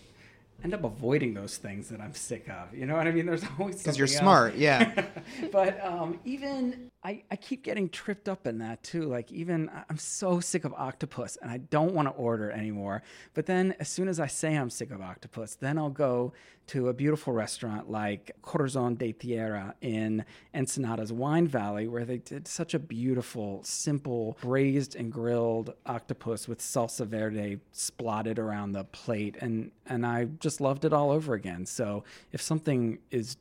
end 0.64 0.74
up 0.74 0.84
avoiding 0.84 1.34
those 1.34 1.56
things 1.56 1.88
that 1.88 2.00
I'm 2.00 2.14
sick 2.14 2.48
of. 2.48 2.74
You 2.74 2.86
know 2.86 2.96
what 2.96 3.06
I 3.06 3.10
mean? 3.10 3.26
There's 3.26 3.44
always 3.58 3.78
because 3.78 3.98
you're 3.98 4.06
smart, 4.06 4.54
yeah. 4.54 5.06
but 5.52 5.84
um, 5.84 6.20
even 6.24 6.90
I, 7.02 7.22
I 7.30 7.36
keep 7.36 7.64
getting 7.64 7.88
tripped 7.88 8.28
up 8.28 8.46
in 8.46 8.58
that 8.58 8.82
too. 8.82 9.02
Like 9.02 9.32
even 9.32 9.70
I'm 9.90 9.98
so 9.98 10.40
sick 10.40 10.64
of 10.64 10.72
octopus 10.74 11.36
and 11.42 11.50
I 11.50 11.58
don't 11.58 11.94
want 11.94 12.08
to 12.08 12.12
order 12.14 12.50
anymore. 12.50 13.02
But 13.34 13.46
then 13.46 13.74
as 13.80 13.88
soon 13.88 14.08
as 14.08 14.20
I 14.20 14.28
say 14.28 14.56
I'm 14.56 14.70
sick 14.70 14.90
of 14.92 15.00
octopus, 15.00 15.56
then 15.56 15.78
I'll 15.78 15.90
go 15.90 16.32
to 16.72 16.88
a 16.88 16.92
beautiful 16.94 17.34
restaurant 17.34 17.90
like 17.90 18.34
Corazon 18.40 18.94
de 18.94 19.12
Tierra 19.12 19.74
in 19.82 20.24
Ensenada's 20.54 21.12
Wine 21.12 21.46
Valley, 21.46 21.86
where 21.86 22.06
they 22.06 22.16
did 22.16 22.48
such 22.48 22.72
a 22.72 22.78
beautiful, 22.78 23.62
simple 23.62 24.38
braised 24.40 24.96
and 24.96 25.12
grilled 25.12 25.74
octopus 25.84 26.48
with 26.48 26.60
salsa 26.60 27.06
verde 27.06 27.60
splotted 27.74 28.38
around 28.38 28.72
the 28.72 28.84
plate, 28.84 29.36
and 29.42 29.70
and 29.84 30.06
I 30.06 30.24
just 30.40 30.62
loved 30.62 30.86
it 30.86 30.94
all 30.94 31.10
over 31.10 31.34
again. 31.34 31.66
So 31.66 32.04
if 32.32 32.40
something 32.40 33.00
is 33.10 33.36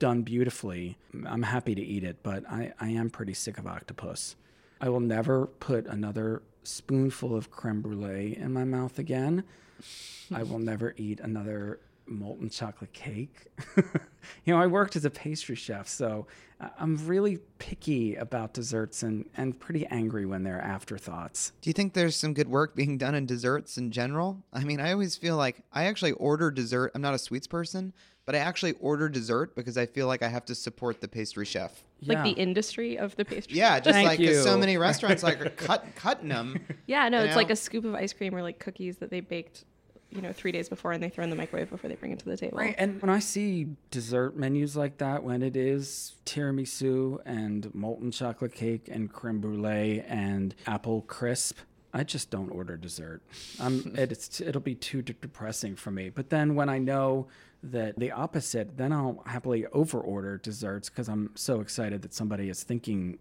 done 0.00 0.22
beautifully, 0.22 0.96
I'm 1.26 1.44
happy 1.44 1.76
to 1.76 1.82
eat 1.82 2.02
it, 2.02 2.24
but 2.24 2.44
I, 2.50 2.72
I 2.80 2.88
am 2.88 3.08
pretty 3.08 3.34
sick 3.34 3.56
of 3.56 3.68
octopus. 3.68 4.34
I 4.80 4.88
will 4.88 4.98
never 4.98 5.46
put 5.46 5.86
another 5.86 6.42
spoonful 6.64 7.36
of 7.36 7.52
creme 7.52 7.82
brulee 7.82 8.36
in 8.36 8.52
my 8.52 8.64
mouth 8.64 8.98
again. 8.98 9.44
I 10.34 10.42
will 10.42 10.58
never 10.58 10.92
eat 10.96 11.20
another 11.20 11.78
molten 12.06 12.48
chocolate 12.48 12.92
cake. 12.92 13.46
you 13.76 14.54
know, 14.54 14.60
I 14.60 14.66
worked 14.66 14.96
as 14.96 15.04
a 15.04 15.10
pastry 15.10 15.56
chef, 15.56 15.88
so 15.88 16.26
uh, 16.60 16.68
I'm 16.78 16.96
really 17.06 17.38
picky 17.58 18.16
about 18.16 18.54
desserts 18.54 19.02
and, 19.02 19.28
and 19.36 19.58
pretty 19.58 19.86
angry 19.86 20.26
when 20.26 20.42
they're 20.42 20.60
afterthoughts. 20.60 21.52
Do 21.60 21.70
you 21.70 21.74
think 21.74 21.94
there's 21.94 22.16
some 22.16 22.34
good 22.34 22.48
work 22.48 22.74
being 22.74 22.98
done 22.98 23.14
in 23.14 23.26
desserts 23.26 23.78
in 23.78 23.90
general? 23.90 24.42
I 24.52 24.64
mean, 24.64 24.80
I 24.80 24.92
always 24.92 25.16
feel 25.16 25.36
like 25.36 25.62
I 25.72 25.84
actually 25.84 26.12
order 26.12 26.50
dessert. 26.50 26.92
I'm 26.94 27.02
not 27.02 27.14
a 27.14 27.18
sweets 27.18 27.46
person, 27.46 27.92
but 28.26 28.34
I 28.34 28.38
actually 28.38 28.72
order 28.80 29.08
dessert 29.08 29.54
because 29.54 29.76
I 29.76 29.86
feel 29.86 30.06
like 30.06 30.22
I 30.22 30.28
have 30.28 30.44
to 30.46 30.54
support 30.54 31.00
the 31.00 31.08
pastry 31.08 31.44
chef. 31.44 31.82
Yeah. 32.00 32.22
Like 32.22 32.34
the 32.34 32.40
industry 32.40 32.98
of 32.98 33.16
the 33.16 33.24
pastry. 33.24 33.56
Yeah, 33.56 33.80
just 33.80 33.94
Thank 33.94 34.06
like 34.06 34.34
so 34.34 34.56
many 34.58 34.76
restaurants 34.78 35.22
like 35.22 35.40
are 35.40 35.50
cut 35.50 35.86
cutting 35.96 36.28
them. 36.28 36.58
Yeah, 36.86 37.08
no, 37.08 37.20
it's 37.20 37.30
know? 37.30 37.36
like 37.36 37.50
a 37.50 37.56
scoop 37.56 37.84
of 37.84 37.94
ice 37.94 38.12
cream 38.12 38.34
or 38.34 38.42
like 38.42 38.58
cookies 38.58 38.98
that 38.98 39.10
they 39.10 39.20
baked 39.20 39.64
you 40.14 40.22
know, 40.22 40.32
three 40.32 40.52
days 40.52 40.68
before 40.68 40.92
and 40.92 41.02
they 41.02 41.08
throw 41.08 41.24
in 41.24 41.30
the 41.30 41.36
microwave 41.36 41.70
before 41.70 41.88
they 41.88 41.96
bring 41.96 42.12
it 42.12 42.20
to 42.20 42.24
the 42.24 42.36
table. 42.36 42.58
Right. 42.58 42.74
And 42.78 43.02
when 43.02 43.10
I 43.10 43.18
see 43.18 43.68
dessert 43.90 44.36
menus 44.36 44.76
like 44.76 44.98
that, 44.98 45.24
when 45.24 45.42
it 45.42 45.56
is 45.56 46.14
tiramisu 46.24 47.18
and 47.26 47.74
molten 47.74 48.10
chocolate 48.10 48.54
cake 48.54 48.88
and 48.90 49.12
creme 49.12 49.40
brulee 49.40 50.04
and 50.06 50.54
apple 50.66 51.02
crisp, 51.02 51.58
I 51.92 52.04
just 52.04 52.30
don't 52.30 52.50
order 52.50 52.76
dessert. 52.76 53.22
I'm, 53.60 53.92
it's, 53.98 54.40
it'll 54.40 54.60
be 54.60 54.74
too 54.74 55.02
depressing 55.02 55.76
for 55.76 55.90
me. 55.90 56.10
But 56.10 56.30
then 56.30 56.54
when 56.54 56.68
I 56.68 56.78
know 56.78 57.26
that 57.62 57.98
the 57.98 58.12
opposite, 58.12 58.76
then 58.76 58.92
I'll 58.92 59.22
happily 59.26 59.64
overorder 59.74 60.40
desserts 60.40 60.90
because 60.90 61.08
I'm 61.08 61.30
so 61.34 61.60
excited 61.60 62.02
that 62.02 62.14
somebody 62.14 62.48
is 62.48 62.62
thinking 62.62 63.18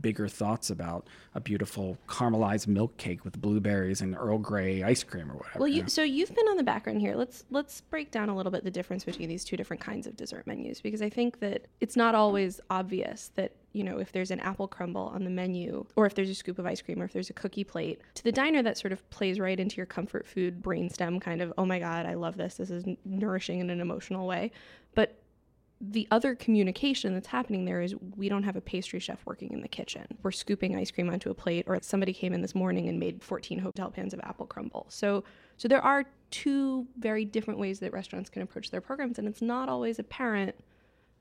bigger 0.00 0.28
thoughts 0.28 0.70
about 0.70 1.06
a 1.34 1.40
beautiful 1.40 1.96
caramelized 2.06 2.66
milk 2.66 2.96
cake 2.96 3.24
with 3.24 3.40
blueberries 3.40 4.00
and 4.00 4.14
Earl 4.14 4.38
Grey 4.38 4.82
ice 4.82 5.02
cream 5.02 5.30
or 5.30 5.34
whatever. 5.34 5.58
Well, 5.58 5.68
you, 5.68 5.88
so 5.88 6.02
you've 6.02 6.34
been 6.34 6.48
on 6.48 6.56
the 6.56 6.62
background 6.62 7.00
here. 7.00 7.14
Let's 7.14 7.44
let's 7.50 7.80
break 7.80 8.10
down 8.10 8.28
a 8.28 8.36
little 8.36 8.52
bit 8.52 8.64
the 8.64 8.70
difference 8.70 9.04
between 9.04 9.28
these 9.28 9.44
two 9.44 9.56
different 9.56 9.80
kinds 9.80 10.06
of 10.06 10.16
dessert 10.16 10.46
menus 10.46 10.80
because 10.80 11.02
I 11.02 11.08
think 11.08 11.40
that 11.40 11.66
it's 11.80 11.96
not 11.96 12.14
always 12.14 12.60
obvious 12.70 13.30
that 13.36 13.52
you 13.72 13.84
know 13.84 13.98
if 13.98 14.12
there's 14.12 14.30
an 14.30 14.40
apple 14.40 14.68
crumble 14.68 15.10
on 15.14 15.24
the 15.24 15.30
menu 15.30 15.84
or 15.96 16.06
if 16.06 16.14
there's 16.14 16.30
a 16.30 16.34
scoop 16.34 16.58
of 16.58 16.66
ice 16.66 16.80
cream 16.80 17.00
or 17.00 17.04
if 17.04 17.12
there's 17.12 17.28
a 17.28 17.34
cookie 17.34 17.64
plate 17.64 18.00
to 18.14 18.24
the 18.24 18.32
diner 18.32 18.62
that 18.62 18.78
sort 18.78 18.90
of 18.90 19.08
plays 19.10 19.38
right 19.38 19.60
into 19.60 19.76
your 19.76 19.84
comfort 19.84 20.26
food 20.26 20.62
brainstem 20.62 21.20
kind 21.20 21.42
of 21.42 21.52
oh 21.58 21.66
my 21.66 21.78
god 21.78 22.06
I 22.06 22.14
love 22.14 22.36
this 22.36 22.54
this 22.54 22.70
is 22.70 22.84
nourishing 23.04 23.60
in 23.60 23.70
an 23.70 23.80
emotional 23.80 24.26
way, 24.26 24.50
but 24.94 25.18
the 25.80 26.08
other 26.10 26.34
communication 26.34 27.12
that's 27.12 27.26
happening 27.26 27.64
there 27.64 27.82
is 27.82 27.94
we 28.16 28.28
don't 28.28 28.44
have 28.44 28.56
a 28.56 28.60
pastry 28.60 28.98
chef 28.98 29.18
working 29.26 29.52
in 29.52 29.60
the 29.60 29.68
kitchen. 29.68 30.06
We're 30.22 30.32
scooping 30.32 30.74
ice 30.74 30.90
cream 30.90 31.10
onto 31.10 31.30
a 31.30 31.34
plate, 31.34 31.64
or 31.68 31.78
somebody 31.82 32.14
came 32.14 32.32
in 32.32 32.40
this 32.40 32.54
morning 32.54 32.88
and 32.88 32.98
made 32.98 33.22
14 33.22 33.58
hotel 33.58 33.90
pans 33.90 34.14
of 34.14 34.20
apple 34.20 34.46
crumble. 34.46 34.86
So, 34.88 35.24
so 35.58 35.68
there 35.68 35.82
are 35.82 36.04
two 36.30 36.86
very 36.98 37.24
different 37.24 37.60
ways 37.60 37.78
that 37.80 37.92
restaurants 37.92 38.30
can 38.30 38.42
approach 38.42 38.70
their 38.70 38.80
programs, 38.80 39.18
and 39.18 39.28
it's 39.28 39.42
not 39.42 39.68
always 39.68 39.98
apparent, 39.98 40.54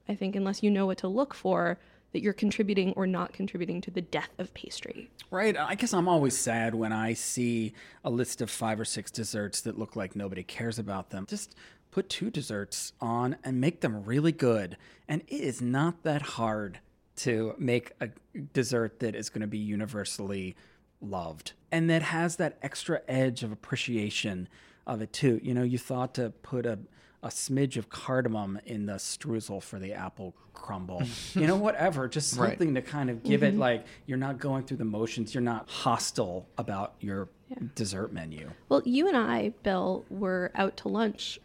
I 0.07 0.15
think, 0.15 0.35
unless 0.35 0.63
you 0.63 0.71
know 0.71 0.85
what 0.85 0.99
to 0.99 1.09
look 1.09 1.33
for, 1.33 1.77
that 2.15 2.21
you're 2.21 2.31
contributing 2.31 2.93
or 2.95 3.05
not 3.05 3.33
contributing 3.33 3.81
to 3.81 3.91
the 3.91 4.01
death 4.01 4.29
of 4.37 4.53
pastry. 4.53 5.09
Right. 5.31 5.57
I 5.57 5.75
guess 5.75 5.93
I'm 5.93 6.07
always 6.07 6.37
sad 6.37 6.73
when 6.73 6.93
I 6.93 7.11
see 7.11 7.73
a 8.05 8.09
list 8.09 8.39
of 8.39 8.49
five 8.49 8.79
or 8.79 8.85
six 8.85 9.11
desserts 9.11 9.59
that 9.61 9.77
look 9.77 9.97
like 9.97 10.15
nobody 10.15 10.41
cares 10.41 10.79
about 10.79 11.09
them. 11.09 11.25
Just 11.27 11.55
put 11.95 12.09
two 12.09 12.29
desserts 12.29 12.91
on 12.99 13.37
and 13.41 13.61
make 13.61 13.79
them 13.79 14.03
really 14.03 14.33
good. 14.33 14.75
And 15.07 15.21
it 15.29 15.39
is 15.39 15.61
not 15.61 16.03
that 16.03 16.21
hard 16.21 16.79
to 17.15 17.55
make 17.57 17.93
a 18.01 18.09
dessert 18.51 18.99
that 18.99 19.15
is 19.15 19.29
going 19.29 19.39
to 19.39 19.47
be 19.47 19.57
universally 19.57 20.57
loved 20.99 21.53
and 21.71 21.89
that 21.89 22.01
has 22.01 22.35
that 22.35 22.57
extra 22.61 22.99
edge 23.07 23.43
of 23.43 23.51
appreciation 23.53 24.49
of 24.85 25.01
it 25.01 25.13
too. 25.13 25.39
You 25.41 25.53
know, 25.53 25.63
you 25.63 25.77
thought 25.77 26.13
to 26.15 26.31
put 26.41 26.65
a 26.65 26.79
a 27.23 27.29
smidge 27.29 27.77
of 27.77 27.89
cardamom 27.89 28.59
in 28.65 28.85
the 28.85 28.95
streusel 28.95 29.63
for 29.63 29.79
the 29.79 29.93
apple 29.93 30.35
crumble. 30.53 31.01
you 31.33 31.47
know, 31.47 31.55
whatever, 31.55 32.07
just 32.09 32.31
something 32.31 32.73
right. 32.73 32.85
to 32.85 32.91
kind 32.91 33.09
of 33.09 33.23
give 33.23 33.41
mm-hmm. 33.41 33.55
it 33.55 33.59
like 33.59 33.85
you're 34.05 34.17
not 34.17 34.37
going 34.37 34.63
through 34.63 34.77
the 34.77 34.85
motions, 34.85 35.33
you're 35.33 35.41
not 35.41 35.67
hostile 35.67 36.47
about 36.57 36.93
your 36.99 37.29
yeah. 37.49 37.57
dessert 37.73 38.13
menu. 38.13 38.51
Well, 38.69 38.83
you 38.85 39.07
and 39.07 39.17
I, 39.17 39.53
Bill, 39.63 40.05
were 40.09 40.51
out 40.53 40.77
to 40.77 40.89
lunch 40.89 41.39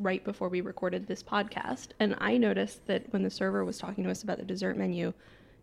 right 0.00 0.24
before 0.24 0.48
we 0.48 0.60
recorded 0.60 1.06
this 1.06 1.22
podcast. 1.22 1.88
And 2.00 2.16
I 2.18 2.36
noticed 2.36 2.86
that 2.86 3.12
when 3.12 3.22
the 3.22 3.30
server 3.30 3.64
was 3.64 3.78
talking 3.78 4.04
to 4.04 4.10
us 4.10 4.22
about 4.22 4.38
the 4.38 4.44
dessert 4.44 4.76
menu, 4.76 5.12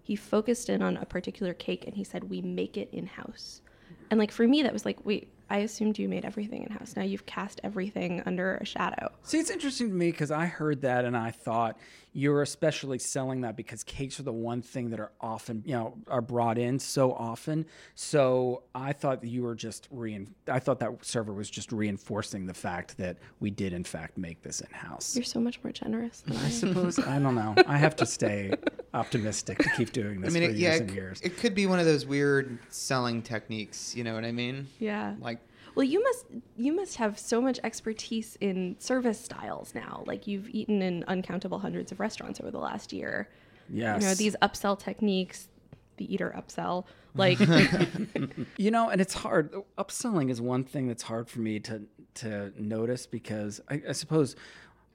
he 0.04 0.16
focused 0.16 0.70
in 0.70 0.82
on 0.82 0.98
a 0.98 1.06
particular 1.06 1.54
cake 1.54 1.86
and 1.86 1.96
he 1.96 2.04
said, 2.04 2.30
We 2.30 2.42
make 2.42 2.78
it 2.78 2.90
in 2.92 3.08
house. 3.08 3.62
And 4.10 4.20
like 4.20 4.32
for 4.32 4.48
me, 4.48 4.64
that 4.64 4.74
was 4.74 4.86
like, 4.86 5.06
wait, 5.06 5.30
I 5.50 5.60
assumed 5.60 5.98
you 5.98 6.10
made 6.10 6.26
everything 6.26 6.64
in 6.64 6.72
house. 6.72 6.96
Now 6.96 7.04
you've 7.04 7.26
cast 7.26 7.60
everything 7.64 8.22
under 8.26 8.56
a 8.56 8.66
shadow. 8.66 9.10
See, 9.24 9.40
it's 9.40 9.50
interesting 9.50 9.90
to 9.90 9.94
me 9.94 10.12
because 10.12 10.32
I 10.32 10.46
heard 10.46 10.82
that 10.82 11.06
and 11.06 11.16
I 11.16 11.32
thought 11.32 11.78
you're 12.18 12.42
especially 12.42 12.98
selling 12.98 13.42
that 13.42 13.56
because 13.56 13.84
cakes 13.84 14.20
are 14.20 14.24
the 14.24 14.34
one 14.34 14.60
thing 14.60 14.90
that 14.90 15.00
are 15.00 15.12
often, 15.22 15.62
you 15.68 15.74
know, 15.76 15.94
are 16.08 16.20
brought 16.20 16.58
in 16.58 16.80
so 16.80 17.14
often. 17.14 17.64
So 17.94 18.64
I 18.74 18.92
thought 18.92 19.24
you 19.24 19.44
were 19.44 19.54
just 19.54 19.88
rein. 19.92 20.34
I 20.48 20.58
thought 20.58 20.80
that 20.80 21.06
server 21.06 21.32
was 21.32 21.48
just 21.48 21.72
reinforcing 21.72 22.48
the 22.48 22.56
fact 22.56 22.98
that 22.98 23.18
we 23.40 23.52
did 23.52 23.72
in 23.72 23.84
fact 23.84 24.18
make 24.18 24.42
this 24.42 24.62
in 24.62 24.72
house. 24.72 25.16
You're 25.16 25.26
so 25.26 25.40
much 25.40 25.64
more 25.64 25.72
generous. 25.72 26.22
Than 26.22 26.38
I, 26.38 26.48
I 26.48 26.50
suppose 26.50 26.98
I 26.98 27.20
don't 27.20 27.36
know. 27.36 27.54
I 27.68 27.78
have 27.78 27.96
to 27.98 28.06
stay 28.08 28.52
optimistic 28.96 29.60
to 29.60 29.70
keep 29.78 29.92
doing 29.92 30.20
this 30.22 30.32
I 30.32 30.40
mean, 30.40 30.50
for 30.50 30.56
it, 30.56 30.58
years 30.58 30.76
yeah, 30.80 30.82
and 30.82 30.92
years. 30.92 31.22
It 31.22 31.38
could 31.38 31.54
be 31.54 31.68
one 31.68 31.78
of 31.78 31.86
those 31.86 32.08
weird 32.08 32.58
selling 32.70 33.22
techniques. 33.22 33.96
You 33.96 34.04
know 34.04 34.16
what 34.16 34.26
I 34.26 34.32
mean? 34.32 34.66
Yeah. 34.80 35.14
Like 35.20 35.38
well, 35.78 35.86
you 35.86 36.04
must 36.04 36.26
you 36.56 36.76
must 36.76 36.96
have 36.96 37.20
so 37.20 37.40
much 37.40 37.60
expertise 37.64 38.36
in 38.42 38.76
service 38.80 39.20
styles 39.20 39.76
now. 39.76 40.04
Like 40.08 40.26
you've 40.26 40.50
eaten 40.50 40.82
in 40.82 41.04
uncountable 41.08 41.60
hundreds 41.60 41.92
of 41.92 42.00
restaurants 42.00 42.42
over 42.42 42.50
the 42.50 42.58
last 42.58 42.92
year. 42.92 43.30
Yes. 43.70 44.02
You 44.02 44.08
know, 44.08 44.16
these 44.16 44.36
upsell 44.42 44.80
techniques, 44.80 45.50
the 45.98 46.12
eater 46.12 46.34
upsell, 46.36 46.86
like 47.14 47.40
You 48.58 48.72
know, 48.72 48.90
and 48.90 49.00
it's 49.00 49.14
hard. 49.14 49.54
Upselling 49.78 50.32
is 50.32 50.42
one 50.42 50.64
thing 50.64 50.88
that's 50.88 51.04
hard 51.04 51.30
for 51.30 51.42
me 51.42 51.60
to 51.60 51.84
to 52.16 52.52
notice 52.58 53.06
because 53.06 53.62
I, 53.70 53.84
I 53.90 53.92
suppose 53.92 54.36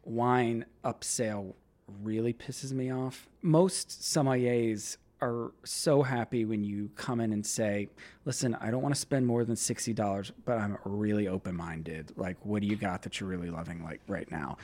wine 0.02 0.64
upsell 0.84 1.54
really 2.02 2.32
pisses 2.32 2.72
me 2.72 2.90
off. 2.90 3.28
Most 3.40 4.00
sommeliers 4.00 4.96
are 5.22 5.52
so 5.64 6.02
happy 6.02 6.44
when 6.44 6.64
you 6.64 6.90
come 6.96 7.20
in 7.20 7.32
and 7.32 7.46
say, 7.46 7.88
"Listen, 8.24 8.54
I 8.60 8.70
don't 8.70 8.82
want 8.82 8.94
to 8.94 9.00
spend 9.00 9.26
more 9.26 9.44
than 9.44 9.56
sixty 9.56 9.92
dollars, 9.92 10.32
but 10.44 10.58
I'm 10.58 10.76
really 10.84 11.28
open 11.28 11.54
minded. 11.54 12.12
Like, 12.16 12.36
what 12.44 12.60
do 12.60 12.68
you 12.68 12.76
got 12.76 13.02
that 13.02 13.20
you're 13.20 13.28
really 13.28 13.50
loving 13.50 13.82
like 13.84 14.00
right 14.08 14.30
now?" 14.30 14.58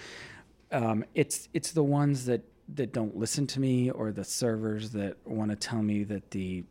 Um, 0.73 1.05
it's 1.15 1.49
it's 1.55 1.73
the 1.73 1.85
ones 1.85 2.27
that 2.27 2.43
that 2.75 2.93
don't 2.93 3.17
listen 3.17 3.47
to 3.47 3.61
me 3.61 3.91
or 3.91 4.13
the 4.13 4.25
servers 4.25 4.91
that 4.91 5.17
want 5.25 5.51
to 5.51 5.57
tell 5.57 5.83
me 5.83 6.05
that 6.05 6.31
the 6.33 6.65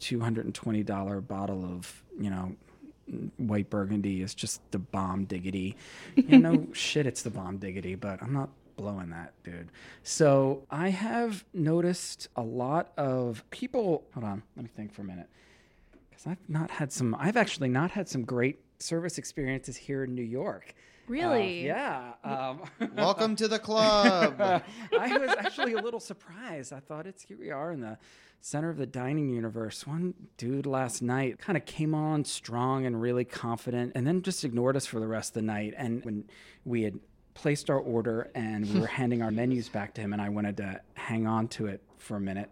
two 0.00 0.20
hundred 0.20 0.46
and 0.46 0.54
twenty 0.54 0.82
dollar 0.82 1.20
bottle 1.20 1.64
of 1.64 2.02
you 2.18 2.30
know 2.30 2.56
white 3.36 3.68
burgundy 3.70 4.22
is 4.22 4.34
just 4.34 4.60
the 4.70 4.78
bomb 4.78 5.24
diggity. 5.24 5.76
You 6.16 6.38
know, 6.38 6.66
shit, 6.72 7.06
it's 7.06 7.22
the 7.22 7.30
bomb 7.30 7.58
diggity, 7.58 7.94
but 7.94 8.22
I'm 8.22 8.32
not 8.32 8.50
blowing 8.80 9.10
that, 9.10 9.34
dude. 9.44 9.70
So 10.02 10.64
I 10.70 10.88
have 10.88 11.44
noticed 11.52 12.28
a 12.34 12.42
lot 12.42 12.92
of 12.96 13.44
people. 13.50 14.04
Hold 14.14 14.24
on, 14.24 14.42
let 14.56 14.64
me 14.64 14.70
think 14.74 14.92
for 14.92 15.02
a 15.02 15.04
minute. 15.04 15.28
Because 16.08 16.26
I've 16.26 16.48
not 16.48 16.70
had 16.70 16.90
some, 16.90 17.14
I've 17.18 17.36
actually 17.36 17.68
not 17.68 17.90
had 17.90 18.08
some 18.08 18.24
great 18.24 18.60
service 18.78 19.18
experiences 19.18 19.76
here 19.76 20.04
in 20.04 20.14
New 20.14 20.22
York. 20.22 20.74
Really? 21.08 21.70
Uh, 21.70 21.74
yeah. 21.74 22.12
Um, 22.24 22.62
Welcome 22.96 23.36
to 23.36 23.48
the 23.48 23.58
club. 23.58 24.40
I 24.98 25.18
was 25.18 25.30
actually 25.38 25.74
a 25.74 25.82
little 25.82 26.00
surprised. 26.00 26.72
I 26.72 26.80
thought 26.80 27.06
it's 27.06 27.22
here 27.22 27.36
we 27.36 27.50
are 27.50 27.72
in 27.72 27.80
the 27.80 27.98
center 28.40 28.70
of 28.70 28.78
the 28.78 28.86
dining 28.86 29.28
universe. 29.28 29.86
One 29.86 30.14
dude 30.38 30.66
last 30.66 31.02
night 31.02 31.38
kind 31.38 31.58
of 31.58 31.66
came 31.66 31.94
on 31.94 32.24
strong 32.24 32.86
and 32.86 33.00
really 33.00 33.24
confident 33.24 33.92
and 33.94 34.06
then 34.06 34.22
just 34.22 34.44
ignored 34.44 34.76
us 34.76 34.86
for 34.86 35.00
the 35.00 35.06
rest 35.06 35.30
of 35.30 35.34
the 35.34 35.42
night. 35.42 35.74
And 35.76 36.02
when 36.04 36.24
we 36.64 36.82
had 36.82 36.98
placed 37.40 37.70
our 37.70 37.78
order 37.78 38.30
and 38.34 38.70
we 38.72 38.80
were 38.80 38.86
handing 39.00 39.22
our 39.22 39.30
menus 39.30 39.68
back 39.68 39.94
to 39.94 40.00
him, 40.00 40.12
and 40.12 40.20
I 40.20 40.28
wanted 40.28 40.58
to 40.58 40.80
hang 40.94 41.26
on 41.26 41.48
to 41.48 41.66
it 41.66 41.82
for 41.96 42.16
a 42.16 42.20
minute, 42.20 42.50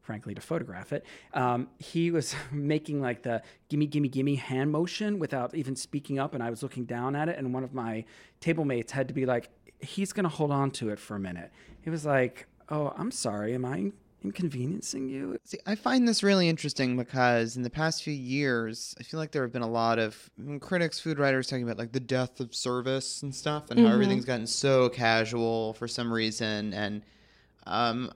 frankly, 0.00 0.32
to 0.34 0.40
photograph 0.40 0.92
it. 0.92 1.04
Um, 1.34 1.68
he 1.78 2.12
was 2.12 2.36
making 2.52 3.00
like 3.00 3.22
the 3.22 3.42
gimme, 3.68 3.86
gimme, 3.86 4.08
gimme 4.08 4.36
hand 4.36 4.70
motion 4.70 5.18
without 5.18 5.54
even 5.54 5.74
speaking 5.74 6.20
up, 6.20 6.34
and 6.34 6.42
I 6.42 6.50
was 6.50 6.62
looking 6.62 6.84
down 6.84 7.16
at 7.16 7.28
it, 7.28 7.36
and 7.36 7.52
one 7.52 7.64
of 7.64 7.74
my 7.74 8.04
table 8.40 8.64
mates 8.64 8.92
had 8.92 9.08
to 9.08 9.14
be 9.14 9.26
like, 9.26 9.50
he's 9.80 10.12
going 10.12 10.24
to 10.24 10.30
hold 10.30 10.52
on 10.52 10.70
to 10.72 10.90
it 10.90 11.00
for 11.00 11.16
a 11.16 11.20
minute. 11.20 11.50
He 11.80 11.90
was 11.90 12.06
like, 12.06 12.46
oh, 12.68 12.92
I'm 12.96 13.10
sorry, 13.10 13.54
am 13.54 13.64
I 13.64 13.92
inconveniencing 14.24 15.08
you? 15.08 15.38
See, 15.44 15.58
I 15.66 15.74
find 15.74 16.06
this 16.06 16.22
really 16.22 16.48
interesting 16.48 16.96
because 16.96 17.56
in 17.56 17.62
the 17.62 17.70
past 17.70 18.02
few 18.02 18.12
years, 18.12 18.94
I 18.98 19.02
feel 19.02 19.18
like 19.18 19.32
there 19.32 19.42
have 19.42 19.52
been 19.52 19.62
a 19.62 19.68
lot 19.68 19.98
of 19.98 20.30
critics, 20.60 21.00
food 21.00 21.18
writers 21.18 21.46
talking 21.46 21.64
about 21.64 21.78
like 21.78 21.92
the 21.92 22.00
death 22.00 22.40
of 22.40 22.54
service 22.54 23.22
and 23.22 23.34
stuff, 23.34 23.70
and 23.70 23.78
mm-hmm. 23.78 23.88
how 23.88 23.94
everything's 23.94 24.24
gotten 24.24 24.46
so 24.46 24.88
casual 24.88 25.74
for 25.74 25.88
some 25.88 26.12
reason, 26.12 26.72
and 26.74 27.02
um, 27.66 28.10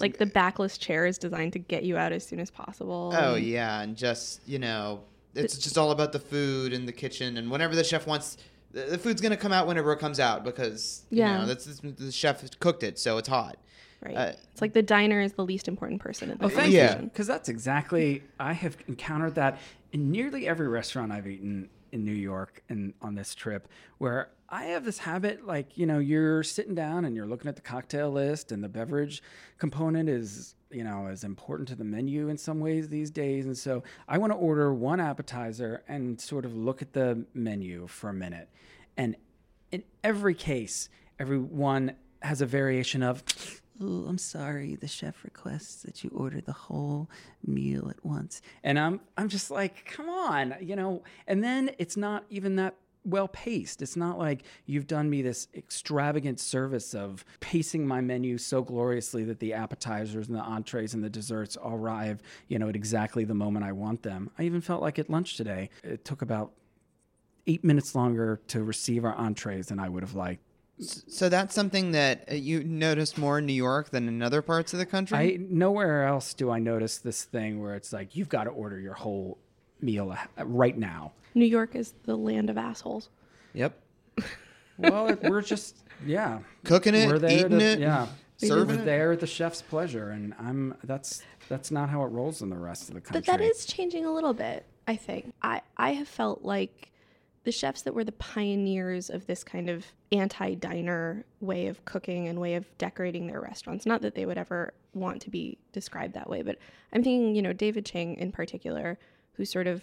like 0.00 0.18
the 0.18 0.26
backless 0.26 0.76
chair 0.76 1.06
is 1.06 1.18
designed 1.18 1.52
to 1.54 1.58
get 1.58 1.84
you 1.84 1.96
out 1.96 2.12
as 2.12 2.26
soon 2.26 2.40
as 2.40 2.50
possible. 2.50 3.12
Oh 3.16 3.36
yeah, 3.36 3.80
and 3.80 3.96
just 3.96 4.46
you 4.46 4.58
know, 4.58 5.02
it's 5.34 5.54
the, 5.56 5.62
just 5.62 5.78
all 5.78 5.92
about 5.92 6.12
the 6.12 6.18
food 6.18 6.72
and 6.72 6.86
the 6.86 6.92
kitchen, 6.92 7.36
and 7.36 7.50
whenever 7.50 7.74
the 7.74 7.84
chef 7.84 8.06
wants. 8.06 8.36
The 8.70 8.98
food's 8.98 9.22
gonna 9.22 9.34
come 9.34 9.50
out 9.50 9.66
whenever 9.66 9.94
it 9.94 9.98
comes 9.98 10.20
out 10.20 10.44
because 10.44 11.06
yeah. 11.08 11.32
you 11.32 11.38
know 11.38 11.46
that's 11.46 11.64
the 11.80 12.12
chef 12.12 12.44
cooked 12.60 12.82
it, 12.82 12.98
so 12.98 13.16
it's 13.16 13.26
hot. 13.26 13.56
Right. 14.00 14.16
Uh, 14.16 14.32
it's 14.52 14.60
like 14.60 14.74
the 14.74 14.82
diner 14.82 15.20
is 15.20 15.32
the 15.32 15.44
least 15.44 15.66
important 15.66 16.00
person 16.00 16.30
in 16.30 16.38
the 16.38 16.44
oh, 16.44 16.48
thank 16.48 16.72
Yeah, 16.72 16.96
because 16.96 17.26
that's 17.26 17.48
exactly 17.48 18.22
I 18.38 18.52
have 18.52 18.76
encountered 18.86 19.34
that 19.34 19.58
in 19.92 20.10
nearly 20.10 20.46
every 20.46 20.68
restaurant 20.68 21.10
I've 21.10 21.26
eaten 21.26 21.68
in 21.90 22.04
New 22.04 22.12
York 22.12 22.62
and 22.68 22.94
on 23.02 23.14
this 23.14 23.34
trip, 23.34 23.68
where 23.98 24.28
I 24.48 24.64
have 24.66 24.84
this 24.84 24.98
habit, 24.98 25.46
like 25.46 25.76
you 25.76 25.86
know, 25.86 25.98
you're 25.98 26.42
sitting 26.42 26.74
down 26.74 27.04
and 27.04 27.16
you're 27.16 27.26
looking 27.26 27.48
at 27.48 27.56
the 27.56 27.62
cocktail 27.62 28.10
list, 28.10 28.52
and 28.52 28.62
the 28.62 28.68
beverage 28.68 29.22
component 29.58 30.08
is 30.08 30.54
you 30.70 30.84
know 30.84 31.06
as 31.06 31.24
important 31.24 31.68
to 31.68 31.74
the 31.74 31.84
menu 31.84 32.28
in 32.28 32.38
some 32.38 32.60
ways 32.60 32.88
these 32.88 33.10
days, 33.10 33.46
and 33.46 33.56
so 33.56 33.82
I 34.06 34.18
want 34.18 34.32
to 34.32 34.36
order 34.36 34.72
one 34.72 35.00
appetizer 35.00 35.82
and 35.88 36.20
sort 36.20 36.44
of 36.44 36.54
look 36.54 36.82
at 36.82 36.92
the 36.92 37.24
menu 37.34 37.86
for 37.88 38.10
a 38.10 38.14
minute, 38.14 38.48
and 38.96 39.16
in 39.70 39.82
every 40.02 40.34
case, 40.34 40.88
everyone 41.18 41.96
has 42.22 42.40
a 42.40 42.46
variation 42.46 43.02
of 43.02 43.22
I'm 43.80 44.18
sorry, 44.18 44.74
the 44.74 44.88
chef 44.88 45.24
requests 45.24 45.82
that 45.82 46.02
you 46.02 46.10
order 46.14 46.40
the 46.40 46.52
whole 46.52 47.08
meal 47.46 47.88
at 47.88 48.04
once. 48.04 48.42
And 48.64 48.78
I'm 48.78 49.00
I'm 49.16 49.28
just 49.28 49.50
like, 49.50 49.84
come 49.84 50.08
on, 50.08 50.54
you 50.60 50.76
know, 50.76 51.02
and 51.26 51.42
then 51.42 51.70
it's 51.78 51.96
not 51.96 52.24
even 52.30 52.56
that 52.56 52.74
well 53.04 53.28
paced. 53.28 53.80
It's 53.80 53.96
not 53.96 54.18
like 54.18 54.42
you've 54.66 54.86
done 54.86 55.08
me 55.08 55.22
this 55.22 55.48
extravagant 55.54 56.40
service 56.40 56.94
of 56.94 57.24
pacing 57.40 57.86
my 57.86 58.00
menu 58.00 58.38
so 58.38 58.62
gloriously 58.62 59.24
that 59.24 59.38
the 59.38 59.54
appetizers 59.54 60.28
and 60.28 60.36
the 60.36 60.42
entrees 60.42 60.94
and 60.94 61.02
the 61.02 61.08
desserts 61.10 61.56
arrive, 61.64 62.22
you 62.48 62.58
know, 62.58 62.68
at 62.68 62.76
exactly 62.76 63.24
the 63.24 63.34
moment 63.34 63.64
I 63.64 63.72
want 63.72 64.02
them. 64.02 64.30
I 64.38 64.42
even 64.42 64.60
felt 64.60 64.82
like 64.82 64.98
at 64.98 65.08
lunch 65.08 65.36
today, 65.36 65.70
it 65.82 66.04
took 66.04 66.22
about 66.22 66.52
eight 67.46 67.64
minutes 67.64 67.94
longer 67.94 68.40
to 68.48 68.62
receive 68.62 69.04
our 69.04 69.14
entrees 69.14 69.68
than 69.68 69.78
I 69.78 69.88
would 69.88 70.02
have 70.02 70.14
liked. 70.14 70.42
So 70.80 71.28
that's 71.28 71.54
something 71.54 71.92
that 71.92 72.28
uh, 72.30 72.34
you 72.34 72.62
noticed 72.62 73.18
more 73.18 73.38
in 73.38 73.46
New 73.46 73.52
York 73.52 73.90
than 73.90 74.06
in 74.06 74.22
other 74.22 74.42
parts 74.42 74.72
of 74.72 74.78
the 74.78 74.86
country. 74.86 75.18
I 75.18 75.38
nowhere 75.40 76.06
else 76.06 76.34
do 76.34 76.50
I 76.50 76.58
notice 76.58 76.98
this 76.98 77.24
thing 77.24 77.60
where 77.60 77.74
it's 77.74 77.92
like 77.92 78.14
you've 78.14 78.28
got 78.28 78.44
to 78.44 78.50
order 78.50 78.78
your 78.78 78.94
whole 78.94 79.38
meal 79.80 80.16
right 80.38 80.76
now. 80.76 81.12
New 81.34 81.46
York 81.46 81.74
is 81.74 81.94
the 82.04 82.16
land 82.16 82.50
of 82.50 82.56
assholes. 82.56 83.08
Yep. 83.54 83.80
well, 84.78 85.16
we're 85.22 85.42
just 85.42 85.84
yeah 86.06 86.38
cooking 86.64 86.94
it, 86.94 87.08
we're 87.08 87.18
there 87.18 87.46
eating 87.46 87.58
to, 87.58 87.64
it, 87.64 87.78
yeah. 87.80 88.06
Serving 88.36 88.78
we're 88.78 88.84
there 88.84 89.12
at 89.12 89.20
the 89.20 89.26
chef's 89.26 89.62
pleasure, 89.62 90.10
and 90.10 90.32
I'm 90.38 90.76
that's 90.84 91.22
that's 91.48 91.72
not 91.72 91.88
how 91.88 92.04
it 92.04 92.08
rolls 92.08 92.40
in 92.40 92.50
the 92.50 92.58
rest 92.58 92.88
of 92.88 92.94
the 92.94 93.00
country. 93.00 93.20
But 93.20 93.26
that 93.26 93.40
is 93.40 93.66
changing 93.66 94.04
a 94.04 94.12
little 94.12 94.34
bit. 94.34 94.64
I 94.86 94.94
think 94.94 95.34
I 95.42 95.60
I 95.76 95.94
have 95.94 96.06
felt 96.06 96.42
like 96.42 96.92
the 97.48 97.52
chefs 97.52 97.80
that 97.80 97.94
were 97.94 98.04
the 98.04 98.12
pioneers 98.12 99.08
of 99.08 99.26
this 99.26 99.42
kind 99.42 99.70
of 99.70 99.86
anti 100.12 100.52
diner 100.52 101.24
way 101.40 101.66
of 101.68 101.82
cooking 101.86 102.28
and 102.28 102.38
way 102.38 102.56
of 102.56 102.66
decorating 102.76 103.26
their 103.26 103.40
restaurants. 103.40 103.86
Not 103.86 104.02
that 104.02 104.14
they 104.14 104.26
would 104.26 104.36
ever 104.36 104.74
want 104.92 105.22
to 105.22 105.30
be 105.30 105.56
described 105.72 106.12
that 106.12 106.28
way, 106.28 106.42
but 106.42 106.58
I'm 106.92 107.02
thinking, 107.02 107.34
you 107.34 107.40
know, 107.40 107.54
David 107.54 107.86
Chang 107.86 108.16
in 108.16 108.32
particular, 108.32 108.98
who 109.32 109.46
sort 109.46 109.66
of 109.66 109.82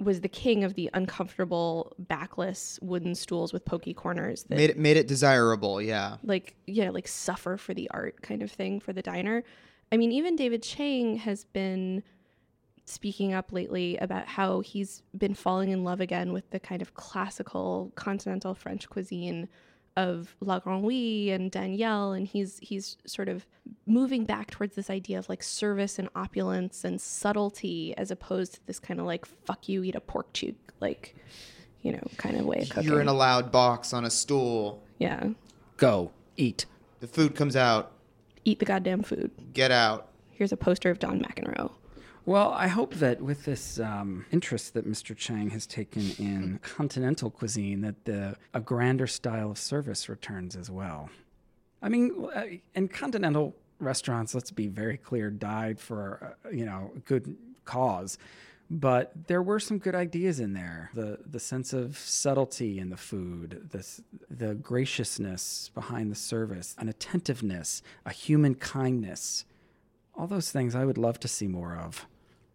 was 0.00 0.22
the 0.22 0.28
king 0.28 0.64
of 0.64 0.74
the 0.74 0.90
uncomfortable 0.92 1.92
backless 2.00 2.80
wooden 2.82 3.14
stools 3.14 3.52
with 3.52 3.64
pokey 3.64 3.94
corners 3.94 4.42
that 4.48 4.56
made 4.56 4.70
it 4.70 4.76
made 4.76 4.96
it 4.96 5.06
desirable, 5.06 5.80
yeah. 5.80 6.16
Like 6.24 6.56
yeah, 6.66 6.90
like 6.90 7.06
suffer 7.06 7.56
for 7.56 7.74
the 7.74 7.88
art 7.92 8.22
kind 8.22 8.42
of 8.42 8.50
thing 8.50 8.80
for 8.80 8.92
the 8.92 9.02
diner. 9.02 9.44
I 9.92 9.96
mean, 9.98 10.10
even 10.10 10.34
David 10.34 10.64
Chang 10.64 11.18
has 11.18 11.44
been 11.44 12.02
speaking 12.92 13.32
up 13.32 13.52
lately 13.52 13.96
about 13.98 14.26
how 14.26 14.60
he's 14.60 15.02
been 15.16 15.34
falling 15.34 15.70
in 15.70 15.84
love 15.84 16.00
again 16.00 16.32
with 16.32 16.50
the 16.50 16.60
kind 16.60 16.82
of 16.82 16.94
classical 16.94 17.92
continental 17.94 18.54
French 18.54 18.88
cuisine 18.88 19.48
of 19.96 20.34
La 20.40 20.58
Grenouille 20.58 21.32
and 21.32 21.50
Daniel, 21.50 22.12
and 22.12 22.26
he's 22.26 22.58
he's 22.60 22.96
sort 23.06 23.28
of 23.28 23.46
moving 23.86 24.24
back 24.24 24.50
towards 24.50 24.74
this 24.74 24.88
idea 24.88 25.18
of 25.18 25.28
like 25.28 25.42
service 25.42 25.98
and 25.98 26.08
opulence 26.14 26.84
and 26.84 27.00
subtlety, 27.00 27.94
as 27.96 28.10
opposed 28.10 28.54
to 28.54 28.66
this 28.66 28.78
kind 28.78 29.00
of 29.00 29.06
like 29.06 29.26
"fuck 29.26 29.68
you, 29.68 29.82
eat 29.82 29.94
a 29.94 30.00
pork 30.00 30.32
cheek," 30.32 30.56
like 30.80 31.14
you 31.82 31.92
know, 31.92 32.02
kind 32.16 32.36
of 32.36 32.46
way 32.46 32.60
of 32.60 32.68
cooking. 32.70 32.90
You're 32.90 33.00
in 33.00 33.08
a 33.08 33.12
loud 33.12 33.52
box 33.52 33.92
on 33.92 34.04
a 34.04 34.10
stool. 34.10 34.82
Yeah. 34.98 35.30
Go 35.76 36.12
eat. 36.36 36.64
The 37.00 37.08
food 37.08 37.34
comes 37.34 37.56
out. 37.56 37.92
Eat 38.44 38.60
the 38.60 38.64
goddamn 38.64 39.02
food. 39.02 39.30
Get 39.52 39.70
out. 39.70 40.08
Here's 40.30 40.52
a 40.52 40.56
poster 40.56 40.90
of 40.90 40.98
Don 40.98 41.20
McEnroe. 41.20 41.72
Well, 42.24 42.52
I 42.52 42.68
hope 42.68 42.94
that 42.94 43.20
with 43.20 43.44
this 43.44 43.80
um, 43.80 44.26
interest 44.30 44.74
that 44.74 44.88
Mr. 44.88 45.16
Chang 45.16 45.50
has 45.50 45.66
taken 45.66 46.12
in 46.20 46.60
continental 46.62 47.30
cuisine, 47.30 47.80
that 47.80 48.04
the 48.04 48.36
a 48.54 48.60
grander 48.60 49.08
style 49.08 49.50
of 49.50 49.58
service 49.58 50.08
returns 50.08 50.54
as 50.54 50.70
well. 50.70 51.10
I 51.82 51.88
mean, 51.88 52.28
in 52.76 52.84
uh, 52.84 52.88
continental 52.88 53.56
restaurants, 53.80 54.36
let's 54.36 54.52
be 54.52 54.68
very 54.68 54.96
clear, 54.96 55.30
died 55.30 55.80
for 55.80 56.36
uh, 56.44 56.50
you 56.50 56.64
know 56.64 56.92
good 57.06 57.36
cause. 57.64 58.18
But 58.70 59.12
there 59.26 59.42
were 59.42 59.58
some 59.58 59.78
good 59.78 59.96
ideas 59.96 60.38
in 60.38 60.52
there. 60.52 60.90
The 60.94 61.18
the 61.26 61.40
sense 61.40 61.72
of 61.72 61.98
subtlety 61.98 62.78
in 62.78 62.90
the 62.90 62.96
food, 62.96 63.68
the 63.72 63.84
the 64.30 64.54
graciousness 64.54 65.72
behind 65.74 66.12
the 66.12 66.16
service, 66.16 66.76
an 66.78 66.88
attentiveness, 66.88 67.82
a 68.06 68.12
human 68.12 68.54
kindness. 68.54 69.44
All 70.14 70.28
those 70.28 70.52
things 70.52 70.76
I 70.76 70.84
would 70.84 70.98
love 70.98 71.18
to 71.20 71.28
see 71.28 71.48
more 71.48 71.74
of. 71.74 72.06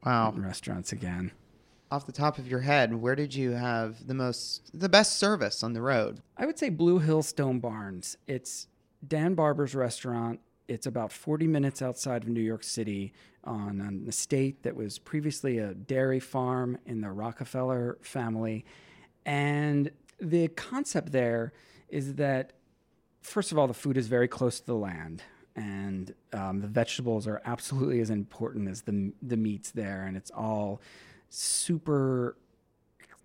Wow. 0.08 0.34
Restaurants 0.36 0.92
again. 0.92 1.32
Off 1.90 2.06
the 2.06 2.12
top 2.12 2.38
of 2.38 2.48
your 2.48 2.62
head, 2.62 2.94
where 2.94 3.16
did 3.16 3.34
you 3.34 3.52
have 3.52 4.08
the 4.08 4.14
most 4.14 4.72
the 4.78 4.90
best 4.90 5.18
service 5.18 5.64
on 5.64 5.74
the 5.74 5.82
road? 5.82 6.22
I 6.38 6.46
would 6.46 6.60
say 6.60 6.70
Blue 6.70 7.00
Hill 7.00 7.24
Stone 7.24 7.60
Barns. 7.60 8.18
It's 8.28 8.68
Dan 9.08 9.36
Barber's 9.36 9.76
restaurant 9.76 10.40
it's 10.68 10.86
about 10.86 11.12
40 11.12 11.48
minutes 11.48 11.82
outside 11.82 12.24
of 12.24 12.30
New 12.30 12.42
York 12.42 12.64
City 12.64 13.14
on 13.44 13.80
an 13.80 14.06
estate 14.08 14.64
that 14.64 14.76
was 14.76 15.00
previously 15.00 15.60
a 15.60 15.74
dairy 15.74 16.20
farm 16.20 16.78
in 16.86 17.02
the 17.02 17.12
Rockefeller 17.12 17.98
family. 18.02 18.66
And 19.26 19.92
the 20.20 20.50
concept 20.50 21.12
there 21.12 21.54
is 21.88 22.16
that, 22.16 22.54
first 23.22 23.52
of 23.52 23.58
all, 23.58 23.68
the 23.68 23.74
food 23.74 23.98
is 23.98 24.08
very 24.08 24.28
close 24.28 24.60
to 24.60 24.66
the 24.66 24.76
land. 24.76 25.24
And 25.58 26.14
um, 26.32 26.62
the 26.62 26.68
vegetables 26.68 27.28
are 27.28 27.42
absolutely 27.44 28.00
as 28.00 28.10
important 28.10 28.70
as 28.70 28.84
the, 28.84 29.12
the 29.22 29.36
meats 29.36 29.72
there. 29.72 30.06
And 30.06 30.16
it's 30.16 30.32
all 30.32 30.80
super 31.30 32.38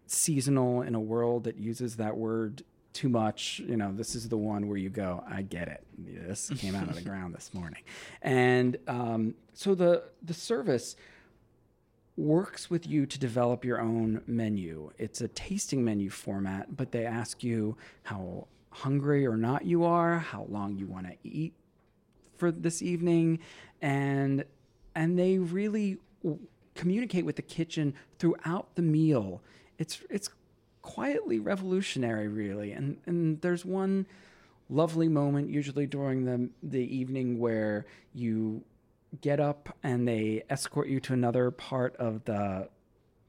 seasonal 0.07 0.83
in 0.83 0.95
a 0.95 1.01
world 1.01 1.45
that 1.45 1.57
uses 1.59 1.97
that 1.97 2.17
word 2.17 2.65
too 2.93 3.09
much. 3.09 3.61
You 3.67 3.77
know, 3.77 3.93
this 3.93 4.15
is 4.15 4.29
the 4.29 4.37
one 4.37 4.69
where 4.69 4.79
you 4.79 4.91
go, 4.91 5.23
I 5.29 5.43
get 5.43 5.69
it. 5.69 5.85
This 5.99 6.51
came 6.57 6.75
out 6.75 6.89
of 6.89 6.95
the 6.95 7.01
ground 7.09 7.35
this 7.35 7.53
morning, 7.55 7.83
and 8.21 8.77
um, 8.87 9.35
so 9.55 9.75
the 9.75 10.05
the 10.23 10.35
service 10.35 10.97
works 12.17 12.69
with 12.69 12.87
you 12.87 13.07
to 13.07 13.19
develop 13.19 13.65
your 13.65 13.81
own 13.81 14.23
menu. 14.27 14.91
It's 14.99 15.23
a 15.23 15.29
tasting 15.29 15.85
menu 15.85 16.11
format, 16.11 16.77
but 16.77 16.93
they 16.93 17.07
ask 17.07 17.43
you 17.43 17.77
how 18.03 18.49
hungry 18.71 19.27
or 19.27 19.37
not 19.37 19.65
you 19.65 19.85
are, 19.85 20.19
how 20.19 20.47
long 20.51 20.77
you 20.77 20.87
want 20.87 21.07
to 21.07 21.17
eat 21.23 21.55
for 22.43 22.51
this 22.51 22.83
evening, 22.83 23.39
and 23.81 24.45
and 24.97 25.17
they 25.17 25.39
really 25.39 25.99
communicate 26.75 27.25
with 27.25 27.37
the 27.37 27.43
kitchen 27.43 27.95
throughout 28.19 28.75
the 28.75 28.83
meal. 28.83 29.41
It's 29.79 30.01
it's 30.11 30.29
quietly 30.83 31.39
revolutionary, 31.39 32.27
really. 32.27 32.73
And 32.73 32.97
and 33.07 33.41
there's 33.43 33.65
one 33.65 34.07
lovely 34.69 35.07
moment, 35.07 35.51
usually 35.51 35.87
during 35.87 36.25
the 36.25 36.51
the 36.65 36.81
evening, 36.81 37.39
where 37.39 37.87
you 38.13 38.65
get 39.21 39.39
up 39.39 39.77
and 39.85 40.09
they 40.09 40.43
escort 40.51 40.89
you 40.89 40.99
to 40.99 41.13
another 41.13 41.53
part 41.53 41.95
of 41.95 42.25
the 42.25 42.69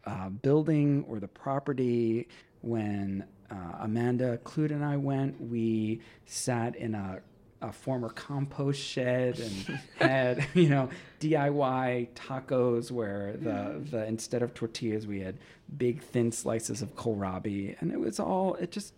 uh, 0.08 0.30
building 0.30 1.06
or 1.08 1.20
the 1.20 1.28
property. 1.28 2.28
When 2.62 3.26
uh, 3.52 3.78
Amanda 3.82 4.40
Kludt 4.40 4.72
and 4.72 4.84
I 4.84 4.98
went, 4.98 5.40
we 5.40 6.02
sat 6.26 6.76
in 6.76 6.96
a 6.96 7.22
a 7.64 7.72
former 7.72 8.10
compost 8.10 8.80
shed 8.80 9.40
and 9.40 9.80
had 10.00 10.46
you 10.54 10.70
know 10.70 10.90
DIY 11.20 12.10
tacos 12.14 12.92
where 12.92 13.36
the 13.38 13.82
the 13.90 14.06
instead 14.06 14.44
of 14.44 14.54
tortillas 14.54 15.08
we 15.08 15.22
had 15.22 15.38
big 15.78 16.04
thin 16.04 16.32
slices 16.32 16.82
of 16.82 16.96
kohlrabi 16.96 17.76
and 17.80 17.92
it 17.92 18.00
was 18.00 18.20
all 18.20 18.56
it 18.56 18.72
just 18.72 18.94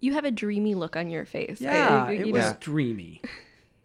you 0.00 0.12
have 0.12 0.24
a 0.24 0.30
dreamy 0.30 0.74
look 0.74 0.96
on 0.96 1.10
your 1.10 1.24
face. 1.24 1.60
Yeah, 1.60 2.04
I, 2.04 2.10
I, 2.10 2.12
it 2.12 2.32
was 2.32 2.44
know. 2.44 2.56
dreamy. 2.60 3.20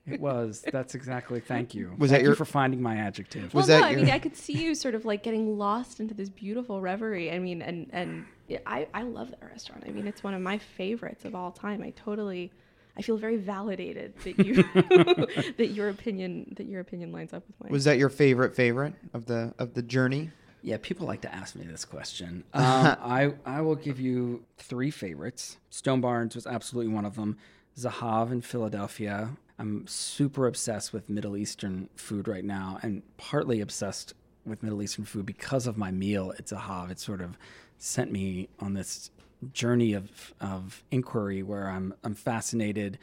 It 0.06 0.20
was. 0.20 0.64
That's 0.72 0.96
exactly. 0.96 1.40
Thank 1.40 1.74
you. 1.74 1.96
Was 1.98 2.12
thank 2.12 2.20
that 2.20 2.22
your 2.24 2.34
you 2.34 2.36
for 2.36 2.46
finding 2.46 2.82
my 2.82 2.98
adjective? 2.98 3.54
Well, 3.54 3.62
was 3.62 3.70
no, 3.70 3.80
that 3.80 3.86
I 3.86 3.96
mean, 3.96 4.10
I 4.10 4.20
could 4.20 4.36
see 4.36 4.54
you 4.54 4.76
sort 4.76 4.96
of 4.96 5.06
like 5.06 5.24
getting 5.24 5.58
lost 5.58 6.00
into 6.00 6.14
this 6.14 6.30
beautiful 6.30 6.82
reverie. 6.82 7.32
I 7.32 7.40
mean, 7.40 7.62
and 7.62 7.88
and 7.92 8.26
I 8.66 8.88
I 8.94 9.04
love 9.04 9.32
that 9.32 9.42
restaurant. 9.44 9.86
I 9.88 9.92
mean, 9.92 10.06
it's 10.06 10.24
one 10.24 10.34
of 10.34 10.42
my 10.42 10.58
favorites 10.58 11.26
of 11.26 11.36
all 11.36 11.52
time. 11.52 11.82
I 11.82 11.92
totally 11.92 12.52
I 12.98 13.02
feel 13.02 13.18
very 13.18 13.38
validated 13.38 14.14
that 14.24 14.40
you 14.40 14.56
that 15.58 15.72
your 15.74 15.90
opinion 15.90 16.54
that 16.58 16.68
your 16.68 16.82
opinion 16.82 17.12
lines 17.12 17.34
up 17.34 17.44
with 17.48 17.60
mine. 17.62 17.72
Was 17.72 17.86
that 17.86 17.98
your 17.98 18.10
favorite 18.10 18.56
favorite 18.56 18.94
of 19.14 19.26
the 19.26 19.54
of 19.58 19.74
the 19.74 19.82
journey? 19.82 20.32
Yeah, 20.62 20.78
people 20.82 21.06
like 21.06 21.22
to 21.22 21.34
ask 21.34 21.56
me 21.56 21.66
this 21.66 21.86
question. 21.86 22.44
Um, 22.54 22.98
I 23.02 23.34
I 23.46 23.62
will 23.62 23.76
give 23.76 24.00
you 24.00 24.44
three 24.58 24.92
favorites. 24.92 25.58
Stone 25.70 26.02
Barns 26.02 26.36
was 26.36 26.48
absolutely 26.48 26.94
one 26.94 27.06
of 27.06 27.16
them. 27.16 27.38
Zahav 27.78 28.32
in 28.32 28.42
Philadelphia. 28.42 29.32
I'm 29.58 29.88
super 29.88 30.48
obsessed 30.48 30.94
with 30.94 31.10
Middle 31.10 31.38
Eastern 31.38 31.90
food 31.96 32.28
right 32.28 32.44
now, 32.44 32.80
and 32.82 33.02
partly 33.18 33.62
obsessed 33.62 34.14
with 34.46 34.62
Middle 34.62 34.82
Eastern 34.82 35.06
food 35.06 35.26
because 35.26 35.68
of 35.68 35.78
my 35.78 35.92
meal 35.92 36.34
at 36.38 36.46
Zahav. 36.46 36.92
It 36.92 37.00
sort 37.00 37.22
of 37.22 37.38
sent 37.78 38.12
me 38.12 38.50
on 38.60 38.74
this 38.74 39.10
journey 39.54 39.94
of 39.94 40.34
of 40.40 40.84
inquiry 40.92 41.44
where 41.44 41.68
I'm 41.68 41.94
I'm 42.04 42.16
fascinated 42.16 42.98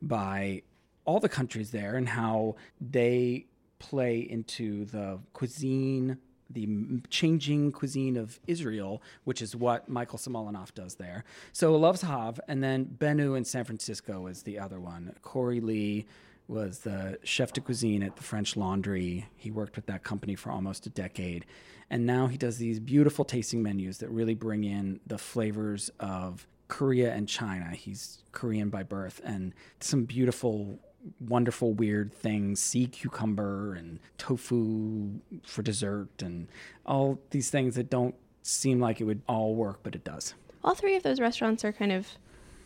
by 0.00 0.62
all 1.04 1.20
the 1.20 1.28
countries 1.28 1.70
there 1.70 1.96
and 1.96 2.08
how 2.08 2.56
they 2.80 3.46
play 3.78 4.18
into 4.18 4.84
the 4.86 5.18
cuisine 5.32 6.18
the 6.50 6.68
changing 7.08 7.72
cuisine 7.72 8.16
of 8.16 8.38
Israel, 8.46 9.02
which 9.24 9.42
is 9.42 9.56
what 9.56 9.88
Michael 9.88 10.18
Solomonov 10.18 10.74
does 10.74 10.96
there. 10.96 11.24
So 11.52 11.78
Zahav, 11.78 12.38
and 12.48 12.62
then 12.62 12.84
Benu 12.84 13.36
in 13.36 13.44
San 13.44 13.64
Francisco 13.64 14.26
is 14.26 14.42
the 14.42 14.58
other 14.58 14.78
one. 14.78 15.14
Corey 15.22 15.60
Lee 15.60 16.06
was 16.46 16.80
the 16.80 17.18
chef 17.24 17.52
de 17.52 17.60
cuisine 17.60 18.02
at 18.02 18.16
the 18.16 18.22
French 18.22 18.56
Laundry. 18.56 19.26
He 19.36 19.50
worked 19.50 19.76
with 19.76 19.86
that 19.86 20.04
company 20.04 20.34
for 20.34 20.50
almost 20.50 20.86
a 20.86 20.90
decade. 20.90 21.46
And 21.90 22.06
now 22.06 22.26
he 22.26 22.36
does 22.36 22.58
these 22.58 22.80
beautiful 22.80 23.24
tasting 23.24 23.62
menus 23.62 23.98
that 23.98 24.08
really 24.08 24.34
bring 24.34 24.64
in 24.64 25.00
the 25.06 25.18
flavors 25.18 25.90
of 26.00 26.46
Korea 26.68 27.12
and 27.12 27.28
China. 27.28 27.70
He's 27.72 28.24
Korean 28.32 28.70
by 28.70 28.82
birth, 28.82 29.20
and 29.24 29.54
some 29.80 30.04
beautiful, 30.04 30.78
wonderful, 31.20 31.74
weird 31.74 32.12
things 32.12 32.60
sea 32.60 32.86
cucumber 32.86 33.74
and 33.74 34.00
tofu 34.18 35.20
for 35.44 35.62
dessert, 35.62 36.22
and 36.22 36.48
all 36.86 37.20
these 37.30 37.50
things 37.50 37.74
that 37.76 37.90
don't 37.90 38.14
seem 38.42 38.80
like 38.80 39.00
it 39.00 39.04
would 39.04 39.22
all 39.28 39.54
work, 39.54 39.80
but 39.82 39.94
it 39.94 40.04
does. 40.04 40.34
All 40.62 40.74
three 40.74 40.96
of 40.96 41.02
those 41.02 41.20
restaurants 41.20 41.64
are 41.64 41.72
kind 41.72 41.92
of 41.92 42.08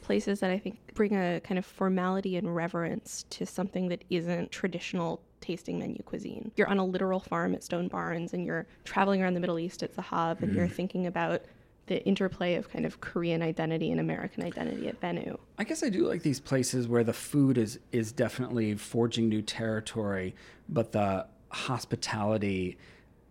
places 0.02 0.40
that 0.40 0.50
I 0.50 0.58
think 0.58 0.78
bring 0.94 1.14
a 1.14 1.40
kind 1.40 1.58
of 1.58 1.66
formality 1.66 2.36
and 2.36 2.54
reverence 2.54 3.24
to 3.30 3.44
something 3.44 3.88
that 3.88 4.04
isn't 4.08 4.50
traditional 4.50 5.20
tasting 5.40 5.78
menu 5.78 6.02
cuisine. 6.02 6.52
You're 6.56 6.68
on 6.68 6.78
a 6.78 6.84
literal 6.84 7.20
farm 7.20 7.54
at 7.54 7.62
Stone 7.62 7.88
Barns 7.88 8.32
and 8.32 8.44
you're 8.44 8.66
traveling 8.84 9.22
around 9.22 9.34
the 9.34 9.40
Middle 9.40 9.58
East 9.58 9.82
at 9.82 9.94
Zahav 9.94 10.42
and 10.42 10.52
mm. 10.52 10.56
you're 10.56 10.68
thinking 10.68 11.06
about 11.06 11.42
the 11.86 12.04
interplay 12.04 12.54
of 12.54 12.70
kind 12.70 12.86
of 12.86 13.00
Korean 13.00 13.42
identity 13.42 13.90
and 13.90 13.98
American 13.98 14.44
identity 14.44 14.88
at 14.88 15.00
Benu. 15.00 15.38
I 15.58 15.64
guess 15.64 15.82
I 15.82 15.88
do 15.88 16.06
like 16.06 16.22
these 16.22 16.38
places 16.38 16.86
where 16.86 17.02
the 17.02 17.12
food 17.12 17.58
is 17.58 17.78
is 17.92 18.12
definitely 18.12 18.74
forging 18.74 19.28
new 19.28 19.42
territory, 19.42 20.34
but 20.68 20.92
the 20.92 21.26
hospitality 21.50 22.78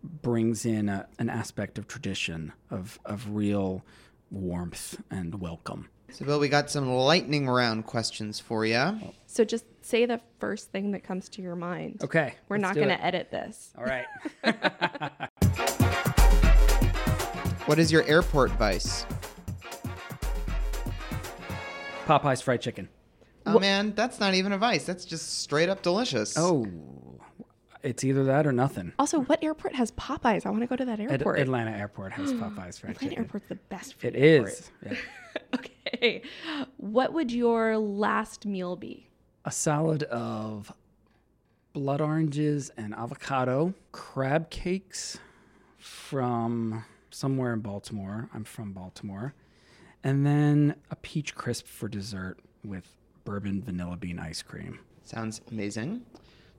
brings 0.02 0.66
in 0.66 0.88
a, 0.88 1.06
an 1.18 1.30
aspect 1.30 1.78
of 1.78 1.86
tradition 1.86 2.52
of 2.70 2.98
of 3.04 3.30
real 3.30 3.84
warmth 4.30 5.00
and 5.10 5.40
welcome. 5.40 5.88
So, 6.10 6.24
Bill, 6.24 6.40
we 6.40 6.48
got 6.48 6.70
some 6.70 6.90
lightning 6.90 7.48
round 7.48 7.84
questions 7.84 8.40
for 8.40 8.64
you. 8.64 8.98
So, 9.26 9.44
just 9.44 9.66
say 9.88 10.06
the 10.06 10.20
first 10.38 10.70
thing 10.70 10.92
that 10.92 11.02
comes 11.02 11.28
to 11.30 11.42
your 11.42 11.56
mind. 11.56 12.00
Okay. 12.04 12.34
We're 12.48 12.58
not 12.58 12.74
going 12.74 12.88
to 12.88 13.04
edit 13.04 13.30
this. 13.30 13.72
All 13.76 13.84
right. 13.84 14.04
what 17.66 17.78
is 17.78 17.90
your 17.90 18.04
airport 18.04 18.50
vice? 18.52 19.06
Popeye's 22.06 22.42
fried 22.42 22.60
chicken. 22.60 22.88
Oh, 23.46 23.58
man, 23.58 23.94
that's 23.94 24.20
not 24.20 24.34
even 24.34 24.52
a 24.52 24.58
vice. 24.58 24.84
That's 24.84 25.06
just 25.06 25.40
straight 25.40 25.70
up 25.70 25.82
delicious. 25.82 26.36
Oh, 26.36 26.66
it's 27.82 28.04
either 28.04 28.24
that 28.24 28.46
or 28.46 28.52
nothing. 28.52 28.92
Also, 28.98 29.20
what 29.20 29.42
airport 29.42 29.74
has 29.74 29.90
Popeyes? 29.92 30.44
I 30.44 30.50
want 30.50 30.60
to 30.62 30.66
go 30.66 30.76
to 30.76 30.84
that 30.84 31.00
airport. 31.00 31.38
Ad- 31.38 31.44
Atlanta 31.44 31.70
Airport 31.70 32.12
has 32.12 32.32
Popeyes 32.34 32.78
fried 32.78 32.96
Atlanta 32.96 32.98
chicken. 32.98 33.18
Airport's 33.18 33.48
the 33.48 33.54
best 33.54 33.94
food 33.94 34.14
It 34.14 34.22
is. 34.22 34.70
Yeah. 34.84 34.94
okay. 35.54 36.20
What 36.76 37.14
would 37.14 37.32
your 37.32 37.78
last 37.78 38.44
meal 38.44 38.76
be? 38.76 39.07
A 39.48 39.50
salad 39.50 40.02
of 40.02 40.70
blood 41.72 42.02
oranges 42.02 42.70
and 42.76 42.94
avocado, 42.94 43.72
crab 43.92 44.50
cakes 44.50 45.16
from 45.78 46.84
somewhere 47.10 47.54
in 47.54 47.60
Baltimore. 47.60 48.28
I'm 48.34 48.44
from 48.44 48.74
Baltimore. 48.74 49.32
And 50.04 50.26
then 50.26 50.74
a 50.90 50.96
peach 50.96 51.34
crisp 51.34 51.66
for 51.66 51.88
dessert 51.88 52.36
with 52.62 52.94
bourbon 53.24 53.62
vanilla 53.62 53.96
bean 53.96 54.18
ice 54.18 54.42
cream. 54.42 54.80
Sounds 55.04 55.40
amazing. 55.50 56.02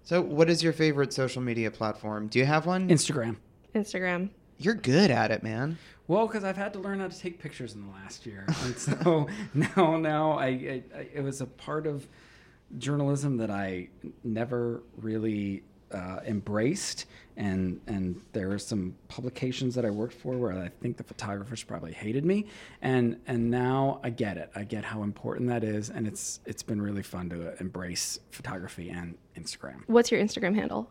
So, 0.01 0.19
what 0.19 0.49
is 0.49 0.63
your 0.63 0.73
favorite 0.73 1.13
social 1.13 1.43
media 1.43 1.69
platform? 1.69 2.25
Do 2.25 2.39
you 2.39 2.45
have 2.45 2.65
one? 2.65 2.89
Instagram. 2.89 3.35
Instagram. 3.75 4.31
You're 4.57 4.73
good 4.73 5.11
at 5.11 5.29
it, 5.29 5.43
man. 5.43 5.77
Well, 6.07 6.25
because 6.25 6.43
I've 6.43 6.57
had 6.57 6.73
to 6.73 6.79
learn 6.79 7.01
how 7.01 7.09
to 7.09 7.19
take 7.19 7.37
pictures 7.37 7.75
in 7.75 7.85
the 7.85 7.91
last 7.91 8.25
year, 8.25 8.45
and 8.63 8.75
so 8.75 9.27
now, 9.53 9.95
now 9.97 10.31
I, 10.31 10.47
I, 10.47 10.83
I, 10.95 11.07
it 11.13 11.23
was 11.23 11.39
a 11.41 11.45
part 11.45 11.85
of 11.85 12.07
journalism 12.78 13.38
that 13.38 13.49
I 13.49 13.89
never 14.24 14.84
really 14.97 15.63
uh, 15.91 16.20
embraced, 16.26 17.05
and 17.38 17.80
and 17.88 18.22
there 18.34 18.51
are 18.51 18.59
some 18.59 18.95
publications 19.07 19.76
that 19.76 19.86
I 19.86 19.89
worked 19.89 20.13
for 20.13 20.38
where 20.38 20.53
I 20.53 20.70
think 20.82 20.97
the 20.97 21.03
photographers 21.03 21.63
probably 21.63 21.93
hated 21.93 22.26
me, 22.26 22.45
and 22.82 23.20
and 23.28 23.49
now 23.49 23.99
I 24.03 24.09
get 24.09 24.38
it. 24.38 24.51
I 24.55 24.63
get 24.63 24.84
how 24.84 25.03
important 25.03 25.49
that 25.49 25.63
is, 25.63 25.89
and 25.89 26.07
it's 26.07 26.41
it's 26.45 26.63
been 26.63 26.82
really 26.82 27.03
fun 27.03 27.30
to 27.30 27.59
embrace 27.59 28.20
photography 28.32 28.89
and 28.89 29.15
Instagram. 29.38 29.84
What's 29.88 30.11
your 30.11 30.22
Instagram 30.22 30.55
handle? 30.55 30.89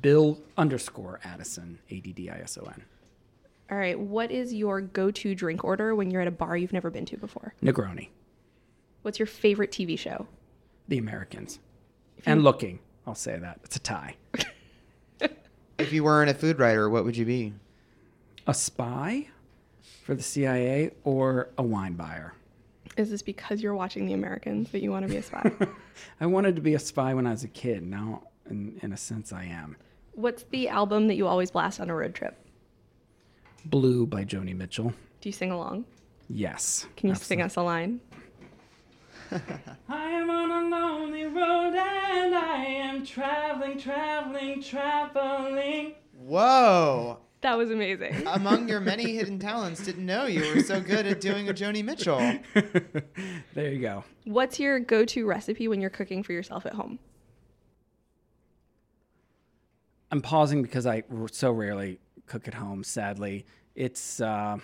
Bill 0.00 0.40
underscore 0.56 1.20
Addison 1.24 1.78
A 1.90 2.00
D 2.00 2.12
D 2.12 2.30
I 2.30 2.38
S 2.38 2.58
O 2.58 2.64
N. 2.64 2.82
All 3.70 3.78
right. 3.78 3.98
What 3.98 4.30
is 4.30 4.52
your 4.52 4.82
go-to 4.82 5.34
drink 5.34 5.64
order 5.64 5.94
when 5.94 6.10
you're 6.10 6.20
at 6.20 6.28
a 6.28 6.32
bar 6.32 6.58
you've 6.58 6.74
never 6.74 6.90
been 6.90 7.06
to 7.06 7.16
before? 7.16 7.54
Negroni. 7.62 8.08
What's 9.00 9.18
your 9.18 9.26
favorite 9.26 9.70
TV 9.70 9.98
show? 9.98 10.26
The 10.92 10.98
Americans. 10.98 11.58
And 12.26 12.44
looking. 12.44 12.78
I'll 13.06 13.14
say 13.14 13.38
that. 13.38 13.60
It's 13.64 13.76
a 13.76 13.78
tie. 13.78 14.14
if 15.78 15.90
you 15.90 16.04
weren't 16.04 16.28
a 16.28 16.34
food 16.34 16.58
writer, 16.58 16.90
what 16.90 17.06
would 17.06 17.16
you 17.16 17.24
be? 17.24 17.54
A 18.46 18.52
spy 18.52 19.28
for 20.04 20.14
the 20.14 20.22
CIA 20.22 20.90
or 21.04 21.48
a 21.56 21.62
wine 21.62 21.94
buyer? 21.94 22.34
Is 22.98 23.08
this 23.08 23.22
because 23.22 23.62
you're 23.62 23.74
watching 23.74 24.04
The 24.04 24.12
Americans 24.12 24.70
that 24.72 24.82
you 24.82 24.90
want 24.90 25.06
to 25.06 25.08
be 25.08 25.16
a 25.16 25.22
spy? 25.22 25.50
I 26.20 26.26
wanted 26.26 26.56
to 26.56 26.60
be 26.60 26.74
a 26.74 26.78
spy 26.78 27.14
when 27.14 27.26
I 27.26 27.30
was 27.30 27.42
a 27.42 27.48
kid. 27.48 27.82
Now, 27.86 28.24
in, 28.50 28.78
in 28.82 28.92
a 28.92 28.98
sense, 28.98 29.32
I 29.32 29.44
am. 29.44 29.76
What's 30.12 30.42
the 30.50 30.68
album 30.68 31.08
that 31.08 31.14
you 31.14 31.26
always 31.26 31.50
blast 31.50 31.80
on 31.80 31.88
a 31.88 31.94
road 31.94 32.14
trip? 32.14 32.36
Blue 33.64 34.04
by 34.04 34.26
Joni 34.26 34.54
Mitchell. 34.54 34.92
Do 35.22 35.30
you 35.30 35.32
sing 35.32 35.52
along? 35.52 35.86
Yes. 36.28 36.86
Can 36.98 37.08
you 37.08 37.12
absolutely. 37.12 37.36
sing 37.36 37.42
us 37.46 37.56
a 37.56 37.62
line? 37.62 38.00
I 39.88 40.10
am 40.10 40.30
on 40.30 40.50
a 40.50 40.76
lonely 40.76 41.24
road 41.24 41.74
and 41.74 42.34
I 42.34 42.64
am 42.64 43.04
traveling, 43.04 43.78
traveling, 43.78 44.62
traveling. 44.62 45.94
Whoa. 46.18 47.18
That 47.40 47.58
was 47.58 47.70
amazing. 47.70 48.26
Among 48.26 48.68
your 48.68 48.80
many 48.80 49.14
hidden 49.14 49.38
talents, 49.38 49.84
didn't 49.84 50.06
know 50.06 50.26
you 50.26 50.54
were 50.54 50.60
so 50.62 50.80
good 50.80 51.06
at 51.06 51.20
doing 51.20 51.48
a 51.48 51.54
Joni 51.54 51.84
Mitchell. 51.84 52.18
there 53.54 53.72
you 53.72 53.80
go. 53.80 54.04
What's 54.24 54.60
your 54.60 54.78
go 54.78 55.04
to 55.06 55.26
recipe 55.26 55.66
when 55.66 55.80
you're 55.80 55.90
cooking 55.90 56.22
for 56.22 56.32
yourself 56.32 56.66
at 56.66 56.74
home? 56.74 57.00
I'm 60.12 60.22
pausing 60.22 60.62
because 60.62 60.86
I 60.86 61.02
so 61.32 61.50
rarely 61.50 61.98
cook 62.26 62.46
at 62.46 62.54
home, 62.54 62.84
sadly. 62.84 63.46
It's. 63.74 64.20
Uh, 64.20 64.58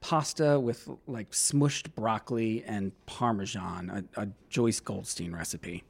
pasta 0.00 0.58
with 0.58 0.88
like 1.06 1.30
smushed 1.30 1.94
broccoli 1.94 2.64
and 2.64 2.92
parmesan, 3.06 4.06
a, 4.16 4.22
a 4.22 4.28
Joyce 4.48 4.80
Goldstein 4.80 5.32
recipe. 5.32 5.84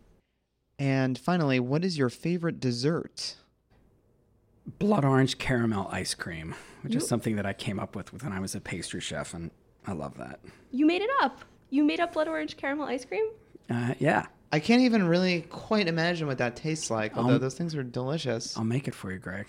And 0.79 1.19
finally, 1.19 1.61
what 1.61 1.85
is 1.85 1.99
your 1.99 2.09
favorite 2.09 2.59
dessert? 2.59 3.37
Blood 4.79 5.05
orange 5.05 5.39
caramel 5.39 5.89
ice 5.93 6.15
cream, 6.15 6.55
which 6.83 6.95
you... 6.95 6.99
is 6.99 7.07
something 7.07 7.37
that 7.37 7.47
I 7.47 7.53
came 7.53 7.79
up 7.79 7.95
with 7.95 8.13
when 8.13 8.33
I 8.33 8.41
was 8.41 8.55
a 8.55 8.61
pastry 8.61 9.01
chef, 9.01 9.35
and 9.35 9.51
I 9.87 9.93
love 9.93 10.17
that. 10.19 10.41
You 10.71 10.87
made 10.87 11.03
it 11.03 11.11
up. 11.21 11.41
You 11.71 11.85
made 11.85 12.01
up 12.01 12.13
blood 12.13 12.29
orange 12.29 12.57
caramel 12.57 12.87
ice 12.87 13.05
cream? 13.05 13.27
Uh, 13.69 13.95
yeah. 13.99 14.27
I 14.53 14.59
can't 14.59 14.83
even 14.83 15.07
really 15.07 15.43
quite 15.43 15.87
imagine 15.87 16.27
what 16.27 16.39
that 16.39 16.57
tastes 16.57 16.91
like, 16.91 17.17
although 17.17 17.35
I'll, 17.35 17.39
those 17.39 17.55
things 17.55 17.75
are 17.77 17.85
delicious. 17.85 18.57
I'll 18.57 18.65
make 18.65 18.89
it 18.89 18.95
for 18.95 19.13
you, 19.13 19.19
Greg. 19.19 19.47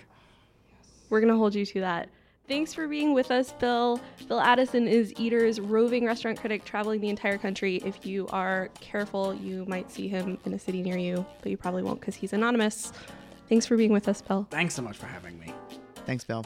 We're 1.09 1.22
going 1.22 1.34
to 1.34 1.38
hold 1.38 1.55
you 1.55 1.66
to 1.66 1.80
that. 1.80 2.09
Thanks 2.52 2.74
for 2.74 2.86
being 2.86 3.14
with 3.14 3.32
us, 3.32 3.54
Bill. 3.54 4.02
Bill 4.28 4.41
Addison 4.41 4.86
is 4.86 5.14
Eater's 5.18 5.62
roving 5.62 6.06
restaurant 6.06 6.38
critic 6.38 6.66
traveling 6.66 6.99
the 6.99 7.08
entire 7.08 7.38
country. 7.38 7.78
If 7.86 8.06
you 8.06 8.28
are 8.28 8.68
careful, 8.82 9.34
you 9.34 9.64
might 9.68 9.89
see 9.89 10.10
him 10.10 10.38
in 10.43 10.54
a 10.54 10.60
city 10.60 10.82
near 10.82 10.97
you, 10.97 11.26
but 11.41 11.49
you 11.49 11.56
probably 11.56 11.82
won't 11.82 12.02
because 12.02 12.14
he's 12.14 12.34
anonymous. 12.34 12.91
Thanks 13.47 13.66
for 13.66 13.78
being 13.78 13.93
with 13.93 14.10
us, 14.10 14.22
Bill. 14.22 14.47
Thanks 14.52 14.74
so 14.74 14.82
much 14.82 14.97
for 14.97 15.06
having 15.06 15.39
me. 15.39 15.54
Thanks, 16.06 16.26
Bill. 16.26 16.45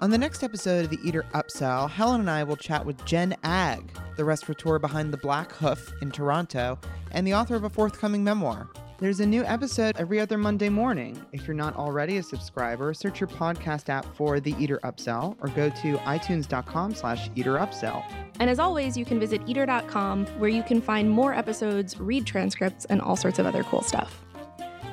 On 0.00 0.10
the 0.10 0.18
next 0.18 0.42
episode 0.42 0.86
of 0.86 0.90
the 0.90 0.98
Eater 1.04 1.24
Upsell, 1.34 1.88
Helen 1.88 2.22
and 2.22 2.28
I 2.28 2.42
will 2.42 2.56
chat 2.56 2.84
with 2.84 3.02
Jen 3.04 3.36
Agg, 3.44 3.96
the 4.16 4.24
restaurateur 4.24 4.80
behind 4.80 5.12
the 5.12 5.18
Black 5.18 5.52
Hoof 5.52 5.92
in 6.02 6.10
Toronto 6.10 6.80
and 7.12 7.24
the 7.24 7.34
author 7.34 7.54
of 7.54 7.62
a 7.62 7.70
forthcoming 7.70 8.24
memoir. 8.24 8.68
There's 9.04 9.20
a 9.20 9.26
new 9.26 9.44
episode 9.44 9.98
every 9.98 10.18
other 10.18 10.38
Monday 10.38 10.70
morning. 10.70 11.22
If 11.30 11.46
you're 11.46 11.54
not 11.54 11.76
already 11.76 12.16
a 12.16 12.22
subscriber, 12.22 12.94
search 12.94 13.20
your 13.20 13.28
podcast 13.28 13.90
app 13.90 14.06
for 14.16 14.40
The 14.40 14.54
Eater 14.58 14.80
Upsell 14.82 15.36
or 15.42 15.48
go 15.50 15.68
to 15.68 15.98
itunes.com 15.98 16.94
slash 16.94 17.28
eaterupsell. 17.32 18.02
And 18.40 18.48
as 18.48 18.58
always, 18.58 18.96
you 18.96 19.04
can 19.04 19.20
visit 19.20 19.42
eater.com 19.46 20.24
where 20.38 20.48
you 20.48 20.62
can 20.62 20.80
find 20.80 21.10
more 21.10 21.34
episodes, 21.34 22.00
read 22.00 22.24
transcripts, 22.24 22.86
and 22.86 23.02
all 23.02 23.14
sorts 23.14 23.38
of 23.38 23.44
other 23.44 23.62
cool 23.64 23.82
stuff. 23.82 24.24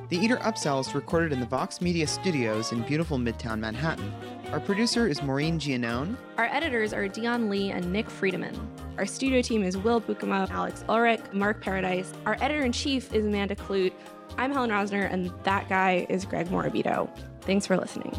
The 0.10 0.18
Eater 0.18 0.36
Upsell 0.40 0.82
is 0.82 0.94
recorded 0.94 1.32
in 1.32 1.40
the 1.40 1.46
Vox 1.46 1.80
Media 1.80 2.06
Studios 2.06 2.74
in 2.74 2.82
beautiful 2.82 3.18
Midtown 3.18 3.60
Manhattan. 3.60 4.14
Our 4.52 4.60
producer 4.60 5.08
is 5.08 5.24
Maureen 5.24 5.60
Gianone. 5.60 6.18
Our 6.38 6.44
editors 6.44 6.92
are 6.92 7.08
Dion 7.08 7.50
Lee 7.50 7.72
and 7.72 7.90
Nick 7.94 8.08
Friedemann. 8.08 8.68
Our 8.98 9.06
studio 9.06 9.42
team 9.42 9.64
is 9.64 9.78
Will 9.78 10.02
Bukema, 10.02 10.50
Alex 10.50 10.84
Ulrich, 10.90 11.22
Mark 11.32 11.62
Paradise. 11.62 12.12
Our 12.26 12.36
editor 12.42 12.60
in 12.66 12.74
chief 12.74 13.14
is 13.16 13.26
Amanda 13.26 13.56
Kludt. 13.56 13.94
I'm 14.38 14.52
Helen 14.52 14.70
Rosner, 14.70 15.10
and 15.10 15.32
that 15.44 15.70
guy 15.70 16.06
is 16.10 16.26
Greg 16.26 16.48
Morabito. 16.50 17.10
Thanks 17.44 17.66
for 17.66 17.78
listening. 17.78 18.12